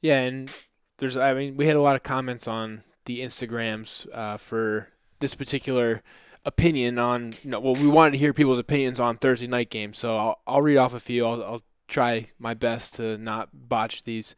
yeah, 0.00 0.20
and 0.20 0.50
there's 0.98 1.16
I 1.16 1.34
mean 1.34 1.56
we 1.56 1.66
had 1.66 1.76
a 1.76 1.82
lot 1.82 1.96
of 1.96 2.02
comments 2.02 2.46
on 2.46 2.82
the 3.04 3.20
Instagrams 3.20 4.06
uh, 4.12 4.36
for 4.36 4.88
this 5.20 5.34
particular 5.34 6.02
opinion 6.44 6.98
on 6.98 7.34
you 7.42 7.50
know, 7.50 7.60
well 7.60 7.74
we 7.74 7.86
wanted 7.86 8.12
to 8.12 8.18
hear 8.18 8.32
people's 8.32 8.58
opinions 8.58 8.98
on 9.00 9.16
Thursday 9.16 9.46
night 9.46 9.70
games, 9.70 9.98
so 9.98 10.16
I'll 10.16 10.40
I'll 10.46 10.62
read 10.62 10.76
off 10.76 10.94
a 10.94 11.00
few. 11.00 11.24
I'll, 11.26 11.42
I'll 11.42 11.62
try 11.92 12.26
my 12.38 12.54
best 12.54 12.94
to 12.94 13.18
not 13.18 13.50
botch 13.52 14.04
these. 14.04 14.34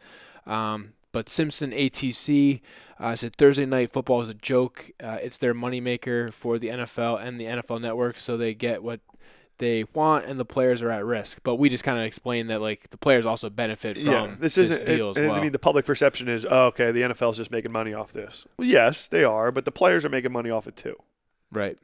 Um, 0.46 0.92
but 1.12 1.28
Simpson 1.28 1.70
ATC 1.70 2.60
uh, 2.98 3.14
said 3.14 3.36
Thursday 3.36 3.64
night 3.64 3.92
football 3.92 4.20
is 4.20 4.28
a 4.28 4.34
joke. 4.34 4.90
Uh, 5.02 5.18
it's 5.22 5.38
their 5.38 5.54
moneymaker 5.54 6.32
for 6.32 6.58
the 6.58 6.68
NFL 6.68 7.24
and 7.24 7.40
the 7.40 7.44
NFL 7.44 7.80
Network, 7.80 8.18
so 8.18 8.36
they 8.36 8.52
get 8.52 8.82
what 8.82 9.00
they 9.58 9.84
want, 9.94 10.26
and 10.26 10.38
the 10.38 10.44
players 10.44 10.82
are 10.82 10.90
at 10.90 11.04
risk. 11.04 11.38
But 11.44 11.56
we 11.56 11.68
just 11.68 11.84
kind 11.84 11.98
of 11.98 12.04
explained 12.04 12.50
that 12.50 12.60
like 12.60 12.90
the 12.90 12.98
players 12.98 13.24
also 13.24 13.48
benefit 13.48 13.96
from 13.96 14.06
yeah, 14.06 14.34
this, 14.38 14.58
isn't. 14.58 14.84
deal 14.86 15.10
as 15.10 15.16
well. 15.16 15.32
I 15.32 15.40
mean, 15.40 15.52
the 15.52 15.58
public 15.60 15.86
perception 15.86 16.28
is, 16.28 16.44
oh, 16.50 16.66
okay, 16.66 16.90
the 16.90 17.02
NFL 17.02 17.30
is 17.30 17.36
just 17.36 17.52
making 17.52 17.70
money 17.70 17.94
off 17.94 18.12
this. 18.12 18.44
Well, 18.58 18.66
yes, 18.66 19.06
they 19.06 19.22
are, 19.22 19.52
but 19.52 19.64
the 19.64 19.72
players 19.72 20.04
are 20.04 20.08
making 20.08 20.32
money 20.32 20.50
off 20.50 20.66
it 20.66 20.74
too. 20.74 20.96
Right. 21.52 21.78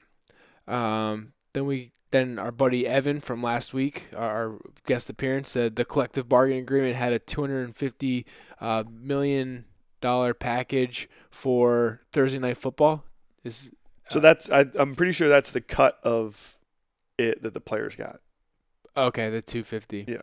Um, 0.66 1.32
then 1.52 1.66
we 1.66 1.92
then 2.10 2.38
our 2.38 2.50
buddy 2.52 2.86
Evan 2.86 3.20
from 3.20 3.42
last 3.42 3.72
week, 3.74 4.08
our, 4.16 4.56
guest 4.86 5.08
appearance, 5.10 5.50
said 5.50 5.76
the 5.76 5.84
collective 5.84 6.28
bargaining 6.28 6.62
agreement 6.62 6.96
had 6.96 7.12
a 7.12 7.18
250 7.18 8.26
uh, 8.60 8.84
million 8.90 9.64
dollar 10.00 10.32
package 10.34 11.08
for 11.30 12.00
Thursday 12.12 12.38
night 12.38 12.56
football. 12.56 13.04
Is 13.44 13.70
So 14.08 14.18
that's 14.18 14.50
I, 14.50 14.66
I'm 14.78 14.94
pretty 14.96 15.12
sure 15.12 15.28
that's 15.28 15.52
the 15.52 15.60
cut 15.60 15.98
of 16.02 16.56
it 17.18 17.42
that 17.42 17.54
the 17.54 17.60
players 17.60 17.96
got. 17.96 18.20
okay, 18.96 19.28
the 19.30 19.42
250. 19.42 20.06
Yeah, 20.08 20.22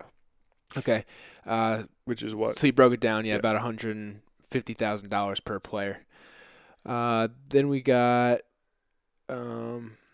Okay. 0.77 1.05
Uh, 1.45 1.83
which 2.05 2.21
is 2.23 2.35
what. 2.35 2.57
so 2.57 2.67
you 2.67 2.73
broke 2.73 2.93
it 2.93 2.99
down, 2.99 3.23
yeah, 3.25 3.33
Yeah. 3.33 3.39
about 3.39 3.55
150 3.55 4.73
thousand 4.73 5.09
dollars 5.09 5.39
per 5.39 5.59
player. 5.59 6.01
Uh, 6.85 7.27
then 7.49 7.69
we 7.69 7.81
got 7.81 8.41
um, 9.29 9.97
uh, 9.99 10.06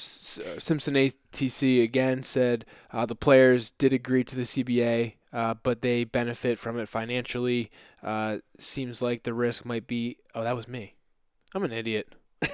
Simpson 0.00 0.94
ATC 0.94 1.82
again 1.82 2.22
said 2.22 2.64
uh, 2.92 3.06
the 3.06 3.14
players 3.14 3.70
did 3.72 3.92
agree 3.92 4.24
to 4.24 4.36
the 4.36 4.42
CBA, 4.42 5.14
uh, 5.32 5.54
but 5.62 5.82
they 5.82 6.04
benefit 6.04 6.58
from 6.58 6.78
it 6.78 6.88
financially. 6.88 7.70
Uh, 8.02 8.38
seems 8.58 9.02
like 9.02 9.22
the 9.22 9.34
risk 9.34 9.64
might 9.64 9.86
be. 9.86 10.18
Oh, 10.34 10.42
that 10.42 10.56
was 10.56 10.68
me. 10.68 10.94
I'm 11.54 11.64
an 11.64 11.72
idiot. 11.72 12.14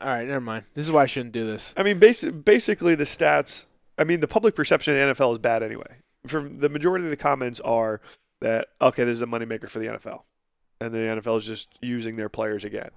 All 0.00 0.08
right, 0.08 0.26
never 0.26 0.40
mind. 0.40 0.64
This 0.74 0.84
is 0.84 0.90
why 0.90 1.02
I 1.02 1.06
shouldn't 1.06 1.32
do 1.32 1.46
this. 1.46 1.72
I 1.76 1.82
mean, 1.82 2.00
basi- 2.00 2.44
basically 2.44 2.94
the 2.94 3.04
stats. 3.04 3.66
I 3.98 4.04
mean, 4.04 4.20
the 4.20 4.28
public 4.28 4.54
perception 4.54 4.94
of 4.94 5.16
the 5.16 5.22
NFL 5.22 5.32
is 5.32 5.38
bad 5.38 5.62
anyway. 5.62 5.96
From 6.26 6.58
the 6.58 6.68
majority 6.68 7.04
of 7.04 7.10
the 7.10 7.16
comments 7.16 7.60
are 7.60 8.00
that 8.40 8.68
okay, 8.80 9.04
this 9.04 9.16
is 9.16 9.22
a 9.22 9.26
moneymaker 9.26 9.68
for 9.68 9.78
the 9.78 9.86
NFL, 9.86 10.22
and 10.80 10.92
the 10.92 10.98
NFL 10.98 11.38
is 11.38 11.46
just 11.46 11.68
using 11.80 12.16
their 12.16 12.28
players 12.28 12.64
again. 12.64 12.90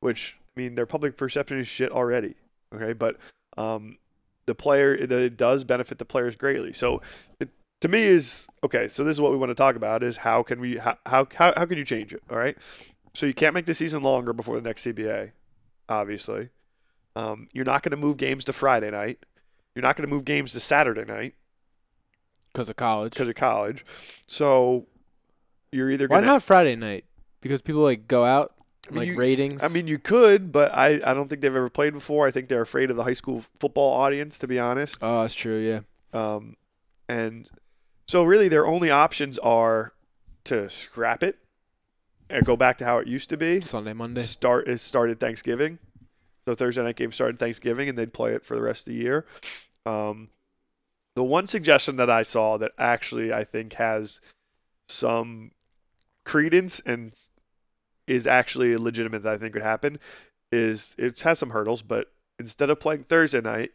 Which 0.00 0.36
I 0.56 0.60
mean, 0.60 0.74
their 0.74 0.86
public 0.86 1.16
perception 1.16 1.58
is 1.58 1.68
shit 1.68 1.90
already. 1.92 2.34
Okay, 2.74 2.92
but 2.92 3.16
um, 3.56 3.98
the 4.46 4.54
player 4.54 4.94
it, 4.94 5.10
it 5.10 5.36
does 5.36 5.64
benefit 5.64 5.98
the 5.98 6.04
players 6.04 6.36
greatly. 6.36 6.72
So 6.72 7.00
it, 7.40 7.48
to 7.80 7.88
me 7.88 8.02
is 8.02 8.46
okay. 8.64 8.88
So 8.88 9.04
this 9.04 9.16
is 9.16 9.20
what 9.20 9.30
we 9.32 9.38
want 9.38 9.50
to 9.50 9.54
talk 9.54 9.76
about: 9.76 10.02
is 10.02 10.18
how 10.18 10.42
can 10.42 10.60
we 10.60 10.76
how 10.78 10.96
how 11.06 11.26
how, 11.34 11.52
how 11.56 11.64
can 11.66 11.78
you 11.78 11.84
change 11.84 12.12
it? 12.12 12.22
All 12.30 12.38
right. 12.38 12.56
So 13.14 13.24
you 13.26 13.34
can't 13.34 13.54
make 13.54 13.64
the 13.66 13.74
season 13.74 14.02
longer 14.02 14.32
before 14.34 14.56
the 14.56 14.68
next 14.68 14.84
CBA, 14.84 15.32
obviously. 15.88 16.50
Um, 17.14 17.46
you're 17.54 17.64
not 17.64 17.82
going 17.82 17.92
to 17.92 17.96
move 17.96 18.18
games 18.18 18.44
to 18.44 18.52
Friday 18.52 18.90
night. 18.90 19.24
You're 19.74 19.82
not 19.84 19.96
going 19.96 20.06
to 20.06 20.14
move 20.14 20.24
games 20.26 20.52
to 20.52 20.60
Saturday 20.60 21.04
night 21.04 21.34
Because 22.52 22.68
of 22.68 22.76
college. 22.76 23.12
because 23.14 23.28
of 23.28 23.34
college. 23.34 23.86
So 24.26 24.86
you're 25.72 25.90
either 25.90 26.08
Why 26.08 26.16
going 26.16 26.22
to 26.24 26.26
not 26.26 26.42
Friday 26.42 26.76
night? 26.76 27.04
because 27.40 27.62
people 27.62 27.82
like 27.82 28.06
go 28.08 28.24
out 28.24 28.52
I 28.88 28.90
mean, 28.92 28.98
like 29.00 29.08
you- 29.08 29.16
ratings. 29.16 29.64
I 29.64 29.68
mean, 29.68 29.86
you 29.86 29.98
could, 29.98 30.52
but 30.52 30.72
I, 30.74 31.00
I 31.04 31.14
don't 31.14 31.28
think 31.28 31.40
they've 31.40 31.54
ever 31.54 31.70
played 31.70 31.92
before. 31.92 32.26
I 32.26 32.30
think 32.30 32.48
they're 32.48 32.62
afraid 32.62 32.90
of 32.90 32.96
the 32.96 33.04
high 33.04 33.12
school 33.12 33.44
football 33.58 33.92
audience, 33.94 34.38
to 34.40 34.46
be 34.46 34.58
honest. 34.58 34.98
oh, 35.02 35.22
that's 35.22 35.34
true. 35.34 35.58
Yeah. 35.58 35.80
Um, 36.18 36.56
and 37.08 37.48
so 38.06 38.22
really 38.24 38.48
their 38.48 38.66
only 38.66 38.90
options 38.90 39.38
are 39.38 39.92
to 40.44 40.70
scrap 40.70 41.22
it 41.22 41.38
and 42.30 42.44
go 42.44 42.56
back 42.56 42.78
to 42.78 42.84
how 42.84 42.98
it 42.98 43.06
used 43.06 43.28
to 43.30 43.36
be. 43.36 43.60
Sunday, 43.60 43.92
Monday. 43.92 44.20
Start 44.22 44.68
it 44.68 44.78
started 44.80 45.20
Thanksgiving. 45.20 45.78
So 46.44 46.54
Thursday 46.54 46.82
night 46.82 46.96
game 46.96 47.10
started 47.12 47.38
Thanksgiving 47.38 47.88
and 47.88 47.98
they'd 47.98 48.12
play 48.14 48.32
it 48.32 48.44
for 48.44 48.54
the 48.56 48.62
rest 48.62 48.86
of 48.86 48.94
the 48.94 49.00
year. 49.00 49.26
Um, 49.84 50.28
the 51.16 51.24
one 51.24 51.46
suggestion 51.46 51.96
that 51.96 52.10
I 52.10 52.22
saw 52.22 52.56
that 52.58 52.72
actually 52.78 53.32
I 53.32 53.42
think 53.42 53.74
has 53.74 54.20
some 54.88 55.50
credence 56.24 56.80
and 56.86 57.12
is 58.06 58.26
actually 58.26 58.76
legitimate 58.76 59.22
that 59.22 59.34
I 59.34 59.38
think 59.38 59.54
would 59.54 59.62
happen 59.62 59.98
is 60.52 60.94
it 60.98 61.20
has 61.20 61.38
some 61.38 61.50
hurdles, 61.50 61.82
but 61.82 62.12
instead 62.38 62.70
of 62.70 62.78
playing 62.78 63.02
Thursday 63.02 63.40
night, 63.40 63.72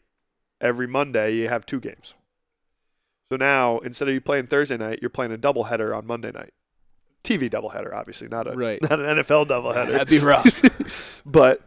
every 0.62 0.88
Monday 0.88 1.36
you 1.36 1.50
have 1.50 1.65
two 1.65 1.80
games. 1.80 2.13
So 3.32 3.38
now 3.38 3.80
instead 3.80 4.08
of 4.08 4.13
you 4.13 4.22
playing 4.22 4.48
Thursday 4.48 4.78
night, 4.78 5.00
you're 5.02 5.10
playing 5.10 5.34
a 5.34 5.38
doubleheader 5.38 5.96
on 5.96 6.06
Monday 6.06 6.32
night. 6.32 6.54
TV 7.24 7.50
doubleheader, 7.50 7.94
obviously, 7.94 8.28
not 8.28 8.48
a 8.48 8.56
Right. 8.56 8.82
not 8.82 9.00
an 9.00 9.17
NFL 9.17 9.48
doubleheader. 9.48 9.91
That'd 9.91 10.08
be 10.08 10.20
rough. 10.20 11.22
but 11.26 11.62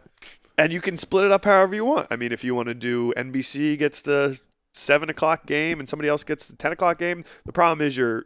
and 0.59 0.73
you 0.73 0.81
can 0.81 0.97
split 0.97 1.25
it 1.25 1.33
up 1.33 1.45
however 1.45 1.75
you 1.75 1.85
want. 1.85 2.09
I 2.11 2.17
mean, 2.17 2.33
if 2.33 2.45
you 2.45 2.55
want 2.55 2.69
to 2.69 2.75
do 2.75 3.13
NBC 3.17 3.79
gets 3.79 4.03
the 4.03 4.41
seven 4.73 5.09
o'clock 5.09 5.47
game 5.47 5.79
and 5.81 5.89
somebody 5.89 6.09
else 6.09 6.25
gets 6.25 6.47
the 6.47 6.57
ten 6.57 6.73
o'clock 6.73 6.99
game, 6.99 7.25
the 7.45 7.53
problem 7.53 7.87
is 7.87 7.97
you're 7.97 8.25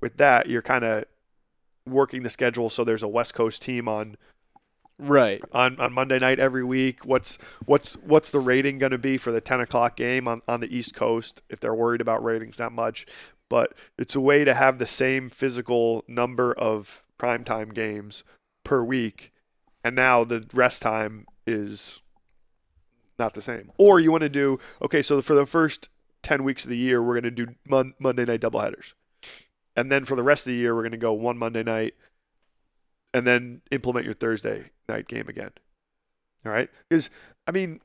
with 0.00 0.16
that 0.18 0.48
you're 0.48 0.62
kind 0.62 0.84
of 0.84 1.04
working 1.86 2.22
the 2.22 2.30
schedule 2.30 2.70
so 2.70 2.84
there's 2.84 3.02
a 3.02 3.08
West 3.08 3.34
Coast 3.34 3.62
team 3.62 3.88
on 3.88 4.16
right. 4.98 5.42
on, 5.52 5.78
on 5.78 5.92
Monday 5.92 6.18
night 6.18 6.38
every 6.38 6.64
week. 6.64 7.04
What's 7.04 7.36
what's 7.64 7.94
what's 7.94 8.30
the 8.30 8.40
rating 8.40 8.78
going 8.78 8.92
to 8.92 8.98
be 8.98 9.16
for 9.16 9.32
the 9.32 9.40
ten 9.40 9.60
o'clock 9.60 9.96
game 9.96 10.28
on, 10.28 10.42
on 10.48 10.60
the 10.60 10.74
East 10.74 10.94
Coast? 10.94 11.42
If 11.48 11.60
they're 11.60 11.74
worried 11.74 12.00
about 12.00 12.24
ratings 12.24 12.56
that 12.58 12.72
much, 12.72 13.06
but 13.48 13.74
it's 13.98 14.14
a 14.14 14.20
way 14.20 14.44
to 14.44 14.54
have 14.54 14.78
the 14.78 14.86
same 14.86 15.30
physical 15.30 16.04
number 16.08 16.52
of 16.52 17.02
primetime 17.18 17.74
games 17.74 18.24
per 18.64 18.82
week, 18.82 19.32
and 19.82 19.94
now 19.94 20.24
the 20.24 20.46
rest 20.52 20.82
time 20.82 21.26
is 21.46 22.00
not 23.18 23.34
the 23.34 23.42
same. 23.42 23.70
Or 23.78 24.00
you 24.00 24.10
want 24.10 24.22
to 24.22 24.28
do 24.28 24.58
okay? 24.82 25.02
So 25.02 25.20
for 25.20 25.34
the 25.34 25.46
first 25.46 25.88
ten 26.22 26.44
weeks 26.44 26.64
of 26.64 26.70
the 26.70 26.78
year, 26.78 27.02
we're 27.02 27.20
going 27.20 27.34
to 27.34 27.44
do 27.44 27.54
mon- 27.68 27.94
Monday 27.98 28.24
night 28.24 28.40
doubleheaders, 28.40 28.94
and 29.76 29.90
then 29.90 30.04
for 30.04 30.16
the 30.16 30.22
rest 30.22 30.46
of 30.46 30.50
the 30.50 30.56
year, 30.56 30.74
we're 30.74 30.82
going 30.82 30.92
to 30.92 30.98
go 30.98 31.12
one 31.12 31.38
Monday 31.38 31.62
night 31.62 31.94
and 33.12 33.26
then 33.26 33.62
implement 33.70 34.04
your 34.04 34.14
Thursday 34.14 34.70
night 34.88 35.08
game 35.08 35.28
again. 35.28 35.50
All 36.44 36.52
right, 36.52 36.68
because 36.88 37.10
I 37.46 37.52
mean, 37.52 37.80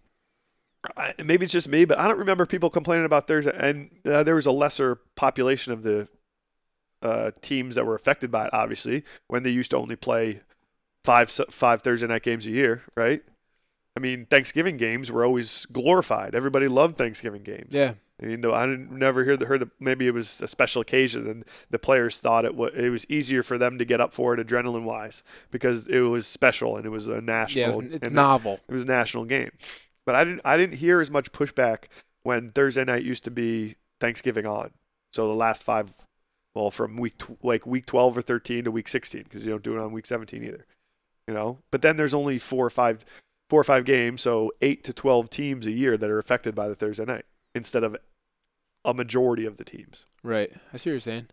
I, 0.97 1.13
maybe 1.23 1.45
it's 1.45 1.53
just 1.53 1.69
me, 1.69 1.85
but 1.85 1.99
I 1.99 2.07
don't 2.07 2.19
remember 2.19 2.45
people 2.45 2.69
complaining 2.69 3.05
about 3.05 3.27
Thursday, 3.27 3.55
and 3.55 3.91
uh, 4.05 4.23
there 4.23 4.35
was 4.35 4.45
a 4.45 4.51
lesser 4.51 4.99
population 5.15 5.71
of 5.73 5.83
the 5.83 6.07
uh, 7.01 7.31
teams 7.41 7.75
that 7.75 7.85
were 7.85 7.95
affected 7.95 8.31
by 8.31 8.45
it. 8.45 8.53
Obviously, 8.53 9.03
when 9.27 9.43
they 9.43 9.49
used 9.49 9.71
to 9.71 9.77
only 9.77 9.95
play 9.95 10.41
five 11.05 11.29
five 11.49 11.81
Thursday 11.81 12.07
night 12.07 12.23
games 12.23 12.45
a 12.45 12.51
year, 12.51 12.83
right? 12.95 13.23
I 13.95 13.99
mean, 13.99 14.25
Thanksgiving 14.25 14.77
games 14.77 15.11
were 15.11 15.25
always 15.25 15.65
glorified. 15.65 16.35
Everybody 16.35 16.67
loved 16.67 16.97
Thanksgiving 16.97 17.43
games. 17.43 17.69
Yeah. 17.71 17.93
I 18.21 18.25
mean, 18.25 18.41
no, 18.41 18.53
I 18.53 18.65
didn't 18.65 18.91
never 18.91 19.23
hear 19.23 19.37
the 19.37 19.45
heard 19.45 19.61
that 19.61 19.69
maybe 19.79 20.05
it 20.07 20.13
was 20.13 20.41
a 20.41 20.47
special 20.47 20.81
occasion 20.81 21.25
and 21.27 21.45
the 21.69 21.79
players 21.79 22.17
thought 22.17 22.43
it 22.43 22.53
was 22.55 22.71
it 22.75 22.89
was 22.89 23.05
easier 23.09 23.43
for 23.43 23.57
them 23.57 23.77
to 23.77 23.85
get 23.85 24.01
up 24.01 24.13
for 24.13 24.33
it 24.33 24.45
adrenaline 24.45 24.83
wise 24.83 25.23
because 25.51 25.87
it 25.87 25.99
was 26.01 26.27
special 26.27 26.75
and 26.75 26.85
it 26.85 26.89
was 26.89 27.07
a 27.07 27.21
national 27.21 27.83
Yeah. 27.83 27.97
It's, 28.01 28.09
novel. 28.11 28.59
it 28.67 28.73
was 28.73 28.83
a 28.83 28.87
national 28.87 29.25
game. 29.25 29.51
But 30.05 30.15
I 30.15 30.23
didn't 30.25 30.41
I 30.43 30.57
didn't 30.57 30.75
hear 30.77 30.99
as 30.99 31.09
much 31.09 31.31
pushback 31.31 31.85
when 32.23 32.51
Thursday 32.51 32.83
night 32.83 33.03
used 33.03 33.23
to 33.23 33.31
be 33.31 33.75
Thanksgiving 34.01 34.45
on. 34.45 34.71
So 35.13 35.27
the 35.27 35.33
last 35.33 35.63
five, 35.63 35.93
well, 36.53 36.71
from 36.71 36.97
week 36.97 37.17
tw- 37.17 37.43
like 37.43 37.65
week 37.65 37.85
twelve 37.85 38.17
or 38.17 38.21
thirteen 38.21 38.65
to 38.65 38.71
week 38.71 38.87
sixteen 38.89 39.23
because 39.23 39.45
you 39.45 39.51
don't 39.51 39.63
do 39.63 39.77
it 39.77 39.81
on 39.81 39.91
week 39.93 40.05
seventeen 40.05 40.43
either. 40.43 40.65
You 41.27 41.33
know, 41.33 41.59
but 41.71 41.81
then 41.81 41.95
there's 41.95 42.13
only 42.13 42.37
four 42.39 42.65
or 42.65 42.69
five, 42.71 43.05
four 43.49 43.61
or 43.61 43.63
five 43.63 43.85
games, 43.85 44.21
so 44.21 44.51
eight 44.61 44.83
to 44.85 44.93
twelve 44.93 45.29
teams 45.29 45.67
a 45.67 45.71
year 45.71 45.95
that 45.95 46.09
are 46.09 46.19
affected 46.19 46.53
by 46.55 46.67
the 46.67 46.75
Thursday 46.75 47.05
night 47.05 47.25
instead 47.55 47.83
of 47.83 47.95
a 48.85 48.93
majority 48.93 49.45
of 49.45 49.57
the 49.57 49.63
teams. 49.63 50.05
Right. 50.23 50.51
I 50.73 50.77
see 50.77 50.89
what 50.89 50.93
you're 50.93 50.99
saying. 50.99 51.27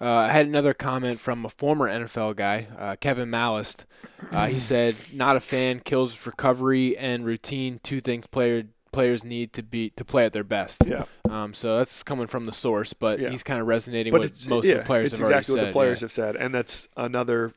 Uh, 0.00 0.10
I 0.10 0.28
had 0.28 0.46
another 0.46 0.74
comment 0.74 1.18
from 1.18 1.44
a 1.44 1.48
former 1.48 1.88
NFL 1.88 2.36
guy, 2.36 2.68
uh, 2.78 2.96
Kevin 3.00 3.28
Mallist. 3.30 3.84
Uh, 4.30 4.46
he 4.46 4.60
said, 4.60 4.94
"Not 5.12 5.34
a 5.36 5.40
fan. 5.40 5.80
Kills 5.80 6.24
recovery 6.24 6.96
and 6.96 7.24
routine. 7.24 7.80
Two 7.82 8.00
things 8.00 8.26
player 8.26 8.64
players 8.92 9.24
need 9.24 9.52
to 9.54 9.62
be 9.62 9.90
to 9.90 10.04
play 10.04 10.24
at 10.24 10.32
their 10.32 10.44
best." 10.44 10.84
Yeah. 10.86 11.04
Um, 11.28 11.52
so 11.52 11.78
that's 11.78 12.04
coming 12.04 12.28
from 12.28 12.44
the 12.46 12.52
source, 12.52 12.92
but 12.92 13.18
Yeah. 13.18 13.30
he's 13.30 13.42
kind 13.42 13.60
of 13.60 13.66
resonating 13.66 14.12
but 14.12 14.20
with 14.20 14.48
most 14.48 14.66
yeah, 14.66 14.74
of 14.74 14.78
the 14.78 14.84
players 14.86 15.12
it's 15.12 15.18
have 15.18 15.28
exactly 15.28 15.54
what 15.54 15.60
said. 15.62 15.68
the 15.68 15.72
players 15.72 16.00
yeah. 16.00 16.04
have 16.04 16.12
said, 16.12 16.36
and 16.36 16.54
that's 16.54 16.88
another, 16.96 17.52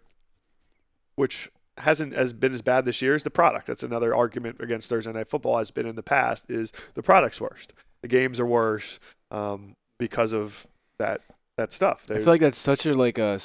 which 1.16 1.52
hasn't 1.78 2.14
as 2.14 2.34
been 2.34 2.54
as 2.54 2.64
bad 2.64 2.86
this 2.86 3.04
year 3.04 3.14
as 3.14 3.22
the 3.24 3.30
product. 3.30 3.68
That's 3.68 3.84
another 3.84 4.16
argument 4.16 4.58
against 4.60 4.90
Thursday 4.90 5.14
night 5.14 5.30
football 5.30 5.60
has 5.60 5.70
been 5.70 5.86
in 5.86 5.96
the 5.96 6.04
past 6.04 6.50
is 6.50 6.72
the 6.96 7.04
product's 7.04 7.40
worst. 7.40 7.74
The 8.02 8.08
games 8.08 8.40
are 8.40 8.46
worse 8.46 9.00
um, 9.30 9.76
because 10.00 10.34
of 10.34 10.66
that 11.00 11.22
that 11.58 11.72
stuff. 11.72 12.06
I 12.10 12.16
feel 12.16 12.26
like 12.26 12.42
that's 12.42 12.58
such 12.58 12.86
a 12.86 12.94
like 12.94 13.18
a, 13.18 13.40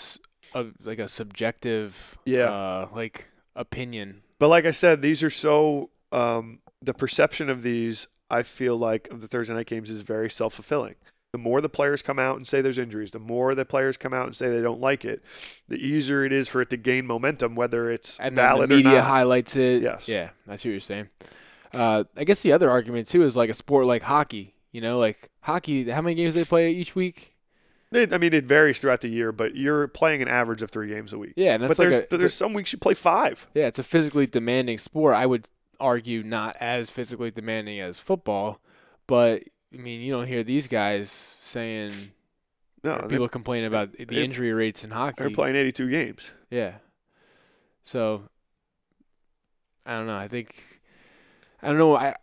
a- 0.55 0.67
like 0.83 0.99
a 0.99 1.09
subjective 1.09 2.17
Yeah. 2.25 2.51
uh, 2.51 2.89
like 2.95 3.29
opinion. 3.55 4.23
But 4.39 4.49
like 4.49 4.65
I 4.65 4.71
said, 4.71 5.03
these 5.03 5.23
are 5.23 5.31
so 5.31 5.91
um, 6.13 6.61
the 6.83 6.95
perception 6.95 7.51
of 7.51 7.63
these. 7.63 8.09
I 8.31 8.43
feel 8.43 8.77
like 8.77 9.09
of 9.11 9.21
the 9.21 9.29
Thursday 9.29 9.55
night 9.55 9.67
games 9.67 9.89
is 9.91 10.01
very 10.01 10.29
self 10.31 10.55
fulfilling. 10.55 10.95
The 11.33 11.39
more 11.39 11.61
the 11.61 11.69
players 11.69 12.01
come 12.03 12.19
out 12.19 12.37
and 12.37 12.47
say 12.47 12.61
there's 12.63 12.79
injuries, 12.79 13.11
the 13.11 13.19
more 13.19 13.55
the 13.55 13.65
players 13.67 13.97
come 13.99 14.15
out 14.15 14.27
and 14.27 14.35
say 14.35 14.49
they 14.49 14.63
don't 14.63 14.81
like 14.81 15.05
it, 15.05 15.23
the 15.69 15.77
easier 15.77 16.25
it 16.25 16.33
is 16.33 16.49
for 16.49 16.63
it 16.63 16.71
to 16.71 16.77
gain 16.79 17.07
momentum, 17.07 17.55
whether 17.55 17.91
it's 17.91 18.19
and 18.19 18.37
then 18.37 18.45
the 18.45 18.49
valid 18.55 18.71
media 18.71 18.93
or 18.93 18.95
not. 18.97 19.05
highlights 19.05 19.55
it. 19.57 19.83
Yes. 19.83 20.09
Yeah, 20.09 20.31
I 20.49 20.57
see 20.57 20.71
what 20.71 20.73
you're 20.73 20.81
saying. 20.81 21.09
Uh, 21.75 22.05
I 22.17 22.25
guess 22.25 22.43
the 22.43 22.53
other 22.53 22.71
argument 22.71 23.09
too 23.09 23.23
is 23.23 23.37
like 23.37 23.51
a 23.51 23.55
sport 23.55 23.87
like 23.87 24.03
hockey. 24.03 24.55
You 24.73 24.81
know, 24.81 24.99
like 24.99 25.31
hockey. 25.41 25.89
How 25.91 26.03
many 26.03 26.15
games 26.15 26.35
they 26.35 26.45
play 26.45 26.71
each 26.73 26.95
week? 26.95 27.35
It, 27.93 28.13
I 28.13 28.19
mean, 28.19 28.33
it 28.35 28.45
varies 28.45 28.81
throughout 28.81 29.01
the 29.01 29.09
year, 29.09 29.31
but 29.33 29.55
you're 29.55 29.87
playing 29.89 30.21
an 30.21 30.29
average 30.29 30.61
of 30.61 30.71
three 30.71 30.89
games 30.89 31.13
a 31.13 31.19
week. 31.19 31.35
Yeah, 31.37 31.55
and 31.55 31.63
that's 31.63 31.79
but 31.79 31.85
like 31.85 31.91
there's 31.91 32.03
a, 32.13 32.17
there's 32.19 32.33
a- 32.33 32.37
some 32.37 32.53
weeks 32.53 32.73
you 32.73 32.79
play 32.79 32.95
five. 32.95 33.47
yeah, 33.55 33.67
it's 33.67 33.79
a 33.79 33.83
physically 33.85 34.27
demanding 34.27 34.77
sport. 34.79 35.15
I 35.15 35.25
would 35.25 35.49
argue 35.79 36.23
not 36.23 36.57
as 36.61 36.91
physically 36.91 37.31
demanding 37.31 37.79
as 37.81 38.01
football, 38.01 38.61
but 39.07 39.45
I 39.73 39.77
mean, 39.77 40.01
you 40.01 40.13
don't 40.13 40.27
hear 40.27 40.43
these 40.43 40.67
guys 40.67 41.37
saying 41.41 41.93
No, 42.83 43.07
people 43.09 43.29
complain 43.29 43.65
about 43.65 43.93
the 43.93 44.23
injury 44.23 44.53
rates 44.53 44.85
in 44.85 44.91
hockey. 44.91 45.23
they're 45.23 45.31
playing 45.31 45.55
82 45.57 45.89
games. 45.91 46.31
Yeah. 46.51 46.75
So 47.83 48.23
I 49.85 49.97
don't 49.97 50.07
know. 50.09 50.17
I 50.17 50.29
think 50.29 50.76
I 51.67 51.71
don't 51.71 51.79
know. 51.79 51.97
I 51.97 52.15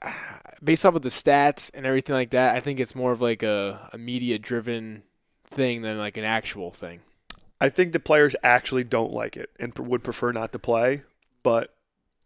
based 0.63 0.85
off 0.85 0.95
of 0.95 1.01
the 1.01 1.09
stats 1.09 1.69
and 1.73 1.85
everything 1.85 2.15
like 2.15 2.29
that, 2.29 2.55
I 2.55 2.61
think 2.61 2.79
it's 2.79 2.95
more 2.95 3.11
of 3.11 3.19
like 3.19 3.43
a, 3.43 3.89
a 3.91 3.97
media 3.97 4.39
driven 4.39 5.03
thing 5.51 5.81
than 5.81 5.97
like 5.97 6.15
an 6.15 6.23
actual 6.23 6.71
thing. 6.71 7.01
I 7.59 7.67
think 7.67 7.91
the 7.91 7.99
players 7.99 8.37
actually 8.41 8.85
don't 8.85 9.11
like 9.11 9.35
it 9.35 9.49
and 9.59 9.75
pr- 9.75 9.83
would 9.83 10.01
prefer 10.01 10.31
not 10.31 10.53
to 10.53 10.59
play. 10.59 11.03
But 11.43 11.75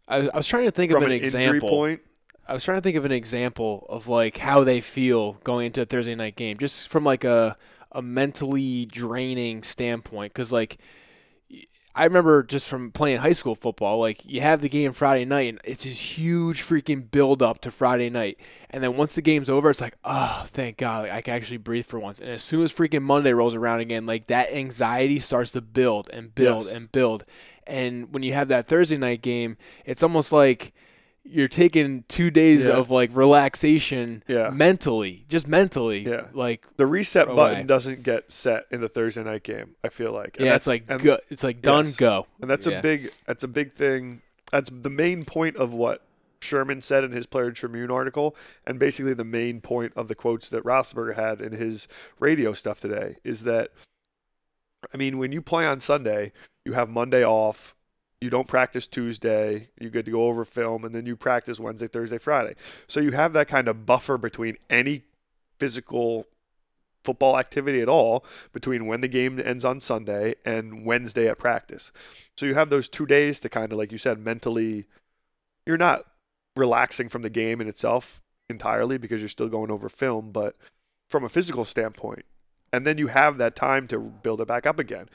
I, 0.07 0.29
I 0.29 0.37
was 0.37 0.47
trying 0.47 0.65
to 0.65 0.71
think 0.71 0.91
of 0.91 1.01
an, 1.01 1.05
an, 1.05 1.11
example. 1.11 1.69
point, 1.69 2.01
I 2.47 2.53
was 2.53 2.63
trying 2.63 2.77
to 2.77 2.81
think 2.81 2.97
of 2.97 3.05
an 3.05 3.11
example 3.11 3.87
of 3.89 4.07
like 4.07 4.37
how 4.37 4.63
they 4.63 4.79
feel 4.79 5.33
going 5.43 5.65
into 5.65 5.81
a 5.81 5.85
Thursday 5.85 6.13
night 6.13 6.35
game, 6.35 6.57
just 6.57 6.87
from 6.87 7.03
like 7.03 7.23
a 7.23 7.57
a 7.91 8.03
mentally 8.03 8.85
draining 8.85 9.63
standpoint. 9.63 10.33
Because 10.33 10.51
like 10.51 10.77
I 11.97 12.03
remember 12.03 12.43
just 12.43 12.69
from 12.69 12.91
playing 12.91 13.17
high 13.17 13.31
school 13.33 13.55
football, 13.55 13.99
like 13.99 14.23
you 14.23 14.39
have 14.41 14.61
the 14.61 14.69
game 14.69 14.93
Friday 14.93 15.25
night, 15.25 15.49
and 15.49 15.59
it's 15.63 15.83
this 15.83 15.99
huge 16.17 16.61
freaking 16.61 17.09
build 17.09 17.41
up 17.41 17.59
to 17.61 17.71
Friday 17.71 18.11
night, 18.11 18.39
and 18.69 18.83
then 18.83 18.95
once 18.95 19.15
the 19.15 19.23
game's 19.23 19.49
over, 19.49 19.69
it's 19.71 19.81
like, 19.81 19.95
oh, 20.05 20.43
thank 20.45 20.77
God, 20.77 21.03
like, 21.05 21.11
I 21.11 21.21
can 21.21 21.33
actually 21.33 21.57
breathe 21.57 21.87
for 21.87 21.99
once. 21.99 22.19
And 22.19 22.29
as 22.29 22.43
soon 22.43 22.63
as 22.63 22.71
freaking 22.71 23.01
Monday 23.01 23.33
rolls 23.33 23.55
around 23.55 23.79
again, 23.79 24.05
like 24.05 24.27
that 24.27 24.53
anxiety 24.53 25.17
starts 25.17 25.51
to 25.51 25.61
build 25.61 26.09
and 26.13 26.33
build 26.35 26.65
Yes. 26.67 26.75
and 26.75 26.91
build. 26.91 27.25
And 27.65 28.13
when 28.13 28.21
you 28.21 28.33
have 28.33 28.47
that 28.49 28.67
Thursday 28.67 28.97
night 28.97 29.23
game, 29.23 29.57
it's 29.83 30.03
almost 30.03 30.31
like 30.31 30.73
you're 31.29 31.47
taking 31.47 32.03
two 32.07 32.31
days 32.31 32.67
Yeah. 32.67 32.75
of 32.75 32.89
like 32.89 33.09
relaxation 33.15 34.23
Yeah. 34.27 34.49
mentally, 34.49 35.25
just 35.27 35.47
mentally. 35.47 35.99
Yeah. 36.07 36.27
Like 36.33 36.65
the 36.77 36.85
reset 36.85 37.27
Away. 37.27 37.35
button 37.35 37.67
doesn't 37.67 38.03
get 38.03 38.31
set 38.31 38.65
in 38.71 38.81
the 38.81 38.89
Thursday 38.89 39.23
night 39.23 39.43
game. 39.43 39.75
I 39.83 39.89
feel 39.89 40.11
like. 40.11 40.37
And 40.37 40.45
yeah, 40.45 40.55
it's 40.55 40.67
like 40.67 40.85
and, 40.87 41.01
go, 41.01 41.17
it's 41.29 41.43
like 41.43 41.61
done, 41.61 41.85
Yes. 41.87 41.95
go. 41.97 42.27
and 42.41 42.49
that's 42.49 42.65
Yeah. 42.65 42.79
a 42.79 42.81
big 42.81 43.09
that's 43.25 43.43
a 43.43 43.47
big 43.47 43.73
thing. 43.73 44.21
That's 44.51 44.69
the 44.71 44.89
main 44.89 45.23
point 45.23 45.57
of 45.57 45.73
what 45.73 46.01
Sherman 46.39 46.81
said 46.81 47.03
in 47.03 47.11
his 47.11 47.25
Player 47.25 47.51
Tribune 47.51 47.89
article, 47.91 48.35
and 48.65 48.77
basically 48.79 49.13
the 49.13 49.23
main 49.25 49.59
point 49.59 49.91
of 49.95 50.07
the 50.07 50.15
quotes 50.15 50.47
that 50.49 50.63
Roethlisberger 50.63 51.15
had 51.15 51.41
in 51.41 51.51
his 51.51 51.87
radio 52.19 52.53
stuff 52.53 52.79
today 52.79 53.15
is 53.23 53.43
that, 53.43 53.71
I 54.93 54.97
mean, 54.97 55.17
when 55.17 55.31
you 55.31 55.41
play 55.41 55.65
on 55.65 55.79
Sunday, 55.79 56.31
you 56.63 56.73
have 56.73 56.89
Monday 56.89 57.25
off, 57.25 57.73
You 58.21 58.29
don't 58.29 58.47
practice 58.47 58.87
Tuesday. 58.87 59.69
You 59.79 59.89
get 59.89 60.05
to 60.05 60.11
go 60.11 60.25
over 60.25 60.43
film, 60.43 60.83
and 60.83 60.93
then 60.93 61.05
you 61.05 61.15
practice 61.15 61.59
Wednesday, 61.59 61.87
Thursday, 61.87 62.17
Friday. 62.17 62.55
So 62.87 62.99
you 62.99 63.11
have 63.11 63.33
that 63.33 63.47
kind 63.47 63.67
of 63.67 63.85
buffer 63.85 64.17
between 64.17 64.57
any 64.69 65.03
physical 65.59 66.25
football 67.03 67.37
activity 67.39 67.79
at 67.81 67.87
all 67.87 68.25
between 68.51 68.85
when 68.85 68.99
the 69.01 69.07
game 69.07 69.39
ends 69.39 69.63
on 69.63 69.79
Sunday 69.79 70.35
and 70.43 70.85
Wednesday 70.85 71.27
at 71.29 71.37
practice. 71.37 71.91
So 72.35 72.45
you 72.45 72.55
have 72.55 72.69
those 72.69 72.89
two 72.89 73.05
days 73.05 73.39
to 73.41 73.49
kind 73.49 73.71
of, 73.71 73.77
like 73.77 73.91
you 73.91 73.97
said, 73.97 74.19
mentally, 74.19 74.87
you're 75.65 75.77
not 75.77 76.05
relaxing 76.55 77.07
from 77.07 77.21
the 77.21 77.29
game 77.29 77.61
in 77.61 77.67
itself 77.67 78.19
entirely 78.49 78.97
because 78.97 79.21
you're 79.21 79.29
still 79.29 79.47
going 79.47 79.71
over 79.71 79.87
film, 79.87 80.31
but 80.31 80.55
from 81.09 81.23
a 81.23 81.29
physical 81.29 81.63
standpoint. 81.63 82.25
And 82.73 82.85
then 82.85 82.97
you 82.97 83.07
have 83.07 83.37
that 83.37 83.55
time 83.55 83.87
to 83.87 83.99
build 83.99 84.41
it 84.41 84.47
back 84.47 84.65
up 84.65 84.77
again. 84.77 85.07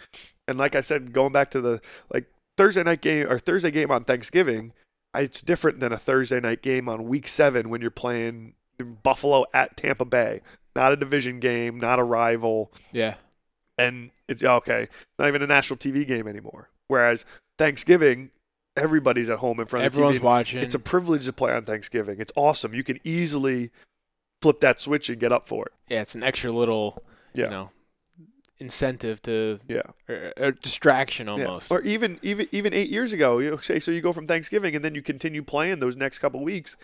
And 0.49 0.57
like 0.57 0.75
I 0.75 0.81
said, 0.81 1.13
going 1.13 1.33
back 1.33 1.51
to 1.51 1.61
the 1.61 1.81
like 2.13 2.27
Thursday 2.57 2.83
night 2.83 3.01
game 3.01 3.27
or 3.31 3.39
Thursday 3.39 3.71
game 3.71 3.91
on 3.91 4.05
Thanksgiving, 4.05 4.73
it's 5.15 5.41
different 5.43 5.81
than 5.81 5.93
a 5.93 5.99
Thursday 5.99 6.41
night 6.41 6.63
game 6.63 6.89
on 6.89 7.05
week 7.05 7.29
seven 7.29 7.69
when 7.71 7.81
you're 7.81 7.91
playing 7.91 8.55
Buffalo 9.03 9.45
at 9.55 9.77
Tampa 9.77 10.05
Bay. 10.05 10.41
Not 10.75 10.93
a 10.93 10.97
division 10.97 11.39
game, 11.41 11.79
not 11.79 11.99
a 11.99 12.03
rival. 12.05 12.73
Yeah. 12.93 13.15
And 13.79 14.11
it's 14.29 14.43
okay, 14.43 14.89
not 15.19 15.29
even 15.29 15.43
a 15.43 15.47
national 15.47 15.77
TV 15.79 16.07
game 16.07 16.27
anymore. 16.29 16.69
Whereas 16.89 17.25
Thanksgiving, 17.59 18.31
everybody's 18.77 19.29
at 19.31 19.39
home 19.39 19.61
in 19.61 19.67
front 19.67 19.85
of 19.87 19.93
Everyone's 19.93 20.17
the 20.19 20.21
TV. 20.23 20.25
watching. 20.25 20.63
It's 20.63 20.75
a 20.75 20.79
privilege 20.79 21.25
to 21.27 21.33
play 21.33 21.53
on 21.53 21.65
Thanksgiving. 21.65 22.21
It's 22.21 22.33
awesome. 22.37 22.75
You 22.75 22.85
can 22.85 23.01
easily 23.05 23.71
flip 24.41 24.61
that 24.61 24.81
switch 24.81 25.09
and 25.09 25.19
get 25.21 25.33
up 25.33 25.49
for 25.49 25.67
it. 25.67 25.73
yeah, 25.89 26.01
it's 26.03 26.15
an 26.15 26.23
extra 26.23 26.51
little, 26.53 27.03
Yeah. 27.35 27.45
you 27.45 27.51
know, 27.51 27.71
incentive 28.59 29.21
to 29.23 29.59
Yeah. 29.69 29.83
or, 30.09 30.33
or 30.37 30.51
distraction 30.53 31.29
almost. 31.29 31.71
Yeah. 31.71 31.77
Or 31.79 31.81
even 31.83 32.19
even 32.23 32.47
even 32.53 32.73
eight 32.75 32.91
years 32.91 33.13
ago, 33.13 33.39
you 33.39 33.51
know, 33.51 33.57
say 33.59 33.79
so 33.79 33.91
you 33.91 34.01
go 34.01 34.13
from 34.13 34.27
Thanksgiving 34.27 34.75
and 34.77 34.85
then 34.85 34.95
you 34.95 35.03
continue 35.03 35.43
playing 35.43 35.81
those 35.81 35.97
next 35.97 36.19
couple 36.21 36.43
weeks. 36.43 36.77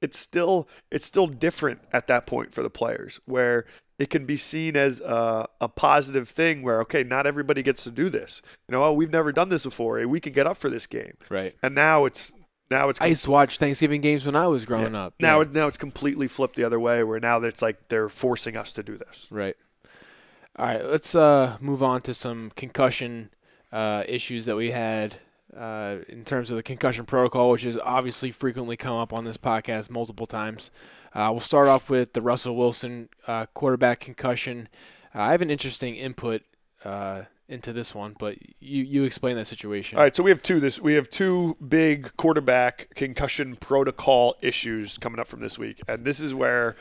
It's 0.00 0.18
still 0.18 0.68
it's 0.90 1.06
still 1.06 1.26
different 1.28 1.80
at 1.92 2.06
that 2.08 2.26
point 2.26 2.54
for 2.54 2.62
the 2.62 2.70
players, 2.70 3.20
where 3.24 3.64
it 3.98 4.10
can 4.10 4.26
be 4.26 4.36
seen 4.36 4.76
as 4.76 5.00
a, 5.00 5.46
a 5.60 5.68
positive 5.68 6.28
thing. 6.28 6.62
Where 6.62 6.80
okay, 6.82 7.04
not 7.04 7.24
everybody 7.26 7.62
gets 7.62 7.84
to 7.84 7.90
do 7.92 8.08
this. 8.08 8.42
You 8.68 8.72
know, 8.72 8.82
oh, 8.82 8.92
we've 8.92 9.12
never 9.12 9.30
done 9.30 9.48
this 9.48 9.64
before. 9.64 10.04
We 10.08 10.18
can 10.20 10.32
get 10.32 10.46
up 10.46 10.56
for 10.56 10.68
this 10.68 10.86
game, 10.88 11.14
right. 11.30 11.54
and 11.62 11.74
now 11.76 12.04
it's 12.04 12.32
now 12.68 12.88
it's 12.88 13.00
I 13.00 13.06
used 13.06 13.24
to 13.24 13.30
watch 13.30 13.58
Thanksgiving 13.58 14.00
games 14.00 14.26
when 14.26 14.34
I 14.34 14.48
was 14.48 14.64
growing 14.64 14.96
up. 14.96 15.14
now 15.20 15.40
Yeah. 15.40 15.48
now 15.52 15.66
it's 15.68 15.76
completely 15.76 16.26
flipped 16.26 16.56
the 16.56 16.64
other 16.64 16.80
way. 16.80 17.04
Where 17.04 17.20
now 17.20 17.40
it's 17.42 17.62
like 17.62 17.88
they're 17.88 18.08
forcing 18.08 18.56
us 18.56 18.72
to 18.72 18.82
do 18.82 18.96
this. 18.96 19.28
Right. 19.30 19.54
All 20.56 20.66
right, 20.66 20.84
let's 20.84 21.14
uh, 21.14 21.56
move 21.62 21.82
on 21.82 22.02
to 22.02 22.12
some 22.12 22.52
concussion 22.56 23.30
uh, 23.72 24.04
issues 24.06 24.44
that 24.44 24.54
we 24.54 24.70
had 24.70 25.14
uh, 25.56 25.96
in 26.08 26.26
terms 26.26 26.50
of 26.50 26.58
the 26.58 26.62
concussion 26.62 27.06
protocol, 27.06 27.50
which 27.50 27.62
has 27.62 27.78
obviously 27.78 28.30
frequently 28.30 28.76
come 28.76 28.94
up 28.96 29.14
on 29.14 29.24
this 29.24 29.38
podcast 29.38 29.88
multiple 29.88 30.26
times. 30.26 30.70
Uh, 31.14 31.28
we'll 31.30 31.40
start 31.40 31.68
off 31.68 31.88
with 31.88 32.12
the 32.12 32.20
Russell 32.20 32.54
Wilson 32.54 33.08
uh, 33.26 33.46
quarterback 33.54 34.00
concussion. 34.00 34.68
Uh, 35.14 35.22
I 35.22 35.30
have 35.30 35.40
an 35.40 35.50
interesting 35.50 35.96
input 35.96 36.42
into 37.48 37.72
this 37.72 37.94
one, 37.94 38.14
but 38.18 38.36
you 38.60 38.82
you 38.82 39.04
explain 39.04 39.36
that 39.36 39.46
situation. 39.46 39.96
All 39.96 40.04
right, 40.04 40.14
so 40.14 40.22
we 40.22 40.30
have 40.30 40.42
two 40.42 40.60
this 40.60 40.78
we 40.78 40.94
have 40.94 41.08
two 41.08 41.56
big 41.66 42.14
quarterback 42.18 42.94
concussion 42.94 43.56
protocol 43.56 44.36
issues 44.42 44.98
coming 44.98 45.18
up 45.18 45.28
from 45.28 45.40
this 45.40 45.58
week. 45.58 45.80
And 45.88 46.04
this 46.04 46.20
is 46.20 46.34
where 46.34 46.76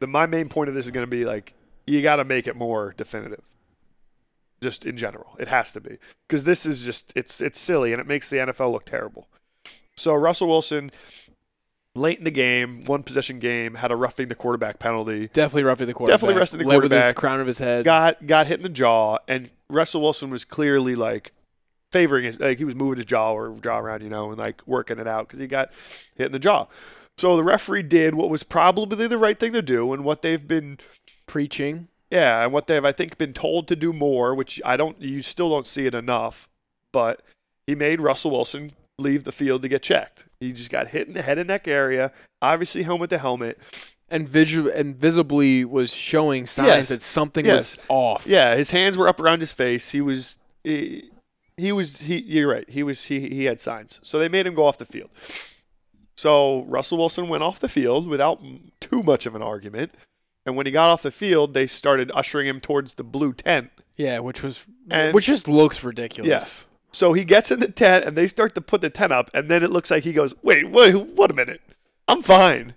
the 0.00 0.08
my 0.08 0.26
main 0.26 0.48
point 0.48 0.68
of 0.68 0.74
this 0.74 0.86
is 0.86 0.90
going 0.90 1.06
to 1.06 1.10
be 1.10 1.24
like 1.24 1.54
you 1.88 2.02
got 2.02 2.16
to 2.16 2.24
make 2.24 2.46
it 2.46 2.56
more 2.56 2.94
definitive. 2.96 3.42
Just 4.60 4.84
in 4.84 4.96
general, 4.96 5.36
it 5.38 5.48
has 5.48 5.72
to 5.72 5.80
be. 5.80 5.98
Cuz 6.28 6.44
this 6.44 6.66
is 6.66 6.84
just 6.84 7.12
it's 7.14 7.40
it's 7.40 7.60
silly 7.60 7.92
and 7.92 8.00
it 8.00 8.06
makes 8.06 8.28
the 8.28 8.38
NFL 8.38 8.72
look 8.72 8.84
terrible. 8.84 9.28
So 9.96 10.14
Russell 10.14 10.48
Wilson 10.48 10.90
late 11.98 12.18
in 12.18 12.24
the 12.24 12.30
game, 12.30 12.84
one 12.84 13.02
possession 13.02 13.38
game, 13.38 13.74
had 13.74 13.90
a 13.90 13.96
roughing 13.96 14.28
the 14.28 14.34
quarterback 14.34 14.78
penalty. 14.78 15.28
Definitely 15.28 15.64
roughing 15.64 15.86
the 15.86 15.94
quarterback. 15.94 16.20
Definitely 16.20 16.40
roughing 16.40 16.58
the 16.58 16.64
Led 16.64 16.82
with 16.82 16.92
his 16.92 17.00
quarterback. 17.00 17.16
crown 17.16 17.40
of 17.40 17.46
his 17.46 17.58
head. 17.58 17.84
got 17.84 18.26
got 18.26 18.46
hit 18.46 18.58
in 18.58 18.62
the 18.62 18.68
jaw, 18.68 19.18
and 19.28 19.50
Russell 19.68 20.00
Wilson 20.00 20.30
was 20.30 20.44
clearly 20.44 20.94
like 20.94 21.32
favoring 21.92 22.24
his 22.24 22.40
like 22.40 22.58
he 22.58 22.64
was 22.64 22.74
moving 22.74 22.96
his 22.96 23.06
jaw 23.06 23.32
or 23.32 23.54
jaw 23.60 23.78
around, 23.78 24.02
you 24.02 24.10
know, 24.10 24.30
and 24.30 24.38
like 24.38 24.66
working 24.66 24.98
it 24.98 25.06
out 25.06 25.28
because 25.28 25.40
he 25.40 25.46
got 25.46 25.70
hit 26.16 26.26
in 26.26 26.32
the 26.32 26.38
jaw. 26.38 26.66
So 27.16 27.36
the 27.36 27.42
referee 27.42 27.82
did 27.82 28.14
what 28.14 28.30
was 28.30 28.44
probably 28.44 29.08
the 29.08 29.18
right 29.18 29.38
thing 29.38 29.52
to 29.52 29.62
do, 29.62 29.92
and 29.92 30.04
what 30.04 30.22
they've 30.22 30.46
been 30.46 30.78
Preaching. 31.28 31.86
yeah, 32.10 32.42
and 32.42 32.52
what 32.52 32.66
they've 32.66 32.84
I 32.84 32.90
think 32.92 33.16
been 33.18 33.32
told 33.32 33.68
to 33.68 33.76
do 33.76 33.92
more, 33.92 34.34
which 34.34 34.60
I 34.64 34.76
don't 34.76 35.00
you 35.00 35.22
still 35.22 35.48
don't 35.50 35.66
see 35.66 35.86
it 35.86 35.94
enough, 35.94 36.48
but 36.92 37.22
he 37.66 37.74
made 37.76 38.00
Russell 38.00 38.32
Wilson 38.32 38.72
leave 38.98 39.22
the 39.22 39.30
field 39.32 39.62
to 39.62 39.68
get 39.68 39.82
checked. 39.82 40.24
He 40.40 40.52
just 40.52 40.70
got 40.70 40.88
hit 40.88 41.06
in 41.06 41.14
the 41.14 41.22
head 41.22 41.38
and 41.38 41.46
neck 41.48 41.68
area, 41.68 42.10
obviously 42.42 42.82
helmet 42.82 43.10
to 43.10 43.18
helmet. 43.18 43.58
and 44.10 44.26
visual 44.26 44.70
and 44.72 44.96
visibly 44.96 45.66
was 45.66 45.94
showing 45.94 46.46
signs 46.46 46.66
Yes. 46.68 46.88
that 46.88 47.02
something 47.02 47.44
Yes. 47.44 47.76
was 47.76 47.86
off. 47.90 48.26
Yeah, 48.26 48.56
his 48.56 48.70
hands 48.70 48.96
were 48.96 49.06
up 49.06 49.20
around 49.20 49.40
his 49.40 49.52
face. 49.52 49.90
He 49.90 50.00
was 50.00 50.38
he, 50.64 51.10
he 51.58 51.72
was 51.72 52.00
he 52.00 52.16
you're 52.22 52.48
right. 52.48 52.68
He 52.70 52.82
was 52.82 53.04
he 53.04 53.28
he 53.28 53.44
had 53.44 53.60
signs. 53.60 54.00
So 54.02 54.18
they 54.18 54.30
made 54.30 54.46
him 54.46 54.54
go 54.54 54.64
off 54.64 54.78
the 54.78 54.86
field. 54.86 55.10
So 56.16 56.62
Russell 56.64 56.98
Wilson 56.98 57.28
went 57.28 57.42
off 57.42 57.60
the 57.60 57.68
field 57.68 58.08
without 58.08 58.40
too 58.80 59.02
much 59.02 59.26
of 59.26 59.34
an 59.34 59.42
argument. 59.42 59.92
And 60.48 60.56
when 60.56 60.66
he 60.66 60.72
got 60.72 60.88
off 60.90 61.02
the 61.02 61.10
field, 61.12 61.54
they 61.54 61.66
started 61.68 62.10
ushering 62.14 62.46
him 62.48 62.58
towards 62.60 62.94
the 62.94 63.04
blue 63.04 63.32
tent. 63.34 63.70
Yeah, 63.96 64.18
which 64.20 64.42
was 64.42 64.64
And- 64.90 65.14
which 65.14 65.26
just 65.26 65.46
looks 65.46 65.84
ridiculous. 65.84 66.28
Yes. 66.28 66.66
So 66.90 67.12
he 67.12 67.22
gets 67.22 67.50
in 67.50 67.60
the 67.60 67.70
tent 67.70 68.04
and 68.06 68.16
they 68.16 68.26
start 68.26 68.54
to 68.54 68.60
put 68.62 68.80
the 68.80 68.88
tent 68.90 69.12
up 69.12 69.30
and 69.34 69.48
then 69.48 69.62
it 69.62 69.70
looks 69.70 69.90
like 69.90 70.04
he 70.04 70.12
goes, 70.14 70.34
"Wait, 70.42 70.70
wait, 70.70 70.94
what 70.96 71.30
a 71.30 71.34
minute. 71.34 71.60
I'm 72.08 72.22
fine." 72.22 72.74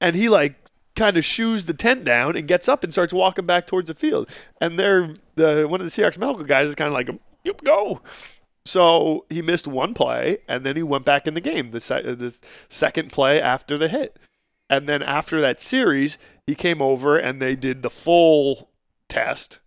And 0.00 0.14
he 0.14 0.28
like 0.28 0.56
kind 0.94 1.16
of 1.16 1.24
shoos 1.24 1.64
the 1.64 1.72
tent 1.74 2.04
down 2.04 2.36
and 2.36 2.46
gets 2.46 2.68
up 2.68 2.84
and 2.84 2.92
starts 2.92 3.12
walking 3.14 3.46
back 3.46 3.66
towards 3.66 3.88
the 3.88 3.94
field. 3.94 4.28
And 4.60 4.78
they're 4.78 5.08
the 5.36 5.66
one 5.66 5.80
of 5.80 5.86
the 5.86 5.90
Seahawks 6.02 6.18
medical 6.18 6.44
guys 6.44 6.68
is 6.68 6.74
kind 6.74 6.88
of 6.88 6.92
like, 6.94 7.08
"Yep, 7.44 7.62
go." 7.64 8.02
So 8.66 9.24
he 9.30 9.42
missed 9.42 9.66
one 9.66 9.94
play 9.94 10.38
and 10.48 10.64
then 10.66 10.76
he 10.76 10.82
went 10.82 11.04
back 11.04 11.26
in 11.26 11.34
the 11.34 11.40
game. 11.40 11.70
The 11.70 11.80
se- 11.80 12.02
uh, 12.04 12.14
the 12.14 12.36
second 12.68 13.10
play 13.12 13.40
after 13.40 13.78
the 13.78 13.88
hit. 13.88 14.18
And 14.68 14.88
then 14.88 15.02
after 15.02 15.40
that 15.40 15.60
series, 15.60 16.18
he 16.46 16.54
came 16.54 16.82
over 16.82 17.16
and 17.16 17.40
they 17.40 17.54
did 17.54 17.82
the 17.82 17.90
full 17.90 18.70
test 19.08 19.60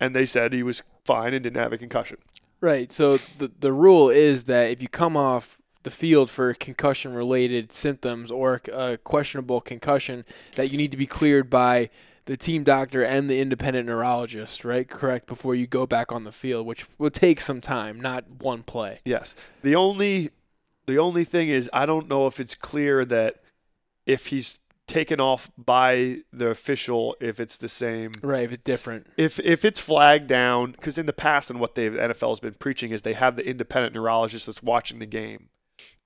and 0.00 0.14
they 0.14 0.26
said 0.26 0.52
he 0.52 0.62
was 0.62 0.82
fine 1.04 1.34
and 1.34 1.42
didn't 1.42 1.60
have 1.60 1.72
a 1.72 1.78
concussion. 1.78 2.18
Right. 2.60 2.90
So 2.90 3.16
the 3.16 3.50
the 3.58 3.72
rule 3.72 4.08
is 4.10 4.44
that 4.44 4.70
if 4.70 4.82
you 4.82 4.88
come 4.88 5.16
off 5.16 5.58
the 5.84 5.90
field 5.90 6.28
for 6.28 6.52
concussion 6.54 7.14
related 7.14 7.72
symptoms 7.72 8.30
or 8.30 8.60
a 8.72 8.98
questionable 8.98 9.60
concussion 9.60 10.24
that 10.56 10.70
you 10.70 10.76
need 10.76 10.90
to 10.90 10.96
be 10.96 11.06
cleared 11.06 11.48
by 11.48 11.88
the 12.24 12.36
team 12.36 12.62
doctor 12.62 13.02
and 13.02 13.30
the 13.30 13.40
independent 13.40 13.86
neurologist, 13.86 14.64
right? 14.64 14.86
Correct 14.88 15.26
before 15.26 15.54
you 15.54 15.66
go 15.66 15.86
back 15.86 16.12
on 16.12 16.24
the 16.24 16.32
field, 16.32 16.66
which 16.66 16.86
will 16.98 17.10
take 17.10 17.40
some 17.40 17.60
time, 17.60 17.98
not 17.98 18.24
one 18.42 18.62
play. 18.62 19.00
Yes. 19.04 19.34
The 19.62 19.74
only 19.76 20.30
the 20.86 20.98
only 20.98 21.24
thing 21.24 21.48
is 21.48 21.70
I 21.72 21.86
don't 21.86 22.08
know 22.08 22.26
if 22.26 22.40
it's 22.40 22.54
clear 22.54 23.04
that 23.06 23.36
if 24.08 24.28
he's 24.28 24.58
taken 24.88 25.20
off 25.20 25.50
by 25.56 26.22
the 26.32 26.48
official 26.48 27.14
if 27.20 27.38
it's 27.38 27.58
the 27.58 27.68
same. 27.68 28.10
Right, 28.22 28.42
if 28.42 28.52
it's 28.52 28.62
different. 28.62 29.06
if 29.16 29.38
if 29.38 29.64
it's 29.64 29.78
flagged 29.78 30.26
down 30.26 30.72
because 30.72 30.98
in 30.98 31.06
the 31.06 31.12
past 31.12 31.50
and 31.50 31.60
what 31.60 31.76
they've 31.76 31.92
NFL 31.92 32.30
has 32.30 32.40
been 32.40 32.54
preaching 32.54 32.90
is 32.90 33.02
they 33.02 33.12
have 33.12 33.36
the 33.36 33.46
independent 33.46 33.94
neurologist 33.94 34.46
that's 34.46 34.62
watching 34.62 34.98
the 34.98 35.06
game. 35.06 35.50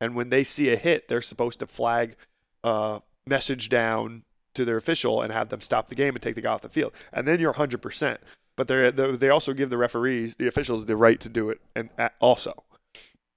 And 0.01 0.15
when 0.15 0.29
they 0.29 0.43
see 0.45 0.71
a 0.71 0.77
hit 0.77 1.09
they're 1.09 1.23
supposed 1.23 1.61
to 1.61 1.67
flag 1.67 2.17
uh 2.63 2.99
message 3.25 3.69
down 3.69 4.25
to 4.55 4.65
their 4.65 4.77
official 4.77 5.23
and 5.23 5.33
have 5.33 5.49
them 5.49 5.61
stop 5.61 5.89
the 5.89 5.95
game 5.95 6.15
and 6.15 6.23
take 6.23 6.35
the 6.35 6.43
guy 6.43 6.53
off 6.53 6.61
the 6.61 6.69
field. 6.69 6.93
And 7.13 7.27
then 7.27 7.41
you're 7.41 7.55
100% 7.55 8.19
but 8.55 8.69
they 8.69 8.91
they 8.91 9.31
also 9.31 9.55
give 9.55 9.71
the 9.71 9.79
referees 9.79 10.37
the 10.37 10.49
officials 10.49 10.85
the 10.85 10.97
right 10.97 11.21
to 11.21 11.29
do 11.29 11.49
it 11.49 11.61
and 11.77 11.89
uh, 11.99 12.09
also. 12.21 12.65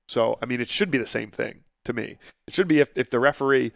So 0.08 0.40
i 0.42 0.48
mean 0.48 0.60
it 0.60 0.70
should 0.70 0.90
be 0.90 0.98
the 0.98 1.06
same 1.06 1.30
thing 1.30 1.66
to 1.86 1.94
me. 1.94 2.18
It 2.48 2.54
should 2.54 2.68
be 2.68 2.80
if, 2.80 2.90
if 2.98 3.12
the 3.12 3.20
referee 3.20 3.72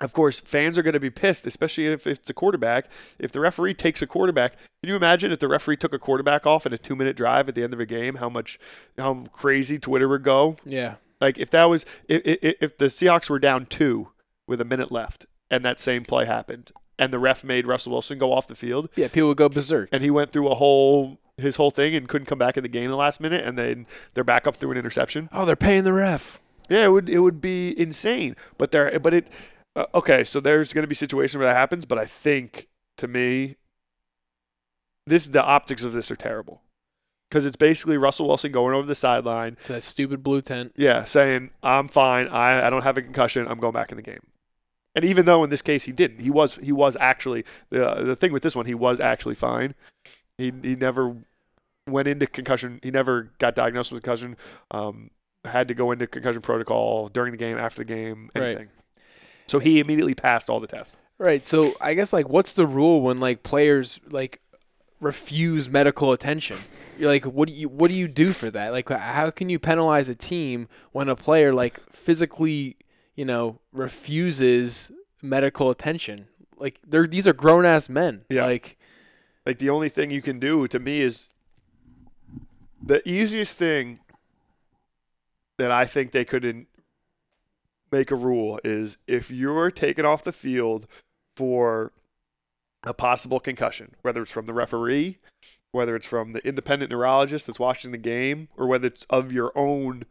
of 0.00 0.12
course, 0.12 0.40
fans 0.40 0.76
are 0.78 0.82
going 0.82 0.94
to 0.94 1.00
be 1.00 1.10
pissed, 1.10 1.46
especially 1.46 1.86
if 1.86 2.06
it's 2.06 2.28
a 2.28 2.34
quarterback. 2.34 2.90
If 3.18 3.32
the 3.32 3.40
referee 3.40 3.74
takes 3.74 4.02
a 4.02 4.06
quarterback, 4.06 4.52
can 4.82 4.90
you 4.90 4.96
imagine 4.96 5.32
if 5.32 5.38
the 5.38 5.48
referee 5.48 5.78
took 5.78 5.94
a 5.94 5.98
quarterback 5.98 6.46
off 6.46 6.66
in 6.66 6.72
a 6.72 6.78
two-minute 6.78 7.16
drive 7.16 7.48
at 7.48 7.54
the 7.54 7.62
end 7.64 7.72
of 7.72 7.80
a 7.80 7.86
game? 7.86 8.16
How 8.16 8.28
much, 8.28 8.58
how 8.98 9.24
crazy 9.32 9.78
Twitter 9.78 10.08
would 10.08 10.22
go? 10.22 10.56
Yeah. 10.64 10.96
Like 11.20 11.38
if 11.38 11.48
that 11.50 11.64
was, 11.64 11.86
if, 12.08 12.20
if, 12.24 12.54
if 12.60 12.76
the 12.78 12.86
Seahawks 12.86 13.30
were 13.30 13.38
down 13.38 13.64
two 13.66 14.08
with 14.46 14.60
a 14.60 14.64
minute 14.66 14.92
left, 14.92 15.24
and 15.50 15.64
that 15.64 15.80
same 15.80 16.04
play 16.04 16.26
happened, 16.26 16.72
and 16.98 17.12
the 17.12 17.18
ref 17.18 17.42
made 17.44 17.66
Russell 17.66 17.92
Wilson 17.92 18.18
go 18.18 18.32
off 18.32 18.46
the 18.46 18.54
field, 18.54 18.90
Yeah, 18.96 19.08
people 19.08 19.28
would 19.28 19.36
go 19.38 19.48
berserk. 19.48 19.88
and 19.92 20.02
he 20.02 20.10
went 20.10 20.30
through 20.32 20.48
a 20.48 20.54
whole 20.56 21.18
his 21.38 21.56
whole 21.56 21.70
thing 21.70 21.94
and 21.94 22.08
couldn't 22.08 22.24
come 22.26 22.38
back 22.38 22.56
in 22.56 22.62
the 22.62 22.68
game 22.68 22.84
in 22.84 22.90
the 22.90 22.96
last 22.96 23.20
minute, 23.20 23.44
and 23.44 23.58
then 23.58 23.86
they're 24.14 24.24
back 24.24 24.46
up 24.46 24.56
through 24.56 24.70
an 24.72 24.78
interception. 24.78 25.28
Oh, 25.32 25.44
they're 25.44 25.54
paying 25.54 25.84
the 25.84 25.92
ref. 25.92 26.40
Yeah, 26.70 26.86
it 26.86 26.88
would 26.88 27.08
it 27.10 27.18
would 27.20 27.40
be 27.40 27.78
insane. 27.78 28.36
But 28.58 28.70
there, 28.72 28.98
but 28.98 29.12
it 29.14 29.28
uh, 29.76 29.86
okay. 29.94 30.24
So 30.24 30.40
there's 30.40 30.72
going 30.72 30.82
to 30.82 30.88
be 30.88 30.94
situations 30.94 31.38
where 31.38 31.46
that 31.46 31.56
happens. 31.56 31.84
But 31.84 31.98
I 31.98 32.04
think 32.04 32.68
to 32.98 33.06
me, 33.06 33.56
this 35.06 35.28
the 35.28 35.44
optics 35.44 35.84
of 35.84 35.92
this 35.92 36.10
are 36.10 36.16
terrible 36.16 36.62
because 37.30 37.44
it's 37.44 37.56
basically 37.56 37.96
Russell 37.96 38.28
Wilson 38.28 38.52
going 38.52 38.74
over 38.74 38.86
the 38.86 38.94
sideline, 38.94 39.56
To 39.66 39.74
that 39.74 39.82
stupid 39.82 40.22
blue 40.22 40.40
tent. 40.42 40.72
yeah, 40.76 41.04
saying 41.04 41.50
I'm 41.62 41.88
fine, 41.88 42.28
I, 42.28 42.66
I 42.66 42.70
don't 42.70 42.82
have 42.82 42.96
a 42.96 43.02
concussion, 43.02 43.46
I'm 43.48 43.58
going 43.58 43.72
back 43.72 43.90
in 43.90 43.96
the 43.96 44.02
game. 44.02 44.20
And 44.94 45.04
even 45.04 45.26
though 45.26 45.44
in 45.44 45.50
this 45.50 45.62
case 45.62 45.84
he 45.84 45.92
didn't, 45.92 46.20
he 46.20 46.30
was 46.30 46.56
he 46.56 46.72
was 46.72 46.96
actually 46.98 47.44
the 47.70 47.94
the 47.96 48.16
thing 48.16 48.32
with 48.32 48.42
this 48.42 48.56
one 48.56 48.66
he 48.66 48.74
was 48.74 48.98
actually 48.98 49.34
fine. 49.34 49.74
He 50.38 50.52
he 50.62 50.74
never 50.74 51.16
went 51.88 52.08
into 52.08 52.26
concussion. 52.26 52.80
He 52.82 52.90
never 52.90 53.30
got 53.38 53.54
diagnosed 53.54 53.92
with 53.92 54.02
concussion. 54.02 54.36
Um, 54.70 55.10
had 55.44 55.68
to 55.68 55.74
go 55.74 55.92
into 55.92 56.06
concussion 56.06 56.42
protocol 56.42 57.08
during 57.08 57.30
the 57.32 57.36
game, 57.38 57.58
after 57.58 57.80
the 57.80 57.84
game, 57.84 58.30
Right. 58.34 58.68
So 59.46 59.58
he 59.58 59.80
immediately 59.80 60.14
passed 60.14 60.50
all 60.50 60.60
the 60.60 60.66
tests. 60.66 60.96
Right. 61.18 61.46
So 61.46 61.72
I 61.80 61.94
guess 61.94 62.12
like 62.12 62.28
what's 62.28 62.52
the 62.52 62.66
rule 62.66 63.00
when 63.00 63.18
like 63.18 63.42
players 63.42 64.00
like 64.08 64.40
refuse 65.00 65.70
medical 65.70 66.12
attention? 66.12 66.58
You're 66.98 67.10
like 67.10 67.24
what 67.24 67.48
do 67.48 67.54
you 67.54 67.68
what 67.68 67.88
do 67.88 67.94
you 67.94 68.08
do 68.08 68.32
for 68.32 68.50
that? 68.50 68.72
Like 68.72 68.88
how 68.88 69.30
can 69.30 69.48
you 69.48 69.58
penalize 69.58 70.08
a 70.08 70.14
team 70.14 70.68
when 70.92 71.08
a 71.08 71.16
player 71.16 71.54
like 71.54 71.80
physically, 71.90 72.76
you 73.14 73.24
know, 73.24 73.60
refuses 73.72 74.92
medical 75.22 75.70
attention? 75.70 76.26
Like 76.58 76.80
they're 76.86 77.06
these 77.06 77.26
are 77.26 77.32
grown 77.32 77.64
ass 77.64 77.88
men. 77.88 78.24
Yeah. 78.28 78.44
Like 78.44 78.76
Like 79.46 79.58
the 79.58 79.70
only 79.70 79.88
thing 79.88 80.10
you 80.10 80.20
can 80.20 80.38
do 80.38 80.68
to 80.68 80.78
me 80.78 81.00
is 81.00 81.28
the 82.82 83.06
easiest 83.08 83.56
thing 83.56 84.00
that 85.56 85.70
I 85.70 85.86
think 85.86 86.12
they 86.12 86.24
couldn't 86.24 86.68
make 87.96 88.10
a 88.10 88.16
rule 88.16 88.60
is 88.62 88.98
if 89.06 89.30
you're 89.30 89.70
taken 89.70 90.04
off 90.04 90.22
the 90.22 90.32
field 90.32 90.86
for 91.36 91.92
a 92.84 92.92
possible 92.92 93.40
concussion, 93.40 93.94
whether 94.02 94.22
it's 94.22 94.30
from 94.30 94.46
the 94.46 94.52
referee, 94.52 95.18
whether 95.72 95.96
it's 95.96 96.06
from 96.06 96.32
the 96.32 96.46
independent 96.46 96.90
neurologist 96.90 97.46
that's 97.46 97.58
watching 97.58 97.92
the 97.92 97.98
game, 97.98 98.48
or 98.56 98.66
whether 98.66 98.86
it's 98.86 99.04
of 99.08 99.32
your 99.32 99.50
own, 99.56 100.04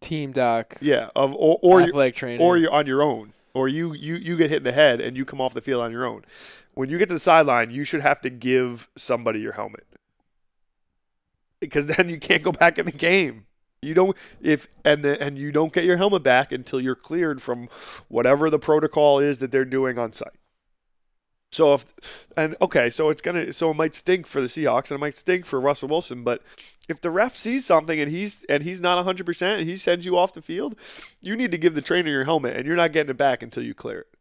team 0.00 0.32
doc, 0.32 0.76
yeah, 0.80 1.08
of 1.16 1.34
or 1.34 1.58
or, 1.62 1.80
athletic 1.80 2.14
trainer. 2.14 2.42
or 2.42 2.56
you're 2.56 2.72
on 2.72 2.86
your 2.86 3.02
own, 3.02 3.32
or 3.54 3.66
you 3.66 3.94
you 3.94 4.16
you 4.16 4.36
get 4.36 4.50
hit 4.50 4.58
in 4.58 4.64
the 4.64 4.72
head 4.72 5.00
and 5.00 5.16
you 5.16 5.24
come 5.24 5.40
off 5.40 5.54
the 5.54 5.60
field 5.62 5.82
on 5.82 5.90
your 5.92 6.04
own. 6.04 6.24
When 6.74 6.90
you 6.90 6.98
get 6.98 7.08
to 7.08 7.14
the 7.14 7.20
sideline, 7.20 7.70
you 7.70 7.84
should 7.84 8.02
have 8.02 8.20
to 8.20 8.30
give 8.30 8.88
somebody 8.96 9.40
your 9.40 9.52
helmet 9.52 9.86
because 11.58 11.86
then 11.86 12.08
you 12.08 12.18
can't 12.18 12.42
go 12.42 12.52
back 12.52 12.78
in 12.78 12.86
the 12.86 12.92
game. 12.92 13.46
You 13.82 13.94
don't 13.94 14.16
if 14.42 14.68
and 14.84 15.04
and 15.06 15.38
you 15.38 15.52
don't 15.52 15.72
get 15.72 15.84
your 15.84 15.96
helmet 15.96 16.22
back 16.22 16.52
until 16.52 16.80
you're 16.80 16.94
cleared 16.94 17.40
from 17.40 17.68
whatever 18.08 18.50
the 18.50 18.58
protocol 18.58 19.18
is 19.18 19.38
that 19.38 19.50
they're 19.50 19.64
doing 19.64 19.98
on 19.98 20.12
site. 20.12 20.36
So 21.52 21.74
if 21.74 22.28
and 22.36 22.56
okay, 22.60 22.90
so 22.90 23.08
it's 23.08 23.22
gonna 23.22 23.52
so 23.54 23.70
it 23.70 23.76
might 23.76 23.94
stink 23.94 24.26
for 24.26 24.42
the 24.42 24.48
Seahawks 24.48 24.90
and 24.90 24.98
it 24.98 25.00
might 25.00 25.16
stink 25.16 25.46
for 25.46 25.58
Russell 25.58 25.88
Wilson, 25.88 26.24
but 26.24 26.42
if 26.90 27.00
the 27.00 27.10
ref 27.10 27.36
sees 27.36 27.64
something 27.64 27.98
and 27.98 28.10
he's 28.10 28.44
and 28.44 28.62
he's 28.62 28.82
not 28.82 29.04
100% 29.04 29.42
and 29.58 29.68
he 29.68 29.76
sends 29.76 30.04
you 30.04 30.16
off 30.16 30.32
the 30.34 30.42
field, 30.42 30.76
you 31.20 31.34
need 31.34 31.50
to 31.50 31.58
give 31.58 31.74
the 31.74 31.82
trainer 31.82 32.10
your 32.10 32.24
helmet 32.24 32.56
and 32.56 32.66
you're 32.66 32.76
not 32.76 32.92
getting 32.92 33.10
it 33.10 33.16
back 33.16 33.42
until 33.42 33.62
you 33.62 33.74
clear 33.74 34.00
it. 34.00 34.19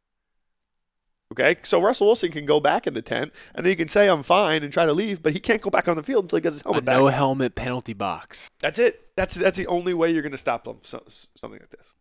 Okay? 1.32 1.58
So 1.64 1.82
Russell 1.82 2.08
Wilson 2.08 2.32
can 2.32 2.46
go 2.46 2.60
back 2.60 2.88
in 2.88 2.94
the 2.94 3.02
tent 3.02 3.34
and 3.54 3.66
then 3.66 3.72
he 3.72 3.76
can 3.76 3.88
say 3.88 4.10
I'm 4.10 4.24
fine 4.24 4.64
and 4.64 4.74
try 4.74 4.86
to 4.86 4.94
leave, 4.94 5.22
but 5.22 5.34
he 5.34 5.40
can't 5.40 5.62
go 5.62 5.70
back 5.70 5.88
on 5.88 5.96
the 5.96 6.04
field 6.04 6.26
until 6.26 6.38
he 6.38 6.42
gets 6.42 6.56
his 6.56 6.62
a 6.62 6.66
helmet 6.66 6.86
back. 6.86 6.98
no 6.98 7.08
helmet 7.08 7.56
penalty 7.56 7.94
box. 7.94 8.50
That's 8.60 8.80
it. 8.80 9.10
That's 9.16 9.36
that's 9.36 9.58
the 9.58 9.68
only 9.68 9.94
way 9.94 10.12
you're 10.12 10.22
going 10.22 10.32
to 10.32 10.38
stop 10.38 10.64
them 10.64 10.80
so, 10.84 11.04
something 11.36 11.60
like 11.60 11.70
this. 11.70 11.96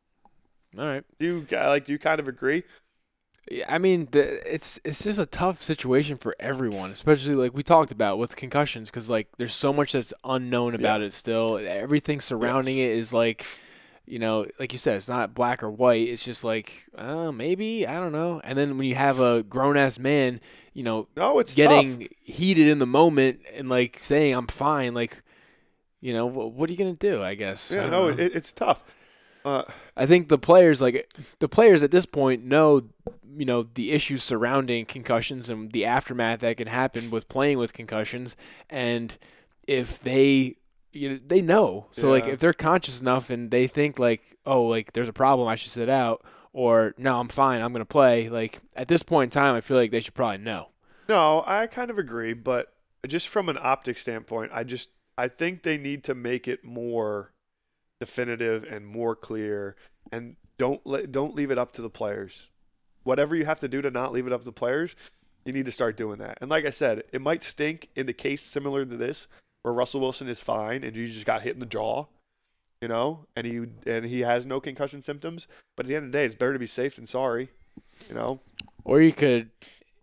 All 0.79 0.87
right. 0.87 1.05
Do 1.19 1.27
you 1.27 1.47
like 1.51 1.85
do 1.85 1.93
you 1.93 1.99
kind 1.99 2.21
of 2.21 2.29
agree? 2.29 2.63
Yeah, 3.51 3.65
I 3.69 3.79
mean, 3.79 4.09
the, 4.11 4.53
it's 4.53 4.79
it's 4.85 5.05
just 5.05 5.19
a 5.19 5.27
tough 5.27 5.63
situation 5.63 6.19
for 6.19 6.35
everyone, 6.39 6.91
especially 6.91 7.35
like 7.35 7.55
we 7.55 7.63
talked 7.63 7.93
about 7.93 8.19
with 8.19 8.37
concussions, 8.37 8.91
because 8.91 9.09
like 9.09 9.29
there's 9.39 9.55
so 9.55 9.73
much 9.73 9.93
that's 9.93 10.13
unknown 10.25 10.75
about 10.75 11.01
it 11.01 11.13
still. 11.13 11.59
Everything 11.59 12.21
surrounding 12.21 12.79
it 12.79 12.91
is 12.91 13.13
like, 13.15 13.47
you 14.11 14.19
know, 14.19 14.47
like 14.59 14.73
you 14.73 14.79
said, 14.79 14.97
it's 14.97 15.09
not 15.09 15.35
black 15.35 15.63
or 15.63 15.71
white. 15.71 16.09
It's 16.09 16.25
just 16.25 16.43
like, 16.45 16.87
uh, 16.97 17.31
maybe 17.31 17.87
I 17.87 18.01
don't 18.01 18.13
know. 18.13 18.41
And 18.43 18.57
then 18.57 18.79
when 18.79 18.87
you 18.87 18.95
have 18.95 19.21
a 19.21 19.43
grown 19.43 19.77
ass 19.77 19.99
man, 19.99 20.41
you 20.73 20.83
know, 20.83 21.09
No, 21.17 21.39
it's 21.39 21.55
getting 21.55 22.01
tough. 22.01 22.09
heated 22.23 22.69
in 22.69 22.79
the 22.79 22.87
moment 22.87 23.41
and 23.55 23.69
like 23.69 23.99
saying 23.99 24.35
I'm 24.35 24.47
fine, 24.47 24.95
like, 24.95 25.23
you 26.01 26.13
know, 26.13 26.29
wh- 26.29 26.55
what 26.57 26.69
are 26.69 26.73
you 26.73 26.79
gonna 26.79 26.95
do? 26.95 27.23
I 27.23 27.35
guess. 27.35 27.71
Yeah, 27.71 27.83
don't 27.83 27.91
no, 27.91 28.09
it, 28.09 28.35
it's 28.35 28.53
tough. 28.53 28.83
Uh, 29.45 29.63
I 29.97 30.05
think 30.07 30.29
the 30.29 30.39
players 30.39 30.83
like 30.83 31.09
the 31.39 31.49
players 31.49 31.83
at 31.83 31.91
this 31.91 32.07
point 32.07 32.45
know 32.45 32.83
you 33.37 33.45
know 33.45 33.63
the 33.75 33.93
issues 33.93 34.23
surrounding 34.23 34.85
concussions 34.85 35.49
and 35.49 35.71
the 35.73 35.85
aftermath 35.85 36.41
that 36.41 36.57
can 36.57 36.67
happen 36.67 37.09
with 37.11 37.29
playing 37.29 37.57
with 37.59 37.73
concussions 37.73 38.37
and 38.69 39.17
if 39.67 40.01
they 40.01 40.57
you 40.93 41.11
know 41.11 41.19
they 41.25 41.43
know 41.43 41.87
so 41.91 42.11
like 42.11 42.27
if 42.27 42.41
they're 42.41 42.53
conscious 42.53 43.01
enough 43.01 43.31
and 43.31 43.51
they 43.51 43.67
think 43.67 43.99
like 43.99 44.37
oh 44.47 44.63
like 44.65 44.93
there's 44.93 45.09
a 45.09 45.13
problem 45.13 45.47
I 45.47 45.55
should 45.55 45.71
sit 45.71 45.89
out 45.89 46.25
or 46.53 46.95
no 46.97 47.21
I'm 47.21 47.29
fine 47.29 47.61
I'm 47.61 47.73
going 47.73 47.81
to 47.81 47.87
play 47.87 48.29
like 48.29 48.61
at 48.75 48.89
this 48.89 49.03
point 49.03 49.35
in 49.35 49.41
time 49.41 49.55
I 49.55 49.61
feel 49.61 49.77
like 49.77 49.91
they 49.91 50.01
should 50.01 50.15
probably 50.15 50.39
know 50.39 50.69
No, 51.09 51.43
I 51.47 51.67
kind 51.67 51.91
of 51.91 51.99
agree, 51.99 52.35
but 52.35 52.75
just 53.07 53.29
from 53.29 53.49
an 53.49 53.59
optic 53.61 53.97
standpoint, 53.99 54.51
I 54.55 54.65
just 54.65 54.91
I 55.17 55.29
think 55.29 55.63
they 55.63 55.79
need 55.79 56.05
to 56.05 56.15
make 56.15 56.47
it 56.47 56.65
more 56.65 57.33
definitive 58.01 58.63
and 58.65 58.87
more 58.87 59.17
clear 59.17 59.75
and 60.13 60.37
don't 60.59 60.81
let 60.87 61.11
don't 61.11 61.35
leave 61.35 61.51
it 61.51 61.59
up 61.59 61.73
to 61.73 61.83
the 61.83 61.91
players. 61.91 62.49
Whatever 63.05 63.35
you 63.35 63.47
have 63.47 63.61
to 63.61 63.69
do 63.69 63.81
to 63.81 63.91
not 63.91 64.13
leave 64.13 64.27
it 64.27 64.33
up 64.33 64.41
to 64.41 64.45
the 64.45 64.53
players, 64.53 64.95
you 65.45 65.53
need 65.53 65.65
to 65.65 65.73
start 65.73 65.97
doing 65.97 66.19
that. 66.19 66.39
And 66.41 66.51
like 66.51 66.67
I 66.67 66.71
said, 66.71 67.05
it 67.13 67.23
might 67.23 67.43
stink 67.43 67.89
in 67.97 68.07
the 68.07 68.13
case 68.13 68.43
similar 68.43 68.85
to 68.85 68.97
this 68.97 69.29
where 69.63 69.75
Russell 69.75 70.01
Wilson 70.01 70.29
is 70.29 70.41
fine 70.41 70.85
and 70.85 70.95
you 70.97 71.07
just 71.07 71.27
got 71.27 71.43
hit 71.43 71.55
in 71.55 71.61
the 71.61 71.67
jaw, 71.67 72.07
you 72.81 72.89
know, 72.89 73.27
and 73.37 73.47
he 73.47 73.65
and 73.87 74.05
he 74.07 74.21
has 74.21 74.47
no 74.47 74.61
concussion 74.61 75.03
symptoms, 75.03 75.47
but 75.77 75.87
at 75.87 75.89
the 75.89 75.97
end 75.97 76.07
of 76.07 76.13
the 76.13 76.19
day, 76.19 76.25
it's 76.25 76.35
better 76.35 76.53
to 76.53 76.59
be 76.59 76.67
safe 76.67 76.97
than 76.97 77.07
sorry, 77.07 77.51
you 78.09 78.15
know. 78.15 78.41
or 78.85 79.01
you 79.01 79.13
could 79.13 79.51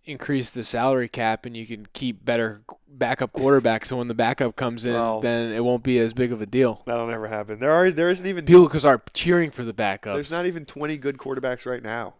increase 0.07 0.51
the 0.51 0.63
salary 0.63 1.07
cap 1.09 1.47
and 1.47 1.57
you 1.57 1.65
can 1.65 1.87
keep 1.93 2.23
better 2.23 2.61
backup 2.87 3.33
quarterbacks 3.33 3.85
so 3.87 3.97
when 3.97 4.07
the 4.07 4.13
backup 4.13 4.55
comes 4.55 4.85
in 4.85 4.93
Well- 4.93 5.19
then 5.19 5.51
it 5.51 5.63
won't 5.63 5.81
be 5.83 5.97
as 5.97 6.13
big 6.13 6.31
of 6.31 6.41
a 6.41 6.45
deal 6.45 6.83
That'll 6.85 7.07
never 7.07 7.27
happen. 7.27 7.59
There 7.59 7.71
are 7.71 7.89
there 7.89 8.09
isn't 8.09 8.25
even 8.27 8.45
people 8.45 8.65
because 8.65 8.85
are 8.85 9.01
cheering 9.13 9.49
for 9.49 9.63
the 9.65 9.73
backups. 9.73 10.13
There's 10.13 10.31
not 10.31 10.45
even 10.45 10.63
20 10.65 10.97
good 10.97 11.17
quarterbacks 11.17 11.65
right 11.65 11.81
now. 11.81 12.13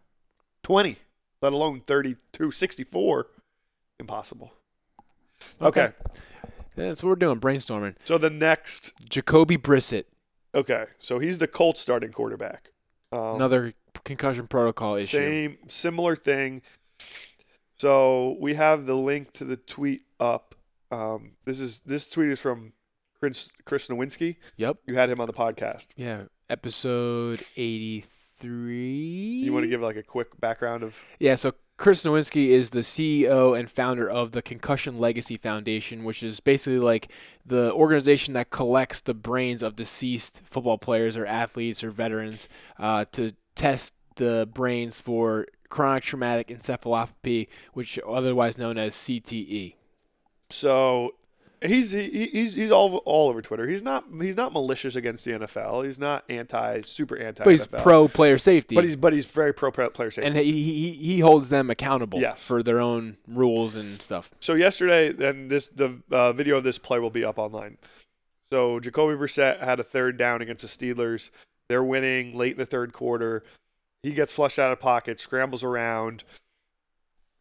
20, 0.63 0.97
let 1.43 1.53
alone 1.53 1.79
32, 1.79 2.49
64. 2.49 3.27
Impossible. 3.99 4.51
Okay. 5.61 5.91
Yeah, 5.99 6.09
that's 6.83 7.03
what 7.03 7.09
we're 7.09 7.15
doing, 7.15 7.39
brainstorming. 7.39 7.95
So 8.03 8.17
the 8.17 8.29
next, 8.29 8.93
Jacoby 9.09 9.57
Brissett, 9.57 10.05
okay. 10.53 10.85
So 10.99 11.19
he's 11.19 11.37
the 11.37 11.47
Colts 11.47 11.81
starting 11.81 12.11
quarterback. 12.11 12.71
Um, 13.11 13.35
another 13.35 13.73
concussion 14.03 14.47
protocol 14.47 14.95
issue. 14.95 15.17
Same, 15.17 15.57
similar 15.67 16.15
thing. 16.15 16.61
So 17.77 18.37
we 18.39 18.53
have 18.55 18.85
the 18.85 18.95
link 18.95 19.33
to 19.33 19.45
the 19.45 19.57
tweet 19.57 20.03
up. 20.19 20.55
Um, 20.91 21.33
this 21.45 21.59
is 21.59 21.81
this 21.81 22.09
tweet 22.09 22.29
is 22.29 22.39
from 22.39 22.73
Chris, 23.19 23.51
Chris 23.65 23.87
Nowinski. 23.87 24.37
Yep. 24.57 24.77
You 24.87 24.95
had 24.95 25.09
him 25.09 25.19
on 25.19 25.27
the 25.27 25.33
podcast. 25.33 25.89
Yeah. 25.95 26.23
Episode 26.49 27.41
83. 27.57 29.41
You 29.43 29.51
want 29.51 29.63
to 29.63 29.69
give 29.69 29.81
like 29.81 29.97
a 29.97 30.03
quick 30.03 30.39
background 30.39 30.83
of? 30.83 30.99
Yeah, 31.19 31.35
so 31.35 31.53
Chris 31.77 32.05
Nowinski 32.05 32.47
is 32.47 32.69
the 32.69 32.79
CEO 32.79 33.57
and 33.57 33.69
founder 33.69 34.09
of 34.09 34.31
the 34.31 34.41
Concussion 34.41 34.97
Legacy 34.97 35.35
Foundation, 35.35 36.05
which 36.05 36.23
is 36.23 36.39
basically 36.39 36.79
like 36.79 37.11
the 37.45 37.73
organization 37.73 38.33
that 38.33 38.49
collects 38.49 39.01
the 39.01 39.13
brains 39.13 39.61
of 39.61 39.75
deceased 39.75 40.41
football 40.45 40.77
players 40.77 41.17
or 41.17 41.25
athletes 41.25 41.83
or 41.83 41.91
veterans 41.91 42.47
uh, 42.79 43.03
to 43.11 43.31
test 43.55 43.93
the 44.15 44.47
brains 44.53 45.01
for 45.01 45.47
chronic 45.69 46.03
traumatic 46.03 46.47
encephalopathy, 46.47 47.47
which 47.73 47.99
otherwise 48.07 48.57
known 48.57 48.77
as. 48.77 48.95
CTE. 48.95 49.75
So 50.49 51.15
he's 51.61 51.91
he, 51.91 52.27
he's 52.27 52.55
he's 52.55 52.71
all 52.71 52.97
all 53.05 53.29
over 53.29 53.41
Twitter. 53.41 53.67
He's 53.67 53.83
not 53.83 54.05
he's 54.21 54.35
not 54.37 54.53
malicious 54.53 54.95
against 54.95 55.25
the 55.25 55.31
NFL. 55.31 55.85
He's 55.85 55.99
not 55.99 56.23
anti 56.29 56.81
super 56.81 57.17
anti. 57.17 57.43
But 57.43 57.51
he's 57.51 57.67
NFL. 57.67 57.83
pro 57.83 58.07
player 58.07 58.37
safety. 58.37 58.75
But 58.75 58.83
he's 58.83 58.95
but 58.95 59.13
he's 59.13 59.25
very 59.25 59.53
pro 59.53 59.71
player 59.71 60.11
safety. 60.11 60.27
and 60.27 60.37
he, 60.37 60.51
he 60.63 60.91
he 60.91 61.19
holds 61.19 61.49
them 61.49 61.69
accountable 61.69 62.19
Yes. 62.19 62.41
for 62.41 62.63
their 62.63 62.79
own 62.79 63.17
rules 63.27 63.75
and 63.75 64.01
stuff. 64.01 64.31
so 64.39 64.53
yesterday, 64.53 65.11
then 65.11 65.47
this 65.47 65.69
the 65.69 66.01
uh, 66.11 66.33
video 66.33 66.57
of 66.57 66.63
this 66.63 66.77
play 66.77 66.99
will 66.99 67.09
be 67.09 67.23
up 67.25 67.37
online. 67.37 67.77
So 68.49 68.79
Jacoby 68.79 69.15
Brissett 69.15 69.59
had 69.59 69.79
a 69.79 69.83
third 69.83 70.17
down 70.17 70.41
against 70.41 70.61
the 70.61 70.67
Steelers. 70.67 71.31
They're 71.67 71.83
winning 71.83 72.37
late 72.37 72.51
in 72.53 72.57
the 72.59 72.65
third 72.65 72.93
quarter. 72.93 73.43
He 74.03 74.11
gets 74.11 74.31
flushed 74.31 74.59
out 74.59 74.71
of 74.71 74.79
pocket, 74.79 75.19
scrambles 75.19 75.63
around, 75.63 76.23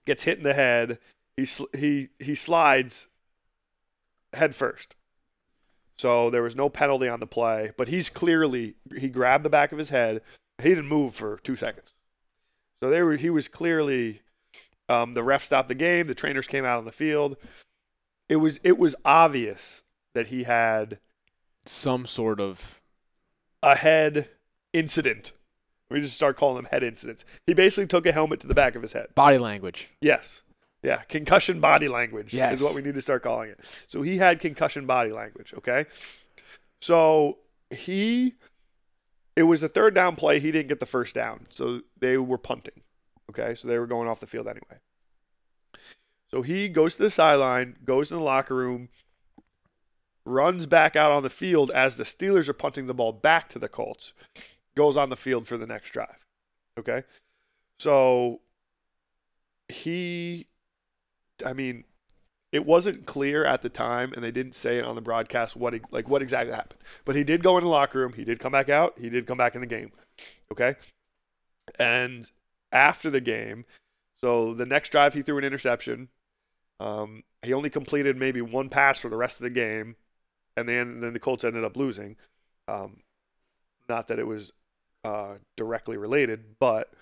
gets 0.07 0.23
hit 0.25 0.39
in 0.39 0.45
the 0.45 0.55
head. 0.55 0.99
He 1.37 1.45
sl- 1.45 1.65
he 1.77 2.09
he 2.19 2.35
slides 2.35 3.09
head 4.35 4.55
first. 4.55 4.95
So 5.99 6.29
there 6.31 6.43
was 6.43 6.57
no 6.57 6.69
penalty 6.69 7.09
on 7.09 7.21
the 7.21 7.27
play, 7.27 7.73
but 7.77 7.89
he's 7.89 8.11
clearly 8.11 8.75
he 8.99 9.09
grabbed 9.09 9.45
the 9.45 9.51
back 9.51 9.73
of 9.73 9.79
his 9.79 9.91
head. 9.91 10.23
He 10.63 10.71
didn't 10.71 10.89
move 10.89 11.15
for 11.15 11.39
two 11.43 11.57
seconds. 11.57 11.95
So 12.83 12.91
they 12.91 13.03
were 13.03 13.17
he 13.17 13.31
was 13.31 13.49
clearly 13.49 14.23
um, 14.89 15.15
the 15.15 15.23
ref 15.23 15.45
stopped 15.45 15.69
the 15.69 15.75
game. 15.75 16.07
The 16.07 16.15
trainers 16.15 16.47
came 16.47 16.65
out 16.65 16.79
on 16.79 16.85
the 16.85 16.93
field. 16.93 17.37
It 18.29 18.37
was 18.37 18.59
it 18.65 18.79
was 18.79 18.97
obvious 19.05 19.83
that 20.15 20.29
he 20.29 20.45
had 20.45 20.99
Some 21.65 22.07
sort 22.07 22.41
of 22.41 22.81
a 23.63 23.77
head 23.77 24.29
incident. 24.73 25.33
We 25.91 26.01
just 26.01 26.17
start 26.17 26.37
calling 26.37 26.57
them 26.57 26.71
head 26.71 26.83
incidents. 26.83 27.25
He 27.47 27.55
basically 27.55 27.87
took 27.87 28.07
a 28.07 28.13
helmet 28.13 28.41
to 28.41 28.47
the 28.47 28.55
back 28.55 28.75
of 28.75 28.83
his 28.83 28.95
head. 28.95 29.15
body 29.15 29.39
language. 29.39 29.91
Yes. 30.01 30.43
Yeah, 30.85 31.03
concussion 31.09 31.61
body 31.61 31.89
language 31.89 32.35
Yes. 32.35 32.61
is 32.61 32.63
what 32.63 32.75
we 32.75 32.83
need 32.83 32.95
to 32.95 33.03
start 33.03 33.23
calling 33.23 33.51
it. 33.51 33.85
So 33.89 34.03
he 34.03 34.19
had 34.19 34.39
concussion 34.39 34.87
body 34.87 35.13
language, 35.13 35.55
okay? 35.57 35.87
So 36.81 37.39
he 37.71 38.35
it 39.37 39.45
was 39.45 39.63
a 39.63 39.69
third 39.69 39.95
down 39.95 40.17
play, 40.17 40.39
he 40.39 40.53
didn't 40.53 40.69
get 40.69 40.81
the 40.81 40.87
first 40.87 41.15
down. 41.15 41.47
So 41.51 41.81
they 41.99 42.17
were 42.17 42.39
punting. 42.39 42.83
Okay? 43.31 43.55
So 43.55 43.67
they 43.67 43.79
were 43.79 43.87
going 43.87 44.09
off 44.09 44.21
the 44.21 44.27
field 44.27 44.47
anyway. 44.47 44.79
So 46.31 46.43
he 46.43 46.69
goes 46.69 46.97
to 46.97 47.03
the 47.05 47.11
sideline, 47.11 47.77
goes 47.85 48.11
in 48.11 48.19
the 48.19 48.23
locker 48.23 48.55
room, 48.55 48.89
runs 50.25 50.67
back 50.67 50.97
out 50.97 51.11
on 51.13 51.23
the 51.23 51.31
field 51.31 51.71
as 51.71 51.97
the 51.97 52.05
Steelers 52.05 52.49
are 52.49 52.55
punting 52.55 52.87
the 52.87 52.95
ball 52.95 53.13
back 53.13 53.49
to 53.51 53.59
the 53.59 53.69
Colts. 53.69 54.13
Goes 54.77 54.97
on 54.97 55.11
the 55.11 55.17
field 55.17 55.47
for 55.47 55.57
the 55.57 55.67
next 55.67 55.91
drive. 55.91 56.25
Okay? 56.79 57.05
So 57.79 58.41
he 59.69 60.47
I 61.45 61.53
mean, 61.53 61.85
it 62.53 62.65
wasn't 62.65 63.07
clear 63.07 63.45
at 63.45 63.63
the 63.63 63.69
time, 63.69 64.13
and 64.13 64.23
they 64.23 64.31
didn't 64.31 64.55
say 64.55 64.79
it 64.79 64.85
on 64.85 64.95
the 64.95 65.01
broadcast 65.01 65.57
what 65.57 65.75
like 65.91 66.09
what 66.09 66.23
exactly 66.23 66.55
happened. 66.55 66.81
But 67.05 67.17
he 67.17 67.25
did 67.25 67.43
go 67.43 67.59
in 67.59 67.65
the 67.65 67.71
locker 67.71 67.99
room. 67.99 68.13
He 68.13 68.25
did 68.25 68.39
come 68.39 68.53
back 68.53 68.69
out. 68.69 68.95
He 68.99 69.11
did 69.11 69.27
come 69.27 69.39
back 69.39 69.55
in 69.55 69.61
the 69.61 69.67
game. 69.67 69.91
Okay, 70.53 70.77
and 71.79 72.31
after 72.71 73.11
the 73.11 73.21
game, 73.21 73.65
so 74.21 74.55
the 74.55 74.67
next 74.67 74.91
drive 74.91 75.15
he 75.15 75.23
threw 75.23 75.39
an 75.39 75.45
interception. 75.45 76.09
Um, 76.81 77.25
he 77.43 77.53
only 77.53 77.71
completed 77.71 78.17
maybe 78.17 78.41
one 78.41 78.69
pass 78.69 78.99
for 78.99 79.09
the 79.09 79.17
rest 79.17 79.39
of 79.39 79.45
the 79.45 79.51
game, 79.51 79.97
and 80.57 80.69
then 80.69 81.01
then 81.01 81.13
the 81.13 81.21
Colts 81.21 81.45
ended 81.45 81.65
up 81.65 81.77
losing. 81.77 82.17
Um, 82.69 82.99
not 83.89 84.09
that 84.09 84.19
it 84.19 84.27
was 84.27 84.53
uh, 85.05 85.35
directly 85.57 85.97
related, 85.97 86.57
but 86.59 86.93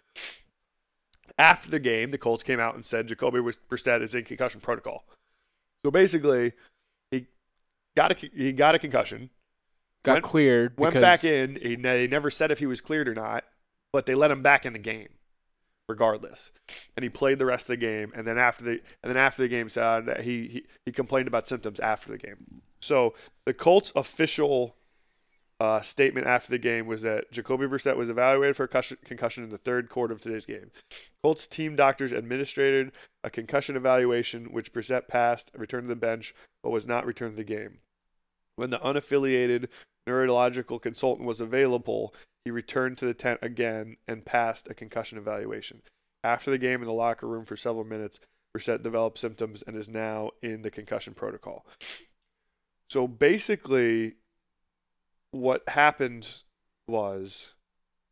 after 1.39 1.71
the 1.71 1.79
game, 1.81 2.11
the 2.11 2.19
Colts 2.19 2.43
came 2.43 2.61
out 2.61 2.75
and 2.75 2.85
said 2.85 3.09
Jacoby 3.09 3.39
Brissett 3.41 4.03
is 4.03 4.15
in 4.15 4.25
concussion 4.25 4.61
protocol. 4.61 5.05
So 5.85 5.91
basically, 5.91 6.53
he 7.11 7.27
got 7.97 8.13
a 8.13 8.31
he 8.35 8.53
got 8.53 8.75
a 8.75 8.79
concussion, 8.79 9.31
Got 10.05 10.15
Went- 10.15 10.25
cleared. 10.25 10.79
went 10.79 10.95
back 10.95 11.25
in. 11.25 11.57
He, 11.63 11.77
they 11.77 12.07
never 12.07 12.31
said 12.31 12.51
if 12.51 12.59
he 12.59 12.67
was 12.67 12.81
cleared 12.81 13.09
or 13.09 13.15
not, 13.15 13.45
but 13.93 14.07
they 14.07 14.15
let 14.15 14.31
him 14.31 14.43
back 14.43 14.67
in 14.67 14.73
the 14.73 14.79
game, 14.79 15.09
regardless. 15.89 16.51
And 16.97 17.05
he 17.05 17.09
played 17.11 17.39
the 17.39 17.47
rest 17.47 17.65
of 17.65 17.69
the 17.69 17.77
game. 17.77 18.13
And 18.15 18.27
then 18.27 18.39
after 18.39 18.65
the 18.65 18.71
and 19.03 19.11
then 19.11 19.17
after 19.17 19.43
the 19.43 19.49
game, 19.49 19.69
said 19.69 20.23
he 20.23 20.47
he, 20.49 20.67
he 20.87 20.93
complained 20.93 21.29
about 21.29 21.47
symptoms 21.47 21.79
after 21.81 22.11
the 22.11 22.19
game. 22.19 22.63
So 22.81 23.15
the 23.47 23.55
Colts 23.55 23.93
official 23.95 24.77
uh, 25.63 25.81
statement 25.81 26.27
after 26.27 26.51
the 26.51 26.59
game 26.59 26.89
was 26.89 27.03
that 27.03 27.31
Jacoby 27.31 27.67
Brissett 27.67 27.97
was 27.97 28.11
evaluated 28.11 28.57
for 28.57 28.65
a 28.65 28.69
concussion, 28.69 29.45
in 29.45 29.51
the 29.51 29.57
third 29.57 29.89
quarter 29.89 30.13
of 30.13 30.21
today's 30.21 30.45
game. 30.45 30.73
Colts 31.23 31.47
team 31.47 31.77
doctors 31.77 32.11
administered 32.11 32.91
a 33.23 33.31
concussion 33.31 33.77
evaluation, 33.77 34.47
which 34.47 34.73
Brissett 34.73 35.07
passed, 35.07 35.53
returned 35.57 35.85
to 35.85 35.89
the 35.89 35.95
bench, 35.95 36.35
but 36.65 36.71
was 36.71 36.85
not 36.85 37.07
returned 37.07 37.35
to 37.35 37.37
the 37.37 37.45
game. 37.45 37.79
When 38.57 38.71
the 38.71 38.81
unaffiliated 38.81 39.69
neurological 40.05 40.81
consultant 40.81 41.29
was 41.29 41.41
available, 41.41 42.13
he 42.45 42.51
returned 42.51 42.99
to 42.99 43.07
the 43.07 43.15
tent 43.15 43.39
again 43.41 43.99
and 44.09 44.25
passed 44.25 44.69
a 44.69 44.75
concussion 44.75 45.17
evaluation. 45.17 45.83
After 46.25 46.51
the 46.51 46.59
game 46.59 46.81
in 46.81 46.87
the 46.87 46.93
locker 46.93 47.29
room 47.29 47.45
for 47.45 47.57
several 47.57 47.85
minutes, 47.85 48.19
Brissett 48.53 48.83
developed 48.83 49.17
symptoms 49.17 49.63
and 49.65 49.77
is 49.77 49.89
now 49.89 50.31
in 50.43 50.63
the 50.63 50.73
concussion 50.73 51.15
protocol. 51.15 51.65
So 52.91 53.07
basically, 53.07 54.17
what 55.33 55.69
happened 55.69 56.43
was, 56.87 57.55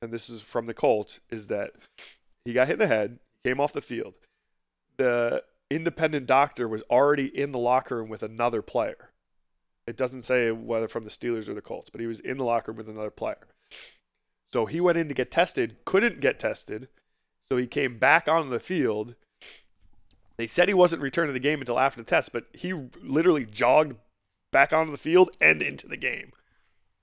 and 0.03 0.13
this 0.13 0.29
is 0.29 0.41
from 0.43 0.67
the 0.67 0.75
Colts, 0.75 1.21
is 1.31 1.47
that 1.49 1.73
he 2.45 2.53
got 2.53 2.67
hit 2.67 2.75
in 2.75 2.79
the 2.81 2.87
head, 2.89 3.19
came 3.45 3.61
off 3.61 3.73
the 3.73 3.81
field. 3.81 4.15
The 4.97 5.45
independent 5.71 6.27
doctor 6.27 6.67
was 6.67 6.83
already 6.91 7.27
in 7.27 7.53
the 7.53 7.59
locker 7.59 7.97
room 7.97 8.09
with 8.09 8.23
another 8.23 8.63
player. 8.63 9.11
It 9.87 9.97
doesn't 9.97 10.23
say 10.23 10.51
whether 10.51 10.89
from 10.89 11.05
the 11.05 11.11
Steelers 11.11 11.49
or 11.49 11.55
the 11.55 11.61
Colts, 11.61 11.91
but 11.91 12.01
he 12.01 12.07
was 12.07 12.21
in 12.21 12.39
the 12.39 12.45
locker 12.45 12.73
room 12.73 12.79
with 12.79 12.89
another 12.89 13.11
player. 13.11 13.47
So 14.53 14.67
he 14.67 14.81
went 14.81 14.99
in 14.99 15.09
to 15.09 15.15
get 15.15 15.31
tested, 15.31 15.77
couldn't 15.85 16.21
get 16.21 16.39
tested. 16.39 16.89
So 17.51 17.57
he 17.57 17.67
came 17.67 17.99
back 17.99 18.29
onto 18.29 18.51
the 18.51 18.61
field. 18.61 19.15
They 20.37 20.47
said 20.47 20.69
he 20.69 20.75
wasn't 20.75 21.03
returned 21.03 21.29
to 21.29 21.33
the 21.33 21.41
game 21.41 21.61
until 21.61 21.79
after 21.79 22.01
the 22.01 22.09
test, 22.09 22.33
but 22.33 22.47
he 22.53 22.73
literally 23.03 23.45
jogged 23.45 23.97
back 24.53 24.73
onto 24.73 24.93
the 24.93 24.99
field 24.99 25.31
and 25.41 25.61
into 25.61 25.87
the 25.87 25.97
game. 25.97 26.33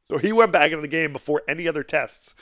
So 0.09 0.17
he 0.17 0.31
went 0.31 0.51
back 0.51 0.71
into 0.71 0.81
the 0.81 0.87
game 0.87 1.11
before 1.11 1.43
any 1.47 1.67
other 1.67 1.83
tests 1.83 2.33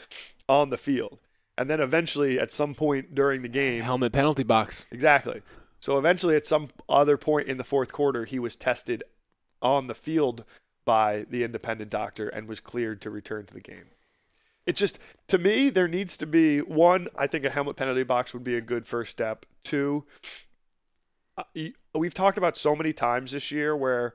on 0.47 0.69
the 0.69 0.77
field. 0.77 1.19
And 1.57 1.69
then 1.69 1.79
eventually, 1.79 2.39
at 2.39 2.51
some 2.51 2.75
point 2.75 3.15
during 3.15 3.41
the 3.41 3.47
game, 3.47 3.81
helmet 3.81 4.13
penalty 4.13 4.43
box. 4.43 4.85
Exactly. 4.91 5.41
So 5.79 5.97
eventually, 5.97 6.35
at 6.35 6.45
some 6.45 6.69
other 6.89 7.17
point 7.17 7.47
in 7.47 7.57
the 7.57 7.63
fourth 7.63 7.91
quarter, 7.91 8.25
he 8.25 8.39
was 8.39 8.55
tested 8.55 9.03
on 9.61 9.87
the 9.87 9.95
field 9.95 10.43
by 10.83 11.25
the 11.29 11.43
independent 11.43 11.89
doctor 11.89 12.27
and 12.27 12.47
was 12.47 12.59
cleared 12.59 13.01
to 13.01 13.09
return 13.09 13.45
to 13.45 13.53
the 13.53 13.61
game. 13.61 13.85
It 14.65 14.75
just, 14.75 14.99
to 15.27 15.37
me, 15.37 15.69
there 15.69 15.87
needs 15.87 16.17
to 16.17 16.25
be 16.25 16.59
one, 16.59 17.07
I 17.15 17.27
think 17.27 17.45
a 17.45 17.49
helmet 17.49 17.75
penalty 17.75 18.03
box 18.03 18.33
would 18.33 18.43
be 18.43 18.55
a 18.55 18.61
good 18.61 18.87
first 18.87 19.11
step. 19.11 19.45
Two, 19.63 20.05
uh, 21.37 21.43
we've 21.93 22.13
talked 22.13 22.37
about 22.37 22.57
so 22.57 22.75
many 22.75 22.91
times 22.91 23.31
this 23.31 23.51
year 23.51 23.75
where, 23.75 24.13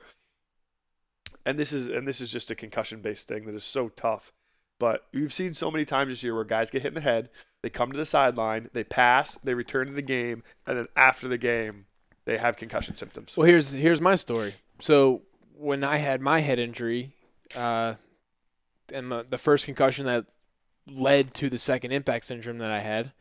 and 1.45 1.59
this 1.59 1.73
is 1.73 1.89
and 1.89 2.07
this 2.07 2.21
is 2.21 2.31
just 2.31 2.51
a 2.51 2.55
concussion 2.55 3.01
based 3.01 3.29
thing 3.29 3.47
that 3.47 3.55
is 3.55 3.65
so 3.65 3.89
tough. 3.89 4.33
But 4.79 5.07
we've 5.13 5.33
seen 5.33 5.53
so 5.53 5.71
many 5.71 5.85
times 5.85 6.11
this 6.11 6.23
year 6.23 6.35
where 6.35 6.45
guys 6.45 6.71
get 6.71 6.83
hit 6.83 6.89
in 6.89 6.95
the 6.95 7.01
head, 7.03 7.29
they 7.63 7.69
come 7.69 7.93
to 7.93 7.99
the 7.99 8.07
sideline, 8.07 8.71
they 8.73 8.85
pass, 8.85 9.37
they 9.37 9.53
return 9.53 9.89
to 9.89 9.93
the 9.93 10.01
game, 10.03 10.43
and 10.67 10.79
then 10.79 10.87
after 10.97 11.29
the 11.29 11.37
game, 11.37 11.85
they 12.25 12.39
have 12.39 12.57
concussion 12.57 12.97
symptoms. 12.97 13.37
Well, 13.37 13.47
here's 13.47 13.73
here's 13.73 14.01
my 14.01 14.15
story. 14.15 14.55
So 14.79 15.23
when 15.55 15.85
I 15.85 15.99
had 15.99 16.23
my 16.23 16.41
head 16.41 16.59
injury, 16.59 17.13
uh, 17.57 17.95
and 18.93 19.11
the, 19.11 19.27
the 19.29 19.39
first 19.39 19.67
concussion 19.67 20.07
that 20.07 20.27
led 20.87 21.35
to 21.35 21.51
the 21.51 21.59
second 21.59 21.93
impact 21.93 22.25
syndrome 22.25 22.59
that 22.59 22.73
I 22.73 22.81
had, 22.81 23.13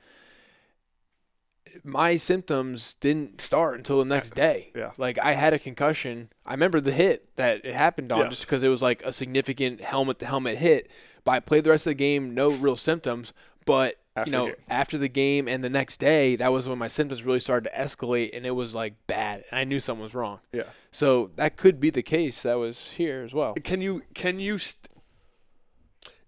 my 1.84 2.15
symptoms 2.15 2.93
didn't 2.95 3.41
start 3.41 3.78
until 3.78 3.99
the 3.99 4.05
next 4.05 4.36
day. 4.36 4.72
Yeah. 4.76 4.91
Like 4.97 5.17
I 5.20 5.34
had 5.34 5.53
a 5.53 5.59
concussion. 5.59 6.30
I 6.45 6.53
remember 6.53 6.80
the 6.82 6.91
hit 6.91 7.36
that 7.36 7.63
it 7.65 7.74
happened 7.76 8.11
on 8.11 8.20
Yes. 8.20 8.30
just 8.30 8.41
because 8.45 8.63
it 8.63 8.70
was 8.70 8.82
like 8.82 9.01
a 9.03 9.11
significant 9.11 9.82
helmet 9.82 10.20
to 10.20 10.26
helmet 10.26 10.57
hit. 10.57 10.89
But 11.24 11.32
I 11.32 11.39
played 11.39 11.63
the 11.63 11.70
rest 11.72 11.88
of 11.88 11.91
the 11.91 11.95
game, 11.95 12.34
no 12.34 12.49
real 12.49 12.76
symptoms. 12.76 13.34
But 13.65 13.95
After 14.15 14.30
you 14.32 14.38
know, 14.38 14.53
after 14.70 14.97
the 14.97 15.09
game 15.09 15.47
and 15.47 15.63
the 15.63 15.70
next 15.70 15.97
day, 15.97 16.36
that 16.38 16.51
was 16.51 16.67
when 16.67 16.78
my 16.80 16.88
symptoms 16.88 17.24
really 17.24 17.39
started 17.39 17.70
to 17.70 17.76
escalate, 17.76 18.36
and 18.36 18.45
it 18.45 18.51
was 18.51 18.74
like 18.74 18.93
bad. 19.05 19.43
And 19.51 19.59
I 19.59 19.63
knew 19.63 19.80
something 19.80 20.01
was 20.03 20.15
wrong. 20.15 20.39
Yeah. 20.51 20.63
So 20.91 21.32
that 21.36 21.55
could 21.57 21.80
be 21.80 21.89
the 21.91 22.01
case 22.01 22.41
that 22.43 22.55
was 22.57 22.91
here 22.91 23.22
as 23.24 23.34
well. 23.34 23.53
Can 23.63 23.82
you 23.82 24.03
can 24.15 24.39
you 24.39 24.57
st- 24.57 24.88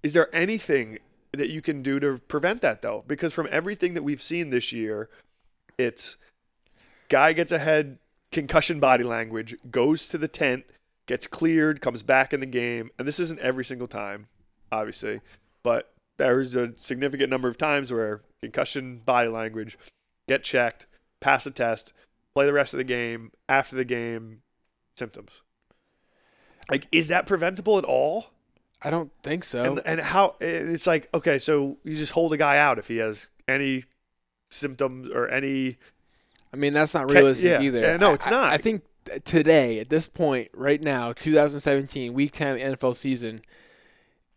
Is 0.04 0.14
there 0.14 0.34
anything 0.36 1.00
that 1.34 1.50
you 1.50 1.62
can 1.62 1.82
do 1.82 2.00
to 2.00 2.20
prevent 2.28 2.62
that 2.62 2.82
though? 2.82 3.04
Because 3.08 3.34
from 3.34 3.48
everything 3.52 3.94
that 3.94 4.04
we've 4.04 4.22
seen 4.22 4.50
this 4.50 4.72
year, 4.74 5.10
it's 5.84 6.18
guy 7.10 7.34
gets 7.34 7.52
ahead, 7.52 7.98
concussion 8.32 8.80
body 8.80 9.04
language, 9.04 9.56
goes 9.70 10.08
to 10.08 10.18
the 10.18 10.28
tent, 10.28 10.66
gets 11.08 11.28
cleared, 11.28 11.82
comes 11.82 12.04
back 12.04 12.34
in 12.34 12.40
the 12.40 12.46
game, 12.46 12.90
and 12.98 13.08
this 13.08 13.20
isn't 13.20 13.40
every 13.40 13.66
single 13.66 13.88
time, 13.88 14.28
obviously, 14.72 15.22
but 15.64 15.94
there's 16.18 16.56
a 16.56 16.76
significant 16.78 17.30
number 17.30 17.48
of 17.48 17.58
times 17.58 17.92
where 17.92 18.22
concussion 18.42 19.02
body 19.06 19.30
language, 19.30 19.78
get 20.28 20.44
checked, 20.44 20.86
pass 21.20 21.46
a 21.46 21.52
test, 21.52 21.94
play 22.34 22.46
the 22.46 22.54
rest 22.54 22.74
of 22.74 22.78
the 22.78 22.84
game, 22.84 23.32
after 23.50 23.76
the 23.76 23.86
game, 23.86 24.42
symptoms. 24.96 25.32
Like, 26.70 26.88
is 26.92 27.10
that 27.10 27.26
preventable 27.26 27.78
at 27.78 27.84
all? 27.84 28.28
I 28.82 28.90
don't 28.90 29.12
think 29.22 29.44
so. 29.44 29.64
And, 29.64 29.82
and 29.86 30.00
how 30.00 30.36
it's 30.40 30.88
like, 30.88 31.10
okay, 31.14 31.38
so 31.38 31.78
you 31.84 31.96
just 31.96 32.14
hold 32.14 32.34
a 32.34 32.38
guy 32.38 32.58
out 32.58 32.80
if 32.80 32.88
he 32.88 32.98
has 32.98 33.30
any 33.48 33.84
symptoms 34.52 35.10
or 35.10 35.28
any. 35.30 35.78
I 36.54 36.58
mean, 36.58 36.74
that's 36.74 36.94
not 36.94 37.10
realistic 37.10 37.50
yeah. 37.50 37.62
either. 37.62 37.80
Yeah, 37.80 37.98
no, 37.98 38.14
it's 38.14 38.28
I- 38.28 38.32
not. 38.32 38.44
I, 38.52 38.54
I 38.56 38.58
think 38.58 38.84
today, 39.24 39.80
at 39.80 39.90
this 39.90 40.08
point, 40.08 40.50
right 40.54 40.82
now, 40.82 41.14
2017, 41.14 42.14
week 42.14 42.32
10 42.32 42.58
NFL 42.58 42.96
season, 42.96 43.42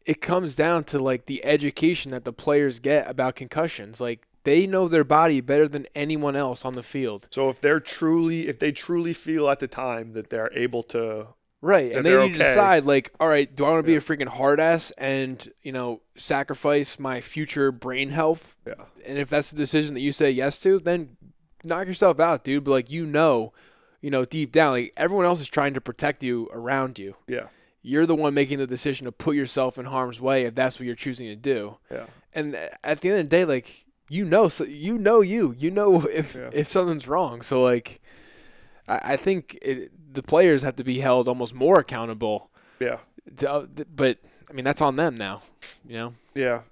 it 0.06 0.20
comes 0.20 0.54
down 0.54 0.84
to 0.84 0.98
like 0.98 1.26
the 1.26 1.44
education 1.44 2.10
that 2.12 2.24
the 2.24 2.32
players 2.32 2.78
get 2.78 3.08
about 3.08 3.34
concussions. 3.34 4.00
Like 4.00 4.26
they 4.44 4.66
know 4.66 4.88
their 4.88 5.04
body 5.04 5.40
better 5.40 5.68
than 5.68 5.86
anyone 5.94 6.36
else 6.36 6.64
on 6.64 6.74
the 6.74 6.82
field. 6.82 7.28
So 7.30 7.48
if 7.48 7.60
they're 7.60 7.80
truly, 7.80 8.48
if 8.48 8.58
they 8.58 8.72
truly 8.72 9.12
feel 9.12 9.48
at 9.48 9.58
the 9.58 9.68
time 9.68 10.12
that 10.12 10.30
they're 10.30 10.52
able 10.52 10.82
to, 10.84 11.28
Right. 11.64 11.92
And 11.92 12.04
then 12.04 12.12
to 12.12 12.20
okay. 12.24 12.34
decide 12.34 12.84
like, 12.84 13.10
all 13.18 13.26
right, 13.28 13.54
do 13.54 13.64
I 13.64 13.70
want 13.70 13.82
to 13.84 13.86
be 13.86 13.96
a 13.96 14.00
freaking 14.00 14.28
hard 14.28 14.60
ass 14.60 14.90
and, 14.98 15.50
you 15.62 15.72
know, 15.72 16.02
sacrifice 16.14 16.98
my 16.98 17.22
future 17.22 17.72
brain 17.72 18.10
health 18.10 18.54
yeah, 18.66 18.74
and 19.06 19.16
if 19.18 19.30
that's 19.30 19.50
the 19.50 19.56
decision 19.56 19.94
that 19.94 20.00
you 20.00 20.12
say 20.12 20.30
yes 20.30 20.60
to, 20.60 20.78
then 20.78 21.16
knock 21.64 21.86
yourself 21.86 22.20
out, 22.20 22.44
dude. 22.44 22.64
But 22.64 22.70
like 22.72 22.90
you 22.90 23.06
know, 23.06 23.52
you 24.02 24.10
know, 24.10 24.24
deep 24.26 24.52
down, 24.52 24.72
like 24.72 24.92
everyone 24.96 25.24
else 25.24 25.40
is 25.40 25.48
trying 25.48 25.72
to 25.74 25.80
protect 25.80 26.22
you 26.22 26.48
around 26.52 26.98
you. 26.98 27.16
Yeah. 27.26 27.48
You're 27.82 28.06
the 28.06 28.14
one 28.14 28.34
making 28.34 28.58
the 28.58 28.66
decision 28.66 29.06
to 29.06 29.12
put 29.12 29.34
yourself 29.36 29.78
in 29.78 29.86
harm's 29.86 30.20
way 30.20 30.42
if 30.42 30.54
that's 30.54 30.78
what 30.78 30.86
you're 30.86 30.94
choosing 30.94 31.28
to 31.28 31.36
do. 31.36 31.78
Yeah. 31.90 32.06
And 32.34 32.54
uh, 32.56 32.68
at 32.82 33.00
the 33.00 33.08
end 33.10 33.18
of 33.20 33.24
the 33.30 33.36
day, 33.36 33.44
like 33.44 33.86
you 34.08 34.24
know, 34.24 34.48
so 34.48 34.64
you 34.64 34.98
know 34.98 35.22
you, 35.22 35.54
you 35.58 35.70
know 35.70 36.06
if 36.12 36.34
Yeah. 36.34 36.50
if 36.52 36.68
something's 36.68 37.08
wrong. 37.08 37.42
So 37.42 37.62
like, 37.62 38.00
I, 38.86 39.14
I 39.14 39.16
think 39.16 39.58
it, 39.62 39.90
the 40.14 40.22
players 40.22 40.62
have 40.62 40.76
to 40.76 40.84
be 40.84 41.00
held 41.00 41.28
almost 41.28 41.54
more 41.54 41.78
accountable. 41.78 42.50
Yeah. 42.80 42.98
To, 43.36 43.68
but 43.94 44.18
I 44.48 44.52
mean, 44.52 44.64
that's 44.64 44.80
on 44.82 44.96
them 44.96 45.14
now. 45.16 45.42
You 45.86 45.96
know. 45.96 46.14
Yeah, 46.34 46.62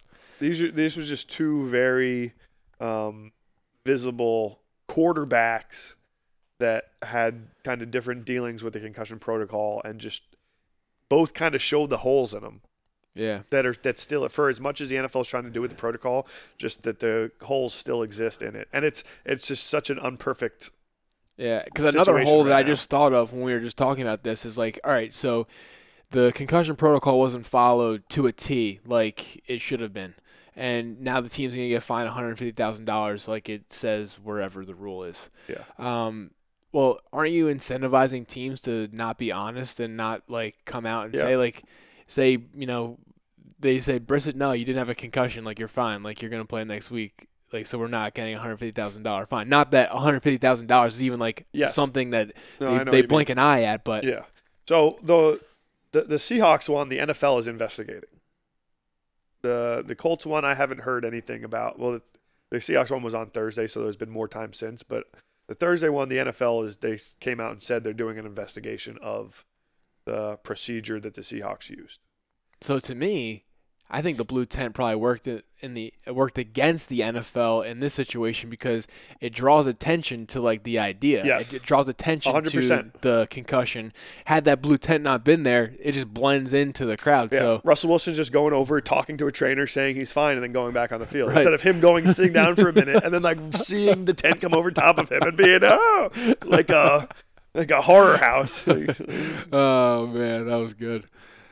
these 0.40 0.60
are 0.62 0.70
these 0.70 0.96
were 0.96 1.02
just 1.04 1.30
two 1.30 1.68
very 1.68 2.32
um, 2.80 3.32
visible 3.86 4.58
quarterbacks 4.88 5.94
that 6.58 6.84
had 7.02 7.48
kind 7.64 7.82
of 7.82 7.90
different 7.90 8.24
dealings 8.24 8.62
with 8.62 8.72
the 8.72 8.80
concussion 8.80 9.18
protocol, 9.18 9.82
and 9.84 9.98
just 10.00 10.22
both 11.08 11.34
kind 11.34 11.54
of 11.54 11.62
showed 11.62 11.90
the 11.90 11.98
holes 11.98 12.32
in 12.34 12.40
them 12.42 12.60
Yeah. 13.14 13.40
that 13.50 13.66
are 13.66 13.74
that 13.82 13.98
still 13.98 14.28
for 14.28 14.48
as 14.48 14.60
much 14.60 14.80
as 14.80 14.88
the 14.88 14.96
NFL 14.96 15.22
is 15.22 15.26
trying 15.28 15.44
to 15.44 15.50
do 15.50 15.60
with 15.60 15.70
the 15.70 15.76
protocol, 15.76 16.26
just 16.58 16.82
that 16.84 17.00
the 17.00 17.30
holes 17.42 17.74
still 17.74 18.02
exist 18.02 18.42
in 18.42 18.54
it, 18.56 18.68
and 18.72 18.84
it's 18.84 19.02
it's 19.24 19.46
just 19.46 19.66
such 19.66 19.90
an 19.90 19.98
unperfect. 19.98 20.70
Yeah, 21.36 21.62
because 21.64 21.84
another 21.84 22.18
hole 22.20 22.44
that 22.44 22.50
right 22.52 22.64
I 22.64 22.68
just 22.68 22.90
thought 22.90 23.12
of 23.12 23.32
when 23.32 23.42
we 23.42 23.52
were 23.52 23.60
just 23.60 23.78
talking 23.78 24.02
about 24.02 24.22
this 24.22 24.44
is 24.44 24.58
like, 24.58 24.78
all 24.84 24.92
right, 24.92 25.12
so 25.12 25.46
the 26.10 26.30
concussion 26.34 26.76
protocol 26.76 27.18
wasn't 27.18 27.46
followed 27.46 28.06
to 28.10 28.26
a 28.26 28.32
T 28.32 28.80
like 28.84 29.42
it 29.48 29.60
should 29.60 29.80
have 29.80 29.92
been, 29.94 30.14
and 30.54 31.00
now 31.00 31.20
the 31.20 31.30
team's 31.30 31.54
gonna 31.54 31.68
get 31.68 31.82
fined 31.82 32.06
one 32.06 32.14
hundred 32.14 32.36
fifty 32.38 32.52
thousand 32.52 32.84
dollars, 32.84 33.28
like 33.28 33.48
it 33.48 33.72
says 33.72 34.18
wherever 34.22 34.64
the 34.64 34.74
rule 34.74 35.04
is. 35.04 35.30
Yeah. 35.48 35.62
Um. 35.78 36.32
Well, 36.70 37.00
aren't 37.12 37.32
you 37.32 37.46
incentivizing 37.46 38.26
teams 38.26 38.62
to 38.62 38.88
not 38.92 39.18
be 39.18 39.30
honest 39.32 39.78
and 39.80 39.96
not 39.96 40.22
like 40.28 40.56
come 40.64 40.86
out 40.86 41.06
and 41.06 41.14
Yeah. 41.14 41.20
say 41.22 41.36
like, 41.36 41.62
say 42.06 42.38
you 42.54 42.66
know, 42.66 42.98
they 43.58 43.78
say 43.78 43.98
Brissett, 43.98 44.34
no, 44.34 44.52
you 44.52 44.64
didn't 44.64 44.78
have 44.78 44.88
a 44.90 44.94
concussion, 44.94 45.44
like 45.44 45.58
you're 45.58 45.68
fine, 45.68 46.02
like 46.02 46.20
you're 46.20 46.30
gonna 46.30 46.44
play 46.44 46.62
next 46.64 46.90
week. 46.90 47.28
Like 47.52 47.66
so, 47.66 47.78
we're 47.78 47.88
not 47.88 48.14
getting 48.14 48.34
a 48.34 48.38
hundred 48.38 48.56
fifty 48.58 48.72
thousand 48.72 49.02
dollar 49.02 49.26
fine. 49.26 49.48
Not 49.48 49.72
that 49.72 49.92
one 49.92 50.02
hundred 50.02 50.22
fifty 50.22 50.38
thousand 50.38 50.68
dollars 50.68 50.94
is 50.94 51.02
even 51.02 51.20
like 51.20 51.46
Yes. 51.52 51.74
something 51.74 52.10
that 52.10 52.32
No, 52.60 52.78
they, 52.78 52.84
they 52.84 52.96
you 52.98 53.02
mean. 53.02 53.08
blink 53.08 53.28
an 53.30 53.38
eye 53.38 53.62
at, 53.62 53.84
but 53.84 54.04
Yeah. 54.04 54.24
So 54.68 54.98
the 55.02 55.40
the 55.92 56.02
the 56.02 56.16
Seahawks 56.16 56.68
one, 56.68 56.88
the 56.88 56.98
NFL 56.98 57.38
is 57.40 57.48
investigating. 57.48 58.08
The 59.42 59.82
the 59.86 59.94
Colts 59.94 60.24
one, 60.24 60.44
I 60.44 60.54
haven't 60.54 60.82
heard 60.82 61.04
anything 61.04 61.42
about. 61.44 61.78
Well, 61.78 61.92
the, 61.92 62.02
the 62.50 62.58
Seahawks 62.58 62.90
one 62.90 63.02
was 63.02 63.14
on 63.14 63.30
Thursday, 63.30 63.66
so 63.66 63.82
there's 63.82 63.96
been 63.96 64.10
more 64.10 64.28
time 64.28 64.52
since. 64.52 64.82
But 64.82 65.04
the 65.48 65.54
Thursday 65.54 65.88
one, 65.88 66.08
the 66.08 66.18
NFL 66.18 66.64
is 66.66 66.76
they 66.78 66.98
came 67.20 67.40
out 67.40 67.50
and 67.50 67.60
said 67.62 67.82
they're 67.82 67.92
doing 67.92 68.18
an 68.18 68.26
investigation 68.26 68.98
of 69.02 69.44
the 70.04 70.36
procedure 70.36 71.00
that 71.00 71.14
the 71.14 71.22
Seahawks 71.22 71.70
used. 71.70 71.98
so 72.60 72.78
to 72.78 72.94
me, 72.94 73.44
I 73.94 74.00
think 74.00 74.16
the 74.16 74.24
blue 74.24 74.46
tent 74.46 74.74
probably 74.74 74.96
worked 74.96 75.26
in 75.28 75.74
the 75.74 75.92
it 76.06 76.14
worked 76.14 76.38
against 76.38 76.88
the 76.88 77.00
NFL 77.00 77.64
in 77.66 77.78
this 77.80 77.92
situation 77.94 78.48
because 78.50 78.88
it 79.20 79.32
draws 79.34 79.66
attention 79.66 80.26
to 80.28 80.40
like 80.40 80.62
the 80.64 80.78
idea. 80.78 81.24
Yes. 81.24 81.52
It, 81.52 81.56
it 81.56 81.62
draws 81.62 81.88
attention 81.88 82.32
to 82.32 82.40
100%. 82.58 83.00
the 83.02 83.28
concussion. 83.30 83.92
Had 84.24 84.44
that 84.46 84.62
blue 84.62 84.78
tent 84.78 85.04
not 85.04 85.24
been 85.24 85.42
there, 85.42 85.74
it 85.78 85.92
just 85.92 86.08
blends 86.12 86.52
into 86.54 86.86
the 86.86 86.96
crowd. 86.96 87.30
Yeah. 87.32 87.38
So 87.38 87.60
Russell 87.64 87.90
Wilson's 87.90 88.16
just 88.16 88.32
going 88.32 88.54
over, 88.54 88.80
talking 88.80 89.18
to 89.18 89.26
a 89.26 89.32
trainer, 89.32 89.66
saying 89.66 89.96
he's 89.96 90.10
fine, 90.10 90.34
and 90.34 90.42
then 90.42 90.52
going 90.52 90.72
back 90.72 90.90
on 90.90 90.98
the 90.98 91.06
field 91.06 91.28
Right. 91.28 91.36
instead 91.36 91.52
of 91.54 91.60
him 91.62 91.78
going 91.80 92.08
sitting 92.08 92.32
down 92.32 92.56
for 92.56 92.70
a 92.70 92.72
minute 92.72 93.04
and 93.04 93.12
then 93.12 93.22
like 93.22 93.38
seeing 93.52 94.06
the 94.06 94.14
tent 94.14 94.40
come 94.40 94.54
over 94.54 94.70
top 94.70 94.98
of 94.98 95.10
him 95.12 95.20
and 95.22 95.36
being 95.36 95.60
oh 95.62 96.10
like 96.44 96.70
a 96.70 97.08
like 97.54 97.70
a 97.70 97.82
horror 97.82 98.16
house. 98.16 98.64
Oh 99.52 100.06
man, 100.06 100.46
that 100.46 100.56
was 100.56 100.74
good. 100.74 101.04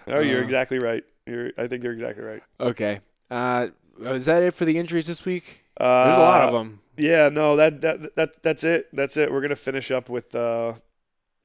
No, 0.07 0.21
you're 0.21 0.41
Uh, 0.41 0.45
exactly 0.45 0.79
right. 0.79 1.05
You're, 1.31 1.53
I 1.57 1.67
think 1.67 1.83
you're 1.83 1.93
exactly 1.93 2.25
right. 2.25 2.43
Okay. 2.61 3.01
Uh, 3.31 3.69
is 4.01 4.27
that 4.27 4.43
it 4.43 4.53
for 4.55 4.65
the 4.65 4.77
injuries 4.77 5.07
this 5.07 5.25
week? 5.25 5.65
Uh, 5.77 6.05
There's 6.07 6.19
a 6.19 6.23
lot 6.23 6.41
of 6.43 6.53
them. 6.53 6.81
Yeah, 6.97 7.29
no, 7.31 7.57
that 7.57 7.81
that 7.81 8.15
that 8.17 8.43
that's 8.43 8.65
it. 8.65 8.89
That's 8.93 9.17
it. 9.17 9.33
We're 9.33 9.41
gonna 9.41 9.57
finish 9.57 9.91
up 9.91 10.09
with 10.11 10.35
uh, 10.35 10.75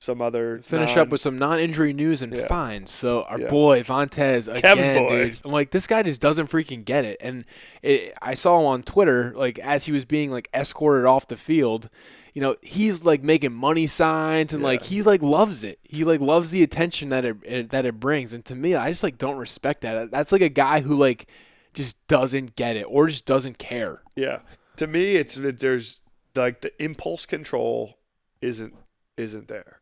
some 0.06 0.22
other 0.22 0.60
Finish 0.64 0.96
non- 0.96 1.00
up 1.00 1.10
with 1.10 1.20
some 1.20 1.38
non-injury 1.38 1.92
news 1.94 2.22
and 2.22 2.34
Yeah. 2.34 2.48
fines. 2.48 2.92
So 2.92 3.24
our 3.24 3.40
Yeah. 3.40 3.48
boy 3.48 3.82
Vontaze 3.84 4.48
again, 4.56 5.08
boy. 5.08 5.26
dude. 5.26 5.38
I'm 5.44 5.52
like, 5.52 5.72
this 5.72 5.88
guy 5.88 6.04
just 6.04 6.22
doesn't 6.22 6.48
freaking 6.50 6.86
get 6.86 7.04
it. 7.04 7.18
And 7.20 7.44
it, 7.82 8.14
I 8.22 8.36
saw 8.36 8.60
him 8.60 8.66
on 8.68 8.84
Twitter, 8.84 9.34
like 9.36 9.60
as 9.60 9.86
he 9.86 9.92
was 9.92 10.06
being 10.06 10.32
like 10.32 10.48
escorted 10.54 11.06
off 11.06 11.28
the 11.28 11.36
field. 11.36 11.90
You 12.34 12.42
know, 12.42 12.56
he's 12.62 13.04
like 13.06 13.24
making 13.24 13.54
money 13.54 13.88
signs 13.88 14.54
and 14.54 14.62
like 14.62 14.82
Yeah. 14.82 14.88
he's 14.88 15.06
like 15.06 15.22
loves 15.22 15.64
it. 15.64 15.80
He 15.84 16.04
like 16.04 16.20
loves 16.22 16.52
the 16.52 16.64
attention 16.64 17.10
that 17.10 17.26
it, 17.26 17.38
it 17.44 17.70
that 17.72 17.86
it 17.86 18.00
brings. 18.00 18.32
And 18.34 18.46
to 18.46 18.56
me, 18.56 18.76
I 18.76 18.90
just 18.90 19.04
like 19.04 19.18
don't 19.18 19.38
respect 19.38 19.82
that. 19.82 20.12
That's 20.12 20.32
like 20.32 20.42
a 20.42 20.50
guy 20.50 20.82
who 20.82 20.96
like 20.96 21.28
just 21.74 21.98
doesn't 22.08 22.56
get 22.56 22.76
it 22.76 22.84
or 22.90 23.08
just 23.08 23.26
doesn't 23.26 23.58
care. 23.58 24.02
Yeah, 24.16 24.40
to 24.78 24.86
me, 24.88 25.16
it's 25.16 25.36
that 25.36 25.60
there's 25.60 26.02
like 26.36 26.60
the 26.62 26.72
impulse 26.84 27.26
control 27.26 27.98
isn't 28.42 28.74
isn't 29.18 29.48
there. 29.48 29.75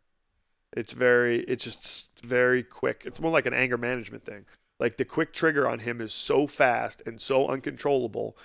It's 0.76 0.94
very, 0.94 1.42
it's 1.42 1.64
just 1.64 2.20
very 2.20 2.64
quick. 2.64 3.04
It's 3.06 3.20
more 3.20 3.32
like 3.32 3.46
an 3.46 3.54
anger 3.54 3.78
management 3.78 4.26
thing. 4.26 4.46
Like 4.80 4.98
the 4.98 5.06
quick 5.06 5.34
trigger 5.34 5.68
on 5.68 5.80
him 5.80 6.02
is 6.02 6.14
so 6.14 6.48
fast 6.48 7.02
and 7.06 7.22
so 7.22 7.48
uncontrollable 7.48 8.36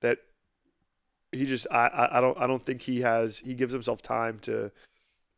that 0.00 0.18
he 1.32 1.46
just, 1.46 1.66
I, 1.70 1.86
I, 1.86 2.18
I 2.18 2.20
don't, 2.20 2.38
I 2.38 2.46
don't 2.46 2.64
think 2.64 2.82
he 2.82 3.00
has. 3.02 3.38
He 3.38 3.54
gives 3.54 3.72
himself 3.72 4.02
time 4.02 4.38
to 4.40 4.72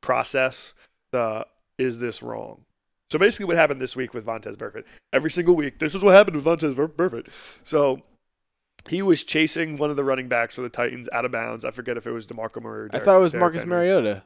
process 0.01 0.75
the 1.13 1.47
is 1.77 1.99
this 1.99 2.23
wrong. 2.23 2.65
So 3.11 3.19
basically, 3.19 3.47
what 3.47 3.57
happened 3.57 3.81
this 3.81 3.97
week 3.97 4.13
with 4.13 4.27
Vontaze 4.27 4.57
Burfict? 4.57 4.85
Every 5.13 5.31
single 5.31 5.57
week, 5.57 5.79
this 5.79 5.95
is 5.95 6.03
what 6.03 6.15
happened 6.15 6.37
with 6.37 6.45
Vontaze 6.45 6.77
Bur- 6.77 6.89
Burfict. 6.89 7.31
So 7.65 8.03
he 8.89 9.01
was 9.01 9.25
chasing 9.25 9.77
one 9.77 9.91
of 9.91 9.97
the 9.97 10.05
running 10.05 10.29
backs 10.29 10.55
for 10.55 10.61
the 10.61 10.69
Titans 10.69 11.09
out 11.13 11.25
of 11.25 11.31
bounds. 11.31 11.65
I 11.65 11.71
forget 11.71 11.97
if 11.97 12.07
it 12.07 12.11
was 12.11 12.27
Demarco 12.27 12.63
Murray. 12.63 12.89
Or 12.89 12.91
I 12.93 12.99
thought 12.99 13.17
it 13.17 13.21
was 13.21 13.33
Derrick 13.33 13.43
Marcus 13.43 13.63
Henry. 13.63 13.77
Mariota. 13.77 14.23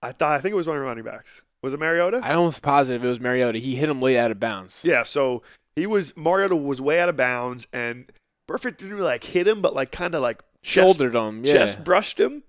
I 0.00 0.12
thought 0.12 0.32
I 0.32 0.40
think 0.40 0.52
it 0.52 0.56
was 0.56 0.66
one 0.66 0.76
of 0.76 0.82
the 0.82 0.88
running 0.88 1.04
backs. 1.04 1.42
Was 1.62 1.74
it 1.74 1.80
Mariota? 1.80 2.20
I'm 2.22 2.38
almost 2.38 2.62
positive 2.62 3.04
it 3.04 3.08
was 3.08 3.20
Mariota. 3.20 3.58
He 3.58 3.76
hit 3.76 3.88
him 3.88 4.00
late 4.00 4.18
out 4.18 4.30
of 4.30 4.40
bounds. 4.40 4.84
yeah. 4.84 5.02
So 5.04 5.42
he 5.76 5.86
was 5.86 6.16
Mariota 6.16 6.56
was 6.56 6.80
way 6.80 7.00
out 7.00 7.08
of 7.08 7.16
bounds, 7.16 7.66
and 7.72 8.10
Burfict 8.48 8.78
didn't 8.78 8.94
really 8.94 9.04
like 9.04 9.24
hit 9.24 9.46
him, 9.46 9.62
but 9.62 9.74
like 9.74 9.92
kind 9.92 10.14
of 10.14 10.22
like 10.22 10.42
chest, 10.62 10.98
Shouldered 10.98 11.14
him. 11.14 11.44
Yeah. 11.44 11.52
chest 11.54 11.84
brushed 11.84 12.18
him, 12.18 12.42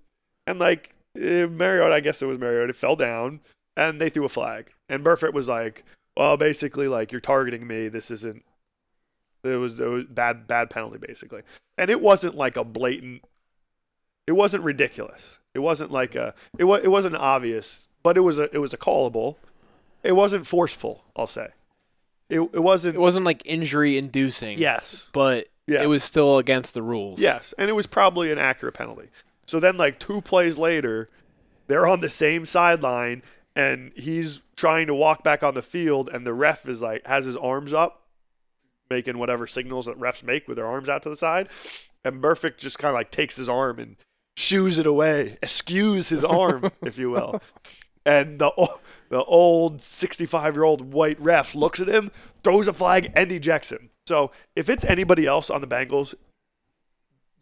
and 0.46 0.58
like 0.58 0.94
eh, 1.16 1.46
Mariota, 1.46 1.94
I 1.94 2.00
guess 2.00 2.20
it 2.22 2.26
was 2.26 2.38
Mariota, 2.38 2.72
fell 2.72 2.96
down, 2.96 3.40
and 3.76 4.00
they 4.00 4.08
threw 4.10 4.24
a 4.24 4.28
flag, 4.28 4.72
and 4.88 5.04
Burfict 5.04 5.32
was 5.32 5.48
like, 5.48 5.84
"Well, 6.16 6.36
basically, 6.36 6.88
like 6.88 7.12
you're 7.12 7.20
targeting 7.20 7.66
me. 7.66 7.88
This 7.88 8.10
isn't." 8.10 8.44
It 9.44 9.56
was, 9.56 9.78
it 9.78 9.86
was 9.86 10.04
bad, 10.04 10.46
bad 10.46 10.70
penalty 10.70 10.98
basically, 10.98 11.42
and 11.78 11.90
it 11.90 12.00
wasn't 12.00 12.34
like 12.34 12.56
a 12.56 12.64
blatant. 12.64 13.22
It 14.26 14.32
wasn't 14.32 14.64
ridiculous. 14.64 15.38
It 15.54 15.58
wasn't 15.58 15.90
like 15.92 16.14
a. 16.14 16.34
It 16.58 16.64
was. 16.64 16.82
It 16.82 16.88
wasn't 16.88 17.16
obvious, 17.16 17.88
but 18.04 18.16
it 18.16 18.20
was 18.20 18.38
a. 18.38 18.44
It 18.54 18.58
was 18.58 18.72
a 18.72 18.78
callable. 18.78 19.34
It 20.04 20.12
wasn't 20.12 20.46
forceful. 20.46 21.02
I'll 21.16 21.26
say. 21.26 21.48
It. 22.28 22.38
It 22.38 22.62
wasn't. 22.62 22.94
It 22.94 23.00
wasn't 23.00 23.26
like 23.26 23.42
injury 23.44 23.98
inducing. 23.98 24.56
yes. 24.58 25.08
But 25.12 25.48
Yes. 25.66 25.82
it 25.82 25.86
was 25.86 26.04
still 26.04 26.36
against 26.38 26.74
the 26.74 26.82
rules. 26.82 27.20
Yes, 27.22 27.54
and 27.58 27.70
it 27.70 27.72
was 27.72 27.86
probably 27.86 28.30
an 28.30 28.36
accurate 28.38 28.74
penalty. 28.74 29.08
So 29.46 29.58
then, 29.58 29.78
like 29.78 29.98
two 29.98 30.20
plays 30.20 30.58
later, 30.58 31.08
they're 31.68 31.86
on 31.86 32.00
the 32.00 32.10
same 32.10 32.44
sideline, 32.44 33.22
and 33.56 33.90
he's 33.96 34.42
trying 34.56 34.86
to 34.88 34.94
walk 34.94 35.24
back 35.24 35.42
on 35.42 35.54
the 35.54 35.62
field, 35.62 36.10
and 36.12 36.26
the 36.26 36.34
ref 36.34 36.68
is 36.68 36.82
like 36.82 37.06
has 37.06 37.24
his 37.24 37.36
arms 37.36 37.72
up, 37.72 38.02
making 38.90 39.16
whatever 39.16 39.46
signals 39.46 39.86
that 39.86 39.98
refs 39.98 40.22
make 40.22 40.46
with 40.46 40.56
their 40.58 40.66
arms 40.66 40.90
out 40.90 41.02
to 41.04 41.08
the 41.08 41.16
side, 41.16 41.48
and 42.04 42.22
Burfict 42.22 42.58
just 42.58 42.78
kind 42.78 42.90
of 42.90 42.94
like 42.96 43.10
takes 43.10 43.36
his 43.36 43.48
arm 43.48 43.78
and 43.78 43.96
shoos 44.36 44.78
it 44.78 44.86
away, 44.86 45.38
eschews 45.42 46.10
his 46.10 46.24
arm, 46.24 46.70
if 46.82 46.98
you 46.98 47.08
will. 47.10 47.40
And 48.06 48.38
the 48.38 48.52
the 49.08 49.24
old 49.24 49.80
65 49.80 50.54
year 50.54 50.64
old 50.64 50.92
white 50.92 51.20
ref 51.20 51.54
looks 51.54 51.80
at 51.80 51.88
him, 51.88 52.10
throws 52.42 52.68
a 52.68 52.72
flag, 52.72 53.12
and 53.16 53.32
ejects 53.32 53.72
him. 53.72 53.90
So 54.06 54.30
if 54.54 54.68
it's 54.68 54.84
anybody 54.84 55.26
else 55.26 55.50
on 55.50 55.60
the 55.60 55.66
Bengals, 55.66 56.14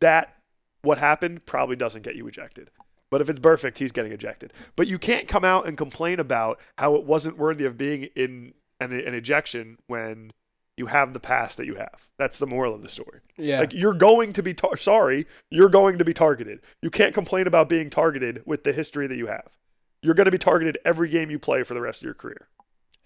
that 0.00 0.36
what 0.82 0.98
happened 0.98 1.46
probably 1.46 1.76
doesn't 1.76 2.02
get 2.02 2.16
you 2.16 2.26
ejected. 2.26 2.70
But 3.10 3.20
if 3.20 3.28
it's 3.28 3.40
Burfict, 3.40 3.78
he's 3.78 3.92
getting 3.92 4.12
ejected. 4.12 4.52
But 4.74 4.88
you 4.88 4.98
can't 4.98 5.28
come 5.28 5.44
out 5.44 5.66
and 5.66 5.76
complain 5.76 6.18
about 6.18 6.58
how 6.78 6.94
it 6.94 7.04
wasn't 7.04 7.36
worthy 7.36 7.64
of 7.64 7.76
being 7.76 8.04
in 8.16 8.54
an, 8.80 8.92
an 8.92 9.14
ejection 9.14 9.76
when 9.86 10.32
you 10.76 10.86
have 10.86 11.12
the 11.12 11.20
pass 11.20 11.56
that 11.56 11.66
you 11.66 11.74
have. 11.74 12.08
That's 12.18 12.38
the 12.38 12.46
moral 12.46 12.74
of 12.74 12.82
the 12.82 12.88
story. 12.88 13.20
Yeah. 13.36 13.60
Like 13.60 13.74
you're 13.74 13.92
going 13.92 14.32
to 14.32 14.42
be 14.42 14.54
tar- 14.54 14.78
sorry, 14.78 15.26
you're 15.50 15.68
going 15.68 15.98
to 15.98 16.04
be 16.04 16.14
targeted. 16.14 16.60
You 16.80 16.90
can't 16.90 17.12
complain 17.12 17.46
about 17.46 17.68
being 17.68 17.90
targeted 17.90 18.42
with 18.46 18.64
the 18.64 18.72
history 18.72 19.06
that 19.06 19.16
you 19.16 19.26
have. 19.26 19.58
You're 20.02 20.14
going 20.14 20.24
to 20.26 20.30
be 20.30 20.38
targeted 20.38 20.78
every 20.84 21.08
game 21.08 21.30
you 21.30 21.38
play 21.38 21.62
for 21.62 21.74
the 21.74 21.80
rest 21.80 22.02
of 22.02 22.04
your 22.04 22.14
career. 22.14 22.48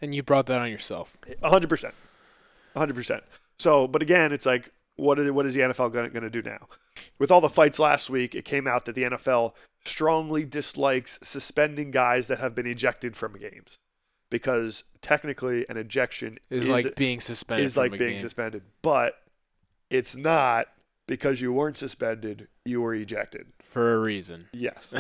and 0.01 0.15
you 0.15 0.23
brought 0.23 0.47
that 0.47 0.61
on 0.61 0.71
yourself. 0.71 1.17
Hundred 1.43 1.69
percent, 1.69 1.95
hundred 2.77 2.95
percent. 2.95 3.23
So, 3.59 3.87
but 3.87 4.03
again, 4.03 4.33
it's 4.33 4.47
like 4.47 4.71
what 4.97 5.19
is, 5.19 5.31
what 5.31 5.47
is 5.47 5.55
the 5.55 5.61
NFL 5.61 5.93
going 5.93 6.11
to 6.13 6.31
do 6.31 6.43
now? 6.43 6.69
With 7.19 7.31
all 7.31 7.41
the 7.41 7.49
fights 7.49 7.79
last 7.79 8.09
week, 8.11 8.35
it 8.35 8.45
came 8.45 8.67
out 8.67 8.85
that 8.87 8.95
the 8.95 9.03
NFL 9.05 9.53
strongly 9.85 10.45
dislikes 10.45 11.19
suspending 11.23 11.91
guys 11.91 12.29
that 12.29 12.39
have 12.39 12.55
been 12.55 12.67
ejected 12.67 13.17
from 13.17 13.39
games 13.39 13.77
because 14.31 14.85
technically 15.01 15.65
an 15.69 15.77
ejection 15.77 16.39
Is 16.51 16.65
is, 16.65 16.71
like 16.71 16.97
being 16.97 17.21
suspended. 17.21 17.65
is 17.67 17.77
like 17.77 17.93
being 17.93 18.13
game. 18.13 18.19
suspended, 18.19 18.63
but 18.83 19.15
it's 19.91 20.17
not 20.17 20.67
because 21.07 21.41
you 21.41 21.53
weren't 21.53 21.77
suspended, 21.79 22.49
you 22.65 22.81
were 22.81 22.95
ejected. 22.95 23.47
for 23.61 23.95
a 23.95 23.99
reason. 23.99 24.49
Yes. 24.53 24.93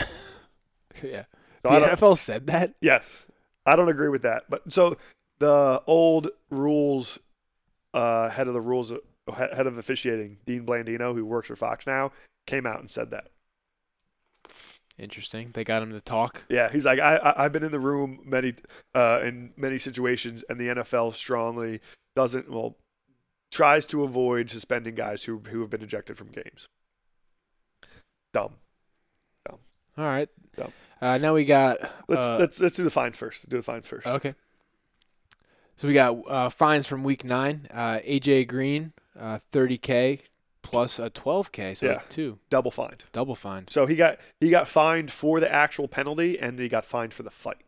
yeah. 1.03 1.24
So 1.68 1.80
the 1.80 1.86
NFL 1.86 2.18
said 2.18 2.46
that. 2.48 2.74
Yes, 2.80 3.24
I 3.64 3.76
don't 3.76 3.88
agree 3.88 4.08
with 4.08 4.22
that. 4.22 4.44
But 4.48 4.72
so 4.72 4.96
the 5.38 5.82
old 5.86 6.30
rules, 6.50 7.18
uh, 7.94 8.28
head 8.30 8.48
of 8.48 8.54
the 8.54 8.60
rules, 8.60 8.92
head 9.34 9.66
of 9.66 9.78
officiating, 9.78 10.38
Dean 10.46 10.64
Blandino, 10.64 11.14
who 11.14 11.24
works 11.24 11.48
for 11.48 11.56
Fox 11.56 11.86
now, 11.86 12.12
came 12.46 12.66
out 12.66 12.80
and 12.80 12.90
said 12.90 13.10
that. 13.10 13.28
Interesting. 14.98 15.50
They 15.52 15.62
got 15.62 15.82
him 15.82 15.92
to 15.92 16.00
talk. 16.00 16.46
Yeah, 16.48 16.70
he's 16.70 16.86
like, 16.86 16.98
I, 16.98 17.16
I 17.16 17.44
I've 17.44 17.52
been 17.52 17.64
in 17.64 17.72
the 17.72 17.78
room 17.78 18.20
many, 18.24 18.54
uh, 18.94 19.20
in 19.22 19.52
many 19.56 19.78
situations, 19.78 20.42
and 20.48 20.58
the 20.58 20.68
NFL 20.68 21.14
strongly 21.14 21.80
doesn't 22.14 22.50
well 22.50 22.76
tries 23.52 23.86
to 23.86 24.04
avoid 24.04 24.50
suspending 24.50 24.94
guys 24.94 25.24
who 25.24 25.42
who 25.50 25.60
have 25.60 25.70
been 25.70 25.82
ejected 25.82 26.16
from 26.16 26.28
games. 26.28 26.66
Dumb. 28.32 28.54
Dumb. 29.48 29.58
All 29.98 30.04
right. 30.06 30.28
Yep. 30.56 30.72
Uh, 31.01 31.18
now 31.18 31.34
we 31.34 31.44
got. 31.44 31.78
Let's 32.09 32.24
uh, 32.24 32.36
let's 32.38 32.61
let's 32.61 32.76
do 32.76 32.84
the 32.84 32.90
fines 32.90 33.16
first. 33.16 33.49
Do 33.49 33.57
the 33.57 33.62
fines 33.62 33.86
first. 33.86 34.07
Okay. 34.07 34.34
So 35.76 35.86
we 35.88 35.94
got 35.94 36.16
uh, 36.26 36.49
fines 36.49 36.86
from 36.86 37.05
week 37.05 37.22
nine. 37.24 37.66
Uh, 37.70 37.99
AJ 37.99 38.49
Green, 38.49 38.92
uh, 39.18 39.38
30k 39.53 40.20
plus 40.62 40.99
a 40.99 41.11
12k, 41.11 41.76
so 41.76 41.86
Yeah. 41.86 42.01
two 42.09 42.38
Double 42.51 42.70
fined. 42.70 43.05
double 43.12 43.34
fine. 43.34 43.68
So 43.68 43.84
he 43.86 43.94
got 43.94 44.18
he 44.40 44.49
got 44.49 44.68
fined 44.68 45.11
for 45.11 45.38
the 45.38 45.53
actual 45.53 45.86
penalty, 45.86 46.38
and 46.38 46.59
he 46.59 46.68
got 46.68 46.84
fined 46.84 47.12
for 47.12 47.22
the 47.22 47.30
fight. 47.30 47.59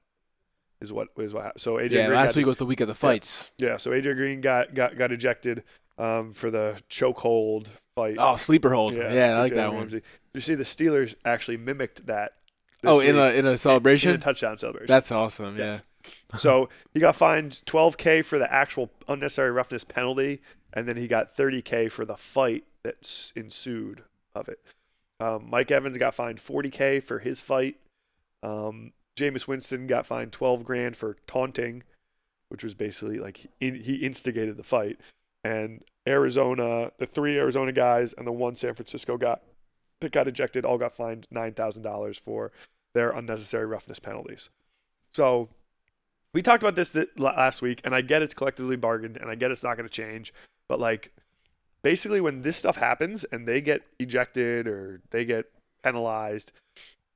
Is 0.81 0.93
what 0.93 1.09
is 1.18 1.35
what 1.35 1.45
happened. 1.45 1.61
So 1.61 1.74
AJ 1.74 1.91
Yeah, 1.91 2.07
Green 2.07 2.18
last 2.18 2.37
week 2.37 2.47
was 2.47 2.57
the 2.57 2.64
week 2.66 2.81
of 2.81 2.89
the 2.89 2.95
fights. 2.95 3.51
yeah. 3.59 3.76
So 3.76 3.91
AJ 3.91 4.16
Green 4.16 4.41
got 4.41 4.74
got 4.74 4.97
got 4.97 5.12
ejected 5.12 5.64
um, 5.99 6.33
for 6.33 6.51
the 6.51 6.81
chokehold 6.89 7.66
fight. 7.95 8.16
Oh, 8.18 8.37
sleeper 8.37 8.72
hold. 8.72 8.95
Yeah, 8.95 9.12
yeah 9.12 9.37
I 9.37 9.41
like 9.41 9.55
that 9.55 9.66
Jalen 9.68 9.72
one. 9.72 9.79
Ramsey. 9.81 10.03
You 10.33 10.41
see, 10.41 10.55
the 10.55 10.64
Steelers 10.64 11.14
actually 11.26 11.57
mimicked 11.59 12.07
that. 12.07 12.33
Oh, 12.85 13.01
in 13.01 13.18
a 13.18 13.26
in 13.31 13.47
a 13.47 13.57
celebration. 13.57 14.11
in 14.11 14.16
a 14.16 14.20
touchdown 14.20 14.59
celebration. 14.59 14.87
That's 14.87 15.11
awesome. 15.11 15.57
Yes. 15.57 15.83
Yeah. 16.33 16.39
so 16.39 16.68
he 16.95 17.01
got 17.01 17.16
fined 17.16 17.62
12k 17.66 18.24
for 18.24 18.39
the 18.39 18.53
actual 18.53 18.91
unnecessary 19.09 19.51
roughness 19.51 19.85
penalty, 19.85 20.41
and 20.72 20.87
then 20.89 20.97
he 20.97 21.09
got 21.09 21.35
30k 21.35 21.91
for 21.91 22.05
the 22.05 22.16
fight 22.16 22.64
that 22.85 23.33
ensued 23.35 24.05
of 24.35 24.49
it. 24.49 24.61
Um, 25.20 25.49
Mike 25.51 25.70
Evans 25.70 25.97
got 25.97 26.14
fined 26.14 26.39
40k 26.39 27.03
for 27.03 27.18
his 27.18 27.41
fight. 27.41 27.76
Um, 28.43 28.93
Jameis 29.18 29.49
Winston 29.49 29.89
got 29.89 30.07
fined 30.07 30.31
12 30.31 30.64
grand 30.64 30.97
for 30.97 31.16
taunting, 31.26 31.83
which 32.51 32.62
was 32.62 32.74
basically 32.74 33.18
like 33.18 33.49
he, 33.59 33.72
he 33.72 33.97
instigated 33.97 34.57
the 34.57 34.62
fight. 34.62 35.01
And 35.43 35.83
Arizona, 36.07 36.93
the 36.99 37.07
three 37.07 37.37
Arizona 37.37 37.72
guys 37.72 38.12
and 38.12 38.26
the 38.26 38.33
one 38.33 38.55
San 38.55 38.74
Francisco 38.74 39.16
guy 39.16 39.39
that 40.01 40.12
got 40.12 40.28
ejected 40.28 40.64
all 40.64 40.78
got 40.78 40.94
fined 40.94 41.26
nine 41.30 41.55
thousand 41.55 41.82
dollars 41.82 42.18
for 42.18 42.53
their 42.94 43.11
unnecessary 43.11 43.66
roughness 43.66 43.99
penalties. 43.99 44.51
So 45.12 45.49
we 46.32 46.42
talked 46.42 46.62
about 46.62 46.76
this 46.76 46.92
th- 46.92 47.09
last 47.16 47.62
week, 47.62 47.80
and 47.84 47.94
I 47.94 48.01
get 48.01 48.22
it's 48.22 48.34
collectively 48.34 48.76
bargained, 48.76 49.16
and 49.16 49.30
I 49.30 49.34
get 49.34 49.51
it's 49.51 49.64
not 49.64 49.76
going 49.76 49.88
to 49.88 49.94
change, 49.94 50.32
but 50.68 50.78
like 50.78 51.12
basically 51.82 52.20
when 52.20 52.42
this 52.42 52.57
stuff 52.57 52.76
happens 52.76 53.24
and 53.24 53.46
they 53.46 53.61
get 53.61 53.82
ejected 53.99 54.66
or 54.66 55.01
they 55.11 55.24
get 55.24 55.46
penalized, 55.82 56.53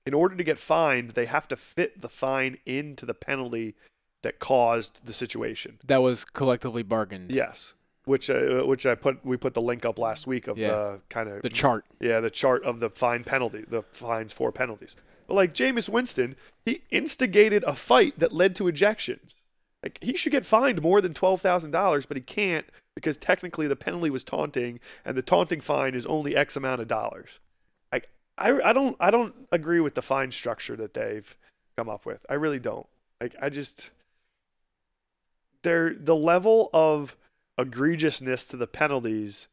in 0.06 0.14
order 0.14 0.34
to 0.34 0.44
get 0.44 0.58
fined, 0.58 1.10
they 1.10 1.26
have 1.26 1.46
to 1.48 1.56
fit 1.56 2.00
the 2.00 2.08
fine 2.08 2.58
into 2.66 3.06
the 3.06 3.14
penalty 3.14 3.74
that 4.22 4.38
caused 4.38 5.06
the 5.06 5.12
situation. 5.12 5.78
That 5.84 6.02
was 6.02 6.24
collectively 6.24 6.82
bargained. 6.82 7.32
Yes. 7.32 7.74
Which 8.04 8.28
uh, 8.30 8.62
which 8.64 8.84
I 8.84 8.94
put 8.96 9.24
we 9.24 9.36
put 9.36 9.54
the 9.54 9.62
link 9.62 9.84
up 9.84 9.98
last 9.98 10.26
week 10.26 10.48
of 10.48 10.58
Yeah. 10.58 10.68
the 10.68 11.00
kind 11.08 11.28
of 11.28 11.42
The 11.42 11.48
chart. 11.48 11.84
yeah, 12.00 12.18
the 12.20 12.30
chart 12.30 12.64
of 12.64 12.80
the 12.80 12.90
fine 12.90 13.22
penalty, 13.22 13.64
the 13.68 13.82
fines 13.82 14.32
for 14.32 14.50
penalties. 14.50 14.96
But 15.28 15.34
like 15.34 15.52
Jameis 15.52 15.88
Winston, 15.88 16.34
he 16.64 16.82
instigated 16.90 17.62
a 17.64 17.74
fight 17.74 18.18
that 18.18 18.32
led 18.32 18.56
to 18.56 18.64
ejections. 18.64 19.36
Like 19.84 19.98
he 20.02 20.16
should 20.16 20.32
get 20.32 20.44
fined 20.44 20.82
more 20.82 21.00
than 21.00 21.14
twelve 21.14 21.40
thousand 21.40 21.70
dollars, 21.70 22.06
but 22.06 22.16
he 22.16 22.22
can't 22.22 22.66
because 22.96 23.16
technically 23.16 23.68
the 23.68 23.76
penalty 23.76 24.10
was 24.10 24.24
taunting, 24.24 24.80
and 25.04 25.16
the 25.16 25.22
taunting 25.22 25.60
fine 25.60 25.94
is 25.94 26.04
only 26.06 26.34
X 26.36 26.56
amount 26.56 26.80
of 26.80 26.88
dollars. 26.88 27.38
Like 27.92 28.08
I, 28.36 28.60
I 28.62 28.72
don't 28.72 28.96
I 28.98 29.12
don't 29.12 29.34
agree 29.52 29.78
with 29.80 29.94
the 29.94 30.02
fine 30.02 30.32
structure 30.32 30.74
that 30.76 30.94
they've 30.94 31.36
come 31.76 31.88
up 31.88 32.04
with. 32.04 32.26
I 32.28 32.34
really 32.34 32.58
don't. 32.58 32.86
Like 33.20 33.36
I 33.40 33.48
just 33.48 33.90
they're 35.62 35.94
the 35.94 36.16
level 36.16 36.68
of 36.72 37.16
egregiousness 37.58 38.48
to 38.50 38.56
the 38.56 38.66
penalties 38.66 39.48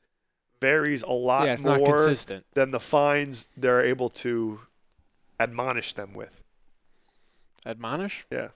varies 0.61 1.03
a 1.03 1.11
lot 1.11 1.45
Yeah, 1.45 1.57
more 1.77 2.13
than 2.53 2.71
the 2.71 2.79
fines 2.79 3.47
they're 3.55 3.83
able 3.83 4.09
to 4.09 4.61
admonish 5.39 5.93
them 5.93 6.13
with. 6.13 6.43
Admonish? 7.65 8.25
Yeah. 8.31 8.49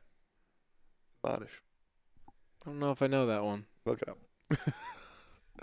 Admonish. 1.24 1.62
I 2.28 2.70
don't 2.70 2.80
know 2.80 2.92
if 2.92 3.02
I 3.02 3.08
know 3.08 3.26
that 3.26 3.44
one. 3.44 3.66
Look 3.86 4.02
it 4.02 4.10
up. 4.10 4.18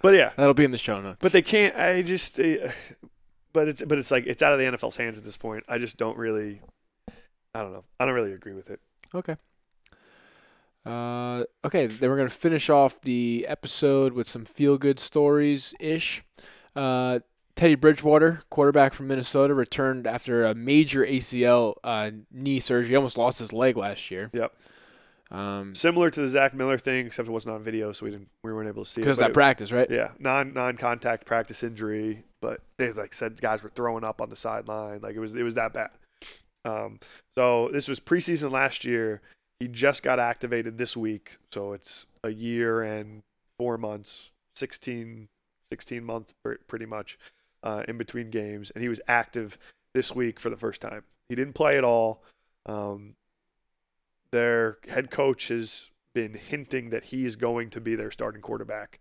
but 0.02 0.14
yeah, 0.14 0.32
That'll 0.36 0.54
be 0.54 0.64
in 0.64 0.70
the 0.70 0.78
show 0.78 0.96
notes. 0.96 1.18
but 1.20 1.32
they 1.32 1.42
can't. 1.42 1.74
I 1.76 2.02
just. 2.02 2.36
but 3.52 3.68
it's 3.68 3.82
but 3.82 3.98
it's 3.98 4.10
like 4.10 4.26
it's 4.26 4.42
out 4.42 4.52
of 4.52 4.58
the 4.58 4.64
NFL's 4.64 4.96
hands 4.96 5.18
at 5.18 5.24
this 5.24 5.36
point. 5.36 5.64
I 5.68 5.78
just 5.78 5.96
don't 5.96 6.16
really. 6.18 6.60
I 7.54 7.62
don't 7.62 7.72
know. 7.72 7.84
I 7.98 8.04
don't 8.04 8.14
really 8.14 8.32
agree 8.32 8.52
with 8.52 8.70
it. 8.70 8.80
Okay. 9.14 9.36
Uh, 10.86 11.44
okay, 11.64 11.86
then 11.86 12.08
we're 12.10 12.16
gonna 12.16 12.28
finish 12.28 12.70
off 12.70 13.00
the 13.02 13.46
episode 13.48 14.12
with 14.12 14.28
some 14.28 14.44
feel 14.44 14.78
good 14.78 14.98
stories 14.98 15.74
ish. 15.80 16.22
Uh, 16.74 17.20
Teddy 17.56 17.74
Bridgewater, 17.74 18.42
quarterback 18.48 18.94
from 18.94 19.08
Minnesota, 19.08 19.52
returned 19.52 20.06
after 20.06 20.44
a 20.44 20.54
major 20.54 21.04
ACL 21.04 21.74
uh, 21.84 22.10
knee 22.32 22.58
surgery. 22.58 22.90
He 22.90 22.96
almost 22.96 23.18
lost 23.18 23.38
his 23.38 23.52
leg 23.52 23.76
last 23.76 24.10
year. 24.10 24.30
Yep. 24.32 24.54
Um, 25.30 25.74
Similar 25.74 26.10
to 26.10 26.22
the 26.22 26.28
Zach 26.28 26.54
Miller 26.54 26.78
thing, 26.78 27.06
except 27.06 27.28
it 27.28 27.32
wasn't 27.32 27.54
on 27.56 27.62
video, 27.62 27.92
so 27.92 28.04
we 28.06 28.10
didn't 28.12 28.28
we 28.42 28.52
weren't 28.52 28.68
able 28.68 28.84
to 28.84 28.90
see 28.90 29.00
it. 29.00 29.04
because 29.04 29.18
that 29.18 29.30
it- 29.30 29.34
practice, 29.34 29.70
right? 29.72 29.88
Yeah, 29.90 30.12
non 30.18 30.54
non 30.54 30.76
contact 30.76 31.26
practice 31.26 31.62
injury, 31.62 32.24
but 32.40 32.62
they 32.78 32.90
like 32.92 33.12
said 33.12 33.40
guys 33.40 33.62
were 33.62 33.70
throwing 33.70 34.02
up 34.04 34.20
on 34.20 34.30
the 34.30 34.36
sideline, 34.36 35.00
like 35.02 35.14
it 35.14 35.20
was 35.20 35.34
it 35.34 35.42
was 35.42 35.54
that 35.56 35.72
bad. 35.74 35.90
Um, 36.64 36.98
so 37.36 37.68
this 37.72 37.88
was 37.88 38.00
preseason 38.00 38.50
last 38.50 38.84
year. 38.84 39.20
He 39.60 39.68
just 39.68 40.02
got 40.02 40.18
activated 40.18 40.78
this 40.78 40.96
week, 40.96 41.36
so 41.52 41.74
it's 41.74 42.06
a 42.24 42.30
year 42.30 42.82
and 42.82 43.22
four 43.58 43.76
months, 43.76 44.30
16, 44.54 45.28
16 45.70 46.04
months 46.04 46.34
pretty 46.66 46.86
much 46.86 47.18
uh, 47.62 47.84
in 47.86 47.98
between 47.98 48.30
games, 48.30 48.70
and 48.74 48.82
he 48.82 48.88
was 48.88 49.02
active 49.06 49.58
this 49.94 50.14
week 50.14 50.40
for 50.40 50.48
the 50.48 50.56
first 50.56 50.80
time. 50.80 51.02
He 51.28 51.34
didn't 51.34 51.52
play 51.52 51.76
at 51.76 51.84
all. 51.84 52.24
Um, 52.64 53.16
their 54.32 54.78
head 54.88 55.10
coach 55.10 55.48
has 55.48 55.90
been 56.14 56.34
hinting 56.34 56.90
that 56.90 57.06
he 57.06 57.24
is 57.24 57.36
going 57.36 57.70
to 57.70 57.80
be 57.80 57.94
their 57.94 58.10
starting 58.10 58.40
quarterback 58.40 58.98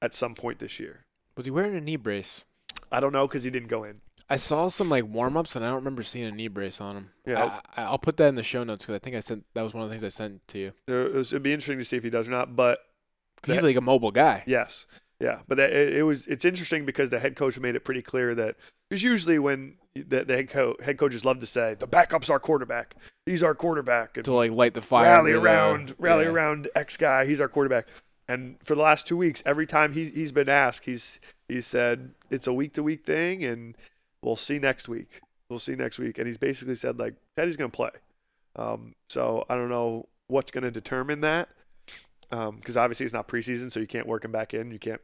at 0.00 0.14
some 0.14 0.34
point 0.34 0.58
this 0.60 0.78
year. 0.78 1.04
Was 1.36 1.46
he 1.46 1.50
wearing 1.50 1.74
a 1.74 1.80
knee 1.80 1.96
brace? 1.96 2.44
I 2.92 3.00
don't 3.00 3.12
know 3.12 3.26
because 3.26 3.44
he 3.44 3.50
didn't 3.50 3.68
go 3.68 3.84
in. 3.84 4.00
I 4.30 4.36
saw 4.36 4.68
some 4.68 4.88
like 4.88 5.04
warm 5.04 5.36
ups, 5.36 5.56
and 5.56 5.64
I 5.64 5.68
don't 5.68 5.76
remember 5.78 6.02
seeing 6.04 6.26
a 6.26 6.30
knee 6.30 6.48
brace 6.48 6.80
on 6.80 6.96
him. 6.96 7.10
Yeah. 7.26 7.60
I, 7.76 7.82
I'll 7.82 7.98
put 7.98 8.16
that 8.18 8.28
in 8.28 8.36
the 8.36 8.42
show 8.44 8.62
notes 8.64 8.86
because 8.86 8.94
I 8.94 9.00
think 9.00 9.16
I 9.16 9.20
sent 9.20 9.44
that 9.54 9.62
was 9.62 9.74
one 9.74 9.82
of 9.82 9.88
the 9.88 9.92
things 9.92 10.04
I 10.04 10.08
sent 10.08 10.46
to 10.48 10.58
you. 10.58 10.72
It 10.86 11.12
was- 11.14 11.32
It'd 11.32 11.42
be 11.42 11.52
interesting 11.52 11.78
to 11.78 11.84
see 11.84 11.96
if 11.96 12.04
he 12.04 12.10
does 12.10 12.28
or 12.28 12.30
not. 12.30 12.54
But 12.54 12.78
'Cause 13.42 13.56
he's 13.56 13.64
like 13.64 13.76
a 13.76 13.80
mobile 13.80 14.10
guy. 14.12 14.44
yes, 14.46 14.86
yeah. 15.18 15.40
But 15.48 15.56
that- 15.56 15.72
it, 15.72 15.94
it 15.96 16.02
was 16.04 16.26
it's 16.28 16.44
interesting 16.44 16.84
because 16.86 17.10
the 17.10 17.18
head 17.18 17.34
coach 17.36 17.58
made 17.58 17.74
it 17.74 17.84
pretty 17.84 18.02
clear 18.02 18.34
that 18.36 18.56
because 18.88 19.02
usually 19.02 19.38
when 19.38 19.76
the, 19.94 20.24
the 20.24 20.36
head, 20.36 20.48
co- 20.48 20.76
head 20.82 20.96
coaches 20.98 21.24
love 21.24 21.40
to 21.40 21.46
say 21.46 21.74
the 21.74 21.86
backup's 21.88 22.30
our 22.30 22.38
quarterback, 22.38 22.94
he's 23.26 23.42
our 23.42 23.54
quarterback, 23.56 24.16
and 24.16 24.24
To 24.26 24.32
like 24.34 24.52
light 24.52 24.74
the 24.74 24.80
fire. 24.80 25.06
rally 25.06 25.32
under 25.32 25.40
the- 25.40 25.44
around, 25.44 25.94
rally 25.98 26.24
yeah. 26.26 26.30
around 26.30 26.68
X 26.76 26.96
guy, 26.96 27.24
he's 27.26 27.40
our 27.40 27.48
quarterback. 27.48 27.88
And 28.28 28.58
for 28.62 28.76
the 28.76 28.82
last 28.82 29.08
two 29.08 29.16
weeks, 29.16 29.42
every 29.44 29.66
time 29.66 29.92
he's 29.94 30.10
he's 30.12 30.30
been 30.30 30.48
asked, 30.48 30.84
he's 30.84 31.18
he 31.48 31.60
said 31.60 32.12
it's 32.30 32.46
a 32.46 32.52
week 32.52 32.74
to 32.74 32.82
week 32.84 33.04
thing, 33.04 33.42
and 33.44 33.76
we'll 34.22 34.36
see 34.36 34.58
next 34.58 34.88
week. 34.88 35.20
We'll 35.48 35.58
see 35.58 35.74
next 35.74 35.98
week. 35.98 36.18
And 36.18 36.26
he's 36.26 36.38
basically 36.38 36.76
said 36.76 36.98
like 36.98 37.14
Teddy's 37.36 37.56
going 37.56 37.70
to 37.70 37.76
play. 37.76 37.90
Um, 38.56 38.94
so 39.08 39.44
I 39.48 39.54
don't 39.54 39.68
know 39.68 40.08
what's 40.28 40.50
going 40.50 40.64
to 40.64 40.70
determine 40.70 41.20
that 41.22 41.48
because 42.30 42.76
obviously 42.76 43.04
it's 43.04 43.12
not 43.12 43.28
preseason, 43.28 43.70
so 43.70 43.80
you 43.80 43.86
can't 43.86 44.06
work 44.06 44.24
him 44.24 44.32
back 44.32 44.54
in. 44.54 44.70
You 44.70 44.78
can't. 44.78 45.00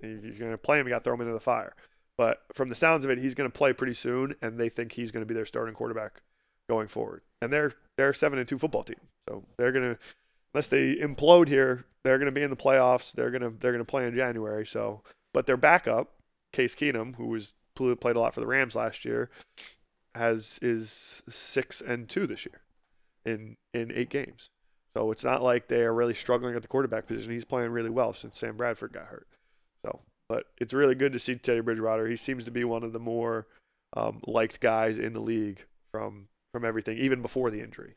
If 0.00 0.24
you're 0.24 0.32
going 0.34 0.50
to 0.52 0.58
play 0.58 0.78
him, 0.78 0.86
you 0.86 0.90
got 0.90 0.98
to 0.98 1.04
throw 1.04 1.14
him 1.14 1.20
into 1.20 1.34
the 1.34 1.40
fire. 1.40 1.74
But 2.16 2.42
from 2.52 2.68
the 2.68 2.74
sounds 2.74 3.04
of 3.04 3.10
it, 3.10 3.18
he's 3.18 3.34
going 3.34 3.50
to 3.50 3.56
play 3.56 3.72
pretty 3.72 3.94
soon, 3.94 4.34
and 4.40 4.58
they 4.58 4.68
think 4.68 4.92
he's 4.92 5.10
going 5.10 5.22
to 5.22 5.26
be 5.26 5.34
their 5.34 5.46
starting 5.46 5.74
quarterback 5.74 6.22
going 6.68 6.88
forward. 6.88 7.22
And 7.40 7.52
they're 7.52 7.72
they're 7.96 8.12
seven 8.12 8.38
and 8.38 8.48
two 8.48 8.58
football 8.58 8.82
team, 8.82 9.00
so 9.28 9.44
they're 9.58 9.72
going 9.72 9.94
to 9.94 9.98
unless 10.54 10.68
they 10.68 10.96
implode 10.96 11.48
here, 11.48 11.86
they're 12.04 12.18
going 12.18 12.26
to 12.26 12.32
be 12.32 12.42
in 12.42 12.50
the 12.50 12.56
playoffs. 12.56 13.12
They're 13.12 13.30
going 13.30 13.42
to 13.42 13.50
they're 13.50 13.72
going 13.72 13.84
to 13.84 13.90
play 13.90 14.06
in 14.06 14.14
January. 14.14 14.66
So 14.66 15.02
but 15.32 15.46
their 15.46 15.56
backup, 15.56 16.14
Case 16.52 16.74
Keenum, 16.74 17.16
who 17.16 17.26
was 17.26 17.54
played 17.74 18.16
a 18.16 18.20
lot 18.20 18.34
for 18.34 18.40
the 18.40 18.46
Rams 18.46 18.74
last 18.74 19.04
year, 19.04 19.30
has 20.14 20.58
is 20.62 21.22
six 21.28 21.80
and 21.80 22.08
two 22.08 22.26
this 22.26 22.46
year 22.46 22.62
in 23.24 23.56
in 23.72 23.90
eight 23.92 24.10
games. 24.10 24.50
So 24.96 25.10
it's 25.10 25.24
not 25.24 25.42
like 25.42 25.68
they 25.68 25.82
are 25.82 25.94
really 25.94 26.14
struggling 26.14 26.54
at 26.54 26.62
the 26.62 26.68
quarterback 26.68 27.06
position. 27.06 27.32
He's 27.32 27.46
playing 27.46 27.70
really 27.70 27.90
well 27.90 28.12
since 28.12 28.38
Sam 28.38 28.56
Bradford 28.56 28.92
got 28.92 29.06
hurt. 29.06 29.26
So, 29.84 30.00
but 30.28 30.46
it's 30.58 30.74
really 30.74 30.94
good 30.94 31.14
to 31.14 31.18
see 31.18 31.34
Teddy 31.36 31.60
Bridgewater. 31.60 32.06
He 32.08 32.16
seems 32.16 32.44
to 32.44 32.50
be 32.50 32.64
one 32.64 32.82
of 32.82 32.92
the 32.92 33.00
more 33.00 33.46
um, 33.96 34.20
liked 34.26 34.60
guys 34.60 34.98
in 34.98 35.14
the 35.14 35.20
league 35.20 35.64
from 35.90 36.28
from 36.52 36.64
everything, 36.64 36.98
even 36.98 37.22
before 37.22 37.50
the 37.50 37.62
injury. 37.62 37.94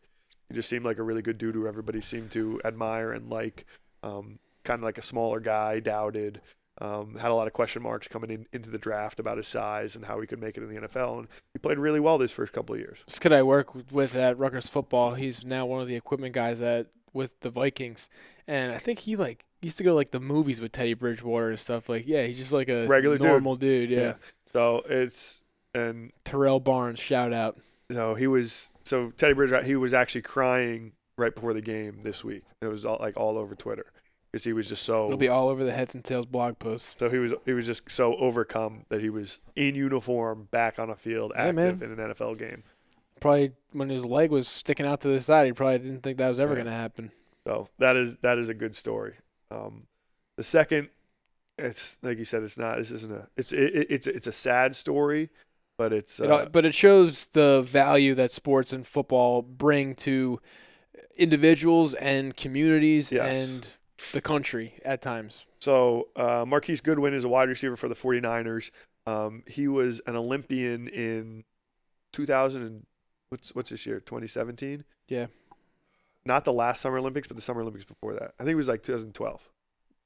He 0.47 0.55
just 0.55 0.69
seemed 0.69 0.85
like 0.85 0.99
a 0.99 1.03
really 1.03 1.21
good 1.21 1.37
dude 1.37 1.55
who 1.55 1.67
everybody 1.67 1.99
seemed 2.01 2.31
to 2.31 2.61
admire 2.63 3.11
and 3.11 3.29
like. 3.29 3.65
Um, 4.03 4.39
kind 4.65 4.79
of 4.79 4.83
like 4.83 4.97
a 4.97 5.03
smaller 5.03 5.39
guy, 5.39 5.79
doubted. 5.79 6.41
Um, 6.81 7.15
had 7.15 7.31
a 7.31 7.35
lot 7.35 7.47
of 7.47 7.53
question 7.53 7.81
marks 7.81 8.07
coming 8.07 8.29
in, 8.29 8.47
into 8.51 8.69
the 8.69 8.77
draft 8.77 9.21
about 9.21 9.37
his 9.37 9.47
size 9.47 9.95
and 9.95 10.03
how 10.03 10.19
he 10.19 10.27
could 10.27 10.41
make 10.41 10.57
it 10.57 10.63
in 10.63 10.69
the 10.69 10.87
NFL. 10.87 11.19
And 11.19 11.27
he 11.53 11.59
played 11.59 11.79
really 11.79 12.01
well 12.01 12.17
these 12.17 12.33
first 12.33 12.51
couple 12.51 12.75
of 12.75 12.81
years. 12.81 13.01
This 13.07 13.17
kid 13.17 13.31
I 13.31 13.43
work 13.43 13.73
with 13.91 14.13
at 14.15 14.37
Rutgers 14.37 14.67
football, 14.67 15.13
he's 15.13 15.45
now 15.45 15.65
one 15.65 15.81
of 15.81 15.87
the 15.87 15.95
equipment 15.95 16.33
guys 16.33 16.59
at 16.59 16.87
with 17.13 17.39
the 17.39 17.49
Vikings, 17.49 18.09
and 18.45 18.73
I 18.73 18.77
think 18.77 18.99
he 18.99 19.15
like 19.15 19.45
used 19.61 19.77
to 19.77 19.83
go 19.83 19.91
to, 19.91 19.95
like 19.95 20.11
the 20.11 20.19
movies 20.19 20.59
with 20.61 20.73
Teddy 20.73 20.93
Bridgewater 20.93 21.49
and 21.49 21.59
stuff. 21.59 21.87
Like, 21.87 22.05
yeah, 22.05 22.25
he's 22.25 22.37
just 22.37 22.51
like 22.51 22.67
a 22.67 22.85
regular 22.87 23.17
normal 23.17 23.55
dude. 23.55 23.89
dude 23.89 23.97
yeah. 23.97 24.03
yeah. 24.03 24.13
So 24.51 24.83
it's 24.87 25.43
and 25.73 26.11
Terrell 26.25 26.59
Barnes, 26.59 26.99
shout 26.99 27.33
out. 27.33 27.57
So 27.89 28.15
he 28.15 28.27
was 28.27 28.73
so 28.83 29.11
Teddy 29.11 29.33
Bridgewater. 29.33 29.65
He 29.65 29.75
was 29.75 29.93
actually 29.93 30.23
crying 30.23 30.91
right 31.17 31.33
before 31.33 31.53
the 31.53 31.61
game 31.61 32.01
this 32.01 32.23
week. 32.23 32.43
It 32.61 32.67
was 32.67 32.85
all, 32.85 32.97
like 32.99 33.15
all 33.15 33.37
over 33.37 33.55
Twitter 33.55 33.85
because 34.35 34.43
he 34.43 34.51
was 34.51 34.67
just 34.67 34.83
so. 34.83 35.05
It'll 35.05 35.17
be 35.17 35.29
all 35.29 35.47
over 35.47 35.63
the 35.63 35.71
Heads 35.71 35.95
and 35.95 36.03
Tales 36.03 36.25
blog 36.25 36.59
posts. 36.59 36.97
So 36.99 37.09
he 37.09 37.19
was 37.19 37.33
he 37.45 37.53
was 37.53 37.65
just 37.65 37.89
so 37.89 38.17
overcome 38.17 38.83
that 38.89 38.99
he 38.99 39.09
was 39.09 39.39
in 39.55 39.75
uniform, 39.75 40.49
back 40.51 40.77
on 40.77 40.89
a 40.89 40.95
field, 40.97 41.31
active 41.37 41.81
in 41.81 41.97
an 41.97 42.13
NFL 42.13 42.37
game. 42.37 42.63
Probably 43.21 43.53
when 43.71 43.87
his 43.87 44.03
leg 44.03 44.31
was 44.31 44.49
sticking 44.49 44.85
out 44.85 44.99
to 45.01 45.07
the 45.07 45.21
side, 45.21 45.45
he 45.45 45.53
probably 45.53 45.79
didn't 45.79 46.01
think 46.01 46.17
that 46.17 46.27
was 46.27 46.41
ever 46.41 46.51
yeah. 46.51 46.63
going 46.63 46.65
to 46.65 46.73
happen. 46.73 47.11
So 47.47 47.69
that 47.77 47.95
is 47.95 48.17
that 48.17 48.37
is 48.37 48.49
a 48.49 48.53
good 48.53 48.75
story. 48.75 49.13
Um, 49.51 49.83
the 50.35 50.43
second, 50.43 50.89
it's 51.57 51.97
like 52.03 52.17
you 52.17 52.25
said, 52.25 52.43
it's 52.43 52.57
not. 52.57 52.77
This 52.77 52.91
isn't 52.91 53.13
a. 53.13 53.29
It's 53.37 53.53
it, 53.53 53.87
it's 53.89 54.05
it's 54.05 54.27
a 54.27 54.33
sad 54.33 54.75
story, 54.75 55.29
but 55.77 55.93
it's. 55.93 56.19
Uh, 56.19 56.39
it, 56.39 56.51
but 56.51 56.65
it 56.65 56.73
shows 56.73 57.29
the 57.29 57.61
value 57.61 58.13
that 58.15 58.31
sports 58.31 58.73
and 58.73 58.85
football 58.85 59.41
bring 59.41 59.95
to 59.95 60.41
individuals 61.15 61.93
and 61.93 62.35
communities 62.35 63.13
yes. 63.13 63.47
and 63.47 63.75
the 64.11 64.21
country 64.21 64.73
at 64.83 65.01
times. 65.01 65.45
So 65.59 66.09
uh, 66.15 66.45
Marquise 66.47 66.81
Goodwin 66.81 67.13
is 67.13 67.23
a 67.23 67.29
wide 67.29 67.49
receiver 67.49 67.75
for 67.75 67.87
the 67.87 67.95
49ers. 67.95 68.71
Um, 69.07 69.43
he 69.47 69.67
was 69.67 70.01
an 70.07 70.15
Olympian 70.15 70.87
in 70.87 71.43
2000 72.13 72.61
and 72.61 72.85
what's 73.29 73.53
what's 73.53 73.69
this 73.69 73.85
year? 73.85 73.99
2017. 73.99 74.83
Yeah. 75.07 75.27
Not 76.25 76.43
the 76.43 76.53
last 76.53 76.81
Summer 76.81 76.97
Olympics, 76.97 77.27
but 77.27 77.35
the 77.35 77.41
Summer 77.41 77.61
Olympics 77.61 77.85
before 77.85 78.13
that. 78.13 78.33
I 78.39 78.43
think 78.43 78.53
it 78.53 78.55
was 78.55 78.67
like 78.67 78.83
2012 78.83 79.41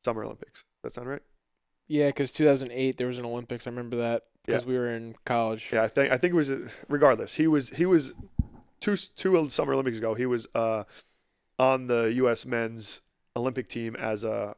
Summer 0.04 0.24
Olympics. 0.24 0.64
Does 0.84 0.94
that 0.94 0.94
sound 0.94 1.10
right? 1.10 1.22
Yeah, 1.88 2.08
because 2.08 2.32
2008 2.32 2.98
there 2.98 3.08
was 3.08 3.18
an 3.18 3.26
Olympics. 3.26 3.66
I 3.66 3.70
remember 3.70 3.98
that 3.98 4.24
because 4.46 4.64
yeah. 4.64 4.70
we 4.70 4.78
were 4.78 4.94
in 4.94 5.16
college. 5.26 5.70
Yeah, 5.72 5.84
I 5.84 5.88
think 5.88 6.12
I 6.12 6.18
think 6.18 6.34
it 6.34 6.38
was 6.38 6.52
regardless. 6.88 7.36
He 7.36 7.48
was 7.48 7.70
he 7.70 7.86
was 7.86 8.14
two 8.80 8.96
two 8.96 9.50
Summer 9.50 9.74
Olympics 9.74 9.98
ago. 9.98 10.14
He 10.14 10.26
was 10.26 10.48
uh, 10.54 10.84
on 11.58 11.88
the 11.88 12.12
U.S. 12.18 12.46
men's 12.46 13.02
Olympic 13.36 13.68
team 13.68 13.96
as 13.96 14.24
a 14.24 14.56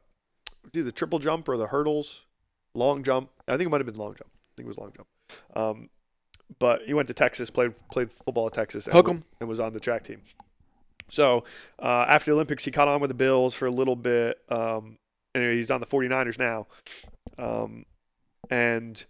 do 0.72 0.82
the 0.82 0.92
triple 0.92 1.18
jump 1.18 1.48
or 1.48 1.56
the 1.56 1.66
hurdles, 1.68 2.26
long 2.74 3.02
jump. 3.02 3.30
I 3.48 3.52
think 3.56 3.66
it 3.66 3.70
might 3.70 3.80
have 3.80 3.86
been 3.86 3.96
long 3.96 4.14
jump. 4.14 4.30
I 4.30 4.52
think 4.56 4.66
it 4.66 4.68
was 4.68 4.78
long 4.78 4.92
jump. 4.96 5.08
Um, 5.54 5.90
but 6.58 6.82
he 6.82 6.94
went 6.94 7.08
to 7.08 7.14
Texas, 7.14 7.50
played 7.50 7.74
played 7.90 8.12
football 8.12 8.46
at 8.46 8.52
Texas, 8.52 8.86
and, 8.86 8.94
Hook 8.94 9.08
and 9.08 9.48
was 9.48 9.60
on 9.60 9.72
the 9.72 9.80
track 9.80 10.04
team. 10.04 10.22
So 11.08 11.44
uh, 11.78 12.06
after 12.08 12.30
the 12.30 12.34
Olympics, 12.34 12.64
he 12.64 12.70
caught 12.70 12.88
on 12.88 13.00
with 13.00 13.08
the 13.08 13.14
Bills 13.14 13.54
for 13.54 13.66
a 13.66 13.70
little 13.70 13.96
bit. 13.96 14.38
Um, 14.48 14.96
anyway, 15.34 15.56
he's 15.56 15.70
on 15.70 15.80
the 15.80 15.86
49ers 15.86 16.38
now. 16.38 16.66
Um, 17.38 17.84
and 18.50 19.04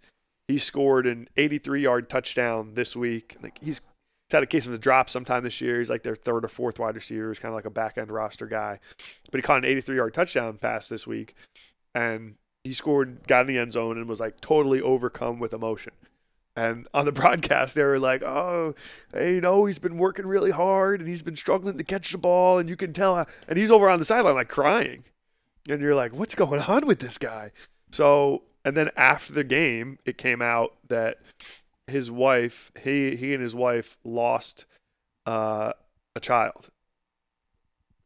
he 0.47 0.57
scored 0.57 1.07
an 1.07 1.29
83 1.37 1.81
yard 1.81 2.09
touchdown 2.09 2.73
this 2.73 2.95
week. 2.95 3.37
Like 3.41 3.57
he's 3.61 3.81
He's 4.29 4.35
had 4.35 4.43
a 4.43 4.47
case 4.47 4.65
of 4.65 4.73
a 4.73 4.77
drop 4.77 5.09
sometime 5.09 5.43
this 5.43 5.61
year. 5.61 5.79
He's 5.79 5.89
like 5.89 6.03
their 6.03 6.15
third 6.15 6.45
or 6.45 6.47
fourth 6.47 6.79
wide 6.79 6.95
receiver. 6.95 7.29
He's 7.29 7.39
kind 7.39 7.51
of 7.51 7.55
like 7.55 7.65
a 7.65 7.69
back 7.69 7.97
end 7.97 8.11
roster 8.11 8.47
guy. 8.47 8.79
But 9.31 9.37
he 9.37 9.41
caught 9.41 9.59
an 9.59 9.65
83 9.65 9.95
yard 9.95 10.13
touchdown 10.13 10.57
pass 10.57 10.87
this 10.87 11.05
week. 11.05 11.35
And 11.93 12.35
he 12.63 12.73
scored, 12.73 13.27
got 13.27 13.41
in 13.41 13.47
the 13.47 13.57
end 13.59 13.73
zone, 13.73 13.97
and 13.97 14.07
was 14.07 14.19
like 14.19 14.39
totally 14.39 14.81
overcome 14.81 15.39
with 15.39 15.53
emotion. 15.53 15.93
And 16.55 16.87
on 16.93 17.05
the 17.05 17.11
broadcast, 17.13 17.75
they 17.75 17.83
were 17.83 17.99
like, 17.99 18.23
"Oh, 18.23 18.75
hey, 19.13 19.35
you 19.35 19.41
know, 19.41 19.65
he's 19.65 19.79
been 19.79 19.97
working 19.97 20.27
really 20.27 20.51
hard, 20.51 20.99
and 20.99 21.09
he's 21.09 21.23
been 21.23 21.35
struggling 21.35 21.77
to 21.77 21.83
catch 21.83 22.11
the 22.11 22.17
ball, 22.17 22.57
and 22.59 22.69
you 22.69 22.75
can 22.75 22.93
tell." 22.93 23.25
And 23.47 23.57
he's 23.57 23.71
over 23.71 23.89
on 23.89 23.99
the 23.99 24.05
sideline 24.05 24.35
like 24.35 24.49
crying, 24.49 25.03
and 25.69 25.81
you're 25.81 25.95
like, 25.95 26.13
"What's 26.13 26.35
going 26.35 26.61
on 26.61 26.85
with 26.87 26.99
this 26.99 27.17
guy?" 27.17 27.51
So, 27.91 28.43
and 28.63 28.77
then 28.77 28.89
after 28.95 29.33
the 29.33 29.43
game, 29.43 29.99
it 30.05 30.17
came 30.17 30.41
out 30.41 30.75
that 30.87 31.19
his 31.87 32.09
wife, 32.09 32.71
he 32.81 33.15
he 33.15 33.33
and 33.33 33.41
his 33.41 33.55
wife 33.55 33.97
lost 34.03 34.65
uh, 35.25 35.73
a 36.15 36.19
child 36.19 36.69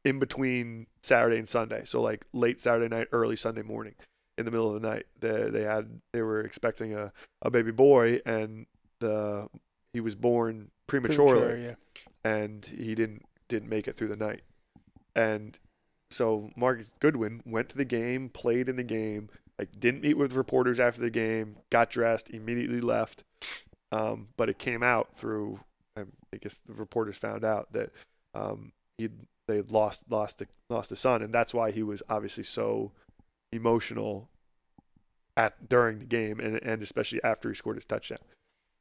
in 0.04 0.20
between 0.20 0.88
Saturday 1.02 1.38
and 1.38 1.50
Sunday. 1.50 1.84
So 1.86 2.02
like 2.02 2.26
late 2.34 2.60
Saturday 2.60 2.94
night, 2.94 3.08
early 3.12 3.36
Sunday 3.36 3.62
morning, 3.62 3.96
in 4.38 4.46
the 4.46 4.52
middle 4.52 4.74
of 4.74 4.82
the 4.82 4.88
night. 4.88 5.06
They 5.20 5.50
they 5.50 5.64
had 5.64 6.02
they 6.14 6.22
were 6.22 6.42
expecting 6.42 6.94
a, 6.94 7.12
a 7.42 7.50
baby 7.50 7.72
boy 7.72 8.22
and 8.26 8.66
the 9.00 9.48
he 9.94 10.00
was 10.00 10.16
born 10.16 10.72
prematurely 10.86 11.40
Premature, 11.42 11.58
yeah. 11.58 11.76
and 12.24 12.66
he 12.66 12.96
didn't 12.96 13.26
didn't 13.48 13.70
make 13.70 13.88
it 13.88 13.96
through 13.96 14.10
the 14.10 14.16
night. 14.16 14.42
And 15.16 15.58
so 16.10 16.52
Marcus 16.56 16.92
Goodwin 17.00 17.42
went 17.46 17.70
to 17.70 17.78
the 17.78 17.86
game, 17.86 18.30
played 18.30 18.70
in 18.70 18.76
the 18.76 18.84
game, 18.84 19.30
like 19.58 19.80
didn't 19.80 20.02
meet 20.02 20.18
with 20.18 20.34
reporters 20.34 20.80
after 20.80 21.02
the 21.02 21.10
game, 21.10 21.58
got 21.70 21.90
dressed, 21.90 22.30
immediately 22.30 22.82
left, 22.82 23.24
um, 23.92 24.30
but 24.38 24.50
it 24.50 24.58
came 24.58 24.84
out 24.84 25.16
through, 25.16 25.60
I 25.96 26.04
guess 26.40 26.60
the 26.60 26.74
reporters 26.74 27.18
found 27.18 27.44
out 27.44 27.72
that 27.74 27.92
um, 28.34 28.72
he 28.98 29.10
they 29.48 29.62
lost 29.62 30.04
lost 30.10 30.40
the, 30.40 30.48
lost 30.70 30.92
a 30.92 30.96
son, 30.96 31.22
and 31.22 31.34
that's 31.34 31.54
why 31.54 31.72
he 31.72 31.84
was 31.84 32.04
obviously 32.10 32.44
so 32.44 32.92
emotional 33.52 34.30
at 35.38 35.70
during 35.70 36.00
the 36.00 36.06
game, 36.06 36.40
and 36.40 36.62
and 36.62 36.82
especially 36.82 37.24
after 37.24 37.50
he 37.50 37.56
scored 37.56 37.78
his 37.78 37.86
touchdown. 37.86 38.20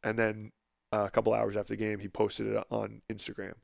And 0.02 0.18
then 0.18 0.50
uh, 0.92 1.04
a 1.06 1.10
couple 1.10 1.32
hours 1.34 1.56
after 1.56 1.74
the 1.74 1.76
game, 1.76 2.00
he 2.00 2.08
posted 2.08 2.48
it 2.48 2.64
on 2.70 3.02
Instagram. 3.10 3.54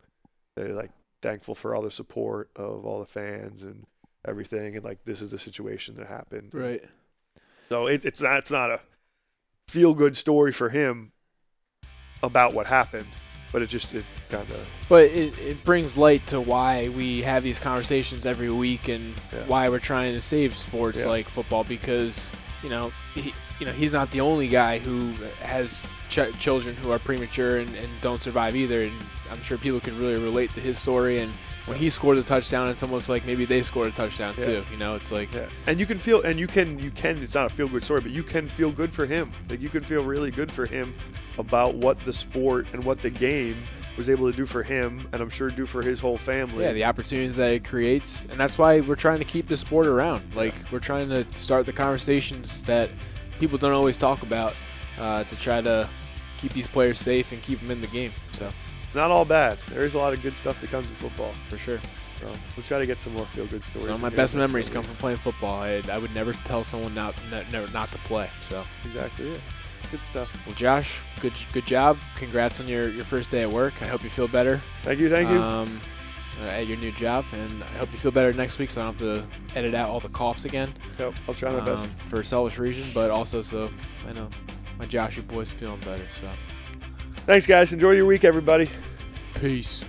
They're 0.57 0.75
like 0.75 0.91
thankful 1.23 1.55
for 1.55 1.75
all 1.75 1.83
the 1.83 1.91
support 1.91 2.51
of 2.57 2.85
all 2.85 3.01
the 3.01 3.07
fans 3.07 3.63
and 3.63 3.85
everything, 4.27 4.77
and 4.77 4.85
like 4.85 5.05
this 5.05 5.21
is 5.21 5.33
the 5.33 5.39
situation 5.39 5.97
that 5.97 6.07
happened. 6.07 6.51
Right. 6.55 6.85
So 7.69 7.87
it, 7.87 8.05
it's 8.05 8.21
not 8.21 8.39
it's 8.39 8.51
not 8.51 8.71
a 8.71 8.81
feel 9.69 9.95
good 9.95 10.17
story 10.17 10.53
for 10.53 10.69
him 10.69 11.13
about 12.23 12.55
what 12.55 12.67
happened, 12.67 13.07
but 13.53 13.63
it 13.63 13.69
just 13.69 13.95
it 13.95 14.05
kind 14.29 14.49
of. 14.51 14.67
But 14.89 15.05
it, 15.05 15.39
it 15.39 15.65
brings 15.65 15.97
light 15.97 16.27
to 16.29 16.41
why 16.41 16.89
we 16.89 17.23
have 17.23 17.43
these 17.43 17.61
conversations 17.61 18.27
every 18.27 18.51
week 18.51 18.89
and 18.89 19.15
yeah. 19.33 19.41
why 19.47 19.69
we're 19.69 19.79
trying 19.79 20.15
to 20.15 20.21
save 20.21 20.57
sports 20.57 21.01
yeah. 21.01 21.09
like 21.09 21.27
football 21.27 21.65
because 21.65 22.33
you 22.63 22.69
know 22.69 22.93
he, 23.15 23.35
you 23.59 23.67
know 23.67 23.73
he's 23.73 23.93
not 23.93 24.11
the 24.11 24.21
only 24.21 24.49
guy 24.49 24.79
who 24.79 25.13
has 25.41 25.83
ch- 26.09 26.33
children 26.39 26.77
who 26.77 26.91
are 26.91 26.99
premature 26.99 27.59
and, 27.59 27.75
and 27.77 27.89
don't 28.01 28.23
survive 28.23 28.57
either, 28.57 28.83
and 28.83 28.93
I'm 29.31 29.43
sure 29.43 29.59
people 29.59 29.81
can 29.81 29.99
really 29.99 30.23
relate 30.23 30.53
to 30.55 30.61
his 30.61 30.79
story 30.79 31.21
and 31.21 31.33
when 31.67 31.79
he 31.79 31.91
scored 31.91 32.19
a 32.19 32.23
touchdown, 32.23 32.69
it's 32.69 32.83
almost 32.83 33.09
like 33.09 33.25
maybe 33.25 33.45
they 33.45 33.63
scored 33.63 33.87
a 33.87 33.93
touchdown 33.93 34.35
yeah. 34.39 34.45
too. 34.45 34.65
You 34.71 34.77
know, 34.77 34.95
it's 34.95 35.13
like 35.13 35.33
yeah. 35.33 35.49
and 35.67 35.79
you 35.79 35.87
can 35.87 35.99
feel 35.99 36.23
and 36.23 36.39
you 36.39 36.47
can 36.47 36.79
you 36.79 36.91
can 36.91 37.23
it's 37.23 37.35
not 37.35 37.51
a 37.51 37.55
feel 37.55 37.69
good 37.69 37.85
story, 37.85 38.01
but 38.01 38.11
you 38.11 38.23
can 38.23 38.49
feel 38.49 38.73
good 38.73 38.93
for 38.93 39.07
him. 39.07 39.33
Like 39.49 39.61
you 39.61 39.69
can 39.69 39.85
feel 39.85 40.05
really 40.05 40.31
good 40.31 40.51
for 40.51 40.67
him 40.67 40.95
about 41.39 41.75
what 41.75 41.99
the 42.05 42.13
sport 42.13 42.67
and 42.73 42.83
what 42.85 43.01
the 43.01 43.11
game 43.11 43.57
was 43.97 44.09
able 44.09 44.31
to 44.31 44.37
do 44.37 44.47
for 44.47 44.63
him, 44.63 45.07
and 45.13 45.21
I'm 45.21 45.29
sure 45.29 45.51
do 45.51 45.67
for 45.67 45.83
his 45.83 46.01
whole 46.01 46.17
family. 46.17 46.65
Yeah, 46.65 46.73
the 46.73 46.85
opportunities 46.85 47.37
that 47.37 47.53
it 47.53 47.65
creates, 47.65 48.25
and 48.25 48.41
that's 48.41 48.59
why 48.59 48.81
we're 48.81 48.97
trying 48.97 49.19
to 49.19 49.25
keep 49.25 49.49
the 49.49 49.57
sport 49.57 49.87
around. 49.87 50.23
Like 50.35 50.55
we're 50.73 50.81
trying 50.81 51.09
to 51.11 51.25
start 51.37 51.67
the 51.67 51.73
conversations 51.73 52.63
that 52.65 52.91
people 53.39 53.59
don't 53.59 53.73
always 53.73 53.97
talk 53.97 54.23
about 54.23 54.55
uh, 54.99 55.25
to 55.25 55.37
try 55.37 55.61
to 55.61 55.89
keep 56.39 56.53
these 56.53 56.67
players 56.67 56.99
safe 56.99 57.33
and 57.33 57.43
keep 57.43 57.61
them 57.61 57.71
in 57.71 57.81
the 57.81 57.87
game. 57.89 58.13
So 58.33 58.49
not 58.95 59.11
all 59.11 59.25
bad. 59.25 59.59
There 59.69 59.83
is 59.83 59.95
a 59.95 59.99
lot 59.99 60.13
of 60.13 60.23
good 60.23 60.35
stuff 60.35 60.61
that 60.61 60.71
comes 60.71 60.89
with 60.89 60.97
football. 60.99 61.33
For 61.49 61.59
sure. 61.59 61.81
So 62.21 62.27
we'll 62.57 62.65
try 62.65 62.79
to 62.79 62.87
get 62.87 63.01
some 63.01 63.15
more 63.15 63.27
feel 63.27 63.47
good 63.47 63.65
stories. 63.65 63.87
Some 63.87 63.97
of 63.97 64.03
my 64.03 64.11
best 64.11 64.37
memories 64.37 64.71
come 64.71 64.83
from 64.85 64.95
playing 64.97 65.19
football. 65.19 65.61
I, 65.61 65.83
I 65.91 65.99
would 65.99 66.15
never 66.15 66.33
tell 66.33 66.63
someone 66.63 66.95
not, 66.95 67.15
not 67.31 67.73
not 67.73 67.91
to 67.93 67.99
play. 67.99 68.31
So 68.43 68.65
exactly, 68.85 69.31
yeah. 69.31 69.39
Good 69.91 70.03
stuff. 70.03 70.47
Well, 70.47 70.55
Josh, 70.55 71.01
good 71.21 71.33
good 71.53 71.67
job. 71.67 71.99
Congrats 72.17 72.61
on 72.61 72.69
your, 72.69 72.89
your 72.89 73.05
first 73.05 73.31
day 73.31 73.43
at 73.43 73.51
work. 73.51 73.75
I 73.83 73.87
hope 73.87 74.05
you 74.05 74.11
feel 74.11 74.29
better. 74.29 74.61
Thank 74.83 75.01
you, 75.01 75.11
thank 75.11 75.31
you. 75.31 75.41
Um, 75.43 75.81
uh, 76.41 76.45
at 76.47 76.67
your 76.67 76.79
new 76.79 76.93
job, 76.93 77.25
and 77.33 77.63
I 77.63 77.67
hope 77.79 77.93
you 77.93 77.99
feel 77.99 78.11
better 78.11 78.33
next 78.33 78.59
week, 78.59 78.71
so 78.71 78.81
I 78.81 78.85
don't 78.85 78.99
have 78.99 79.17
to 79.53 79.59
edit 79.59 79.75
out 79.75 79.91
all 79.91 80.01
the 80.01 80.09
coughs 80.09 80.45
again. 80.47 80.73
Yep, 80.99 81.15
I'll 81.29 81.35
try 81.35 81.51
my 81.53 81.61
best. 81.61 81.85
um, 81.85 81.91
for 82.07 82.23
selfish 82.25 82.59
reason, 82.59 82.91
but 82.95 83.11
also 83.11 83.43
so 83.43 83.71
I 84.09 84.13
know 84.13 84.31
my 84.79 84.87
Joshy 84.87 85.27
boy's 85.27 85.51
feeling 85.51 85.81
better. 85.81 86.07
So 86.23 86.31
Thanks, 87.25 87.47
guys. 87.47 87.73
Enjoy 87.73 87.93
your 87.93 88.07
week, 88.07 88.25
everybody. 88.25 88.69
peace. 89.35 89.85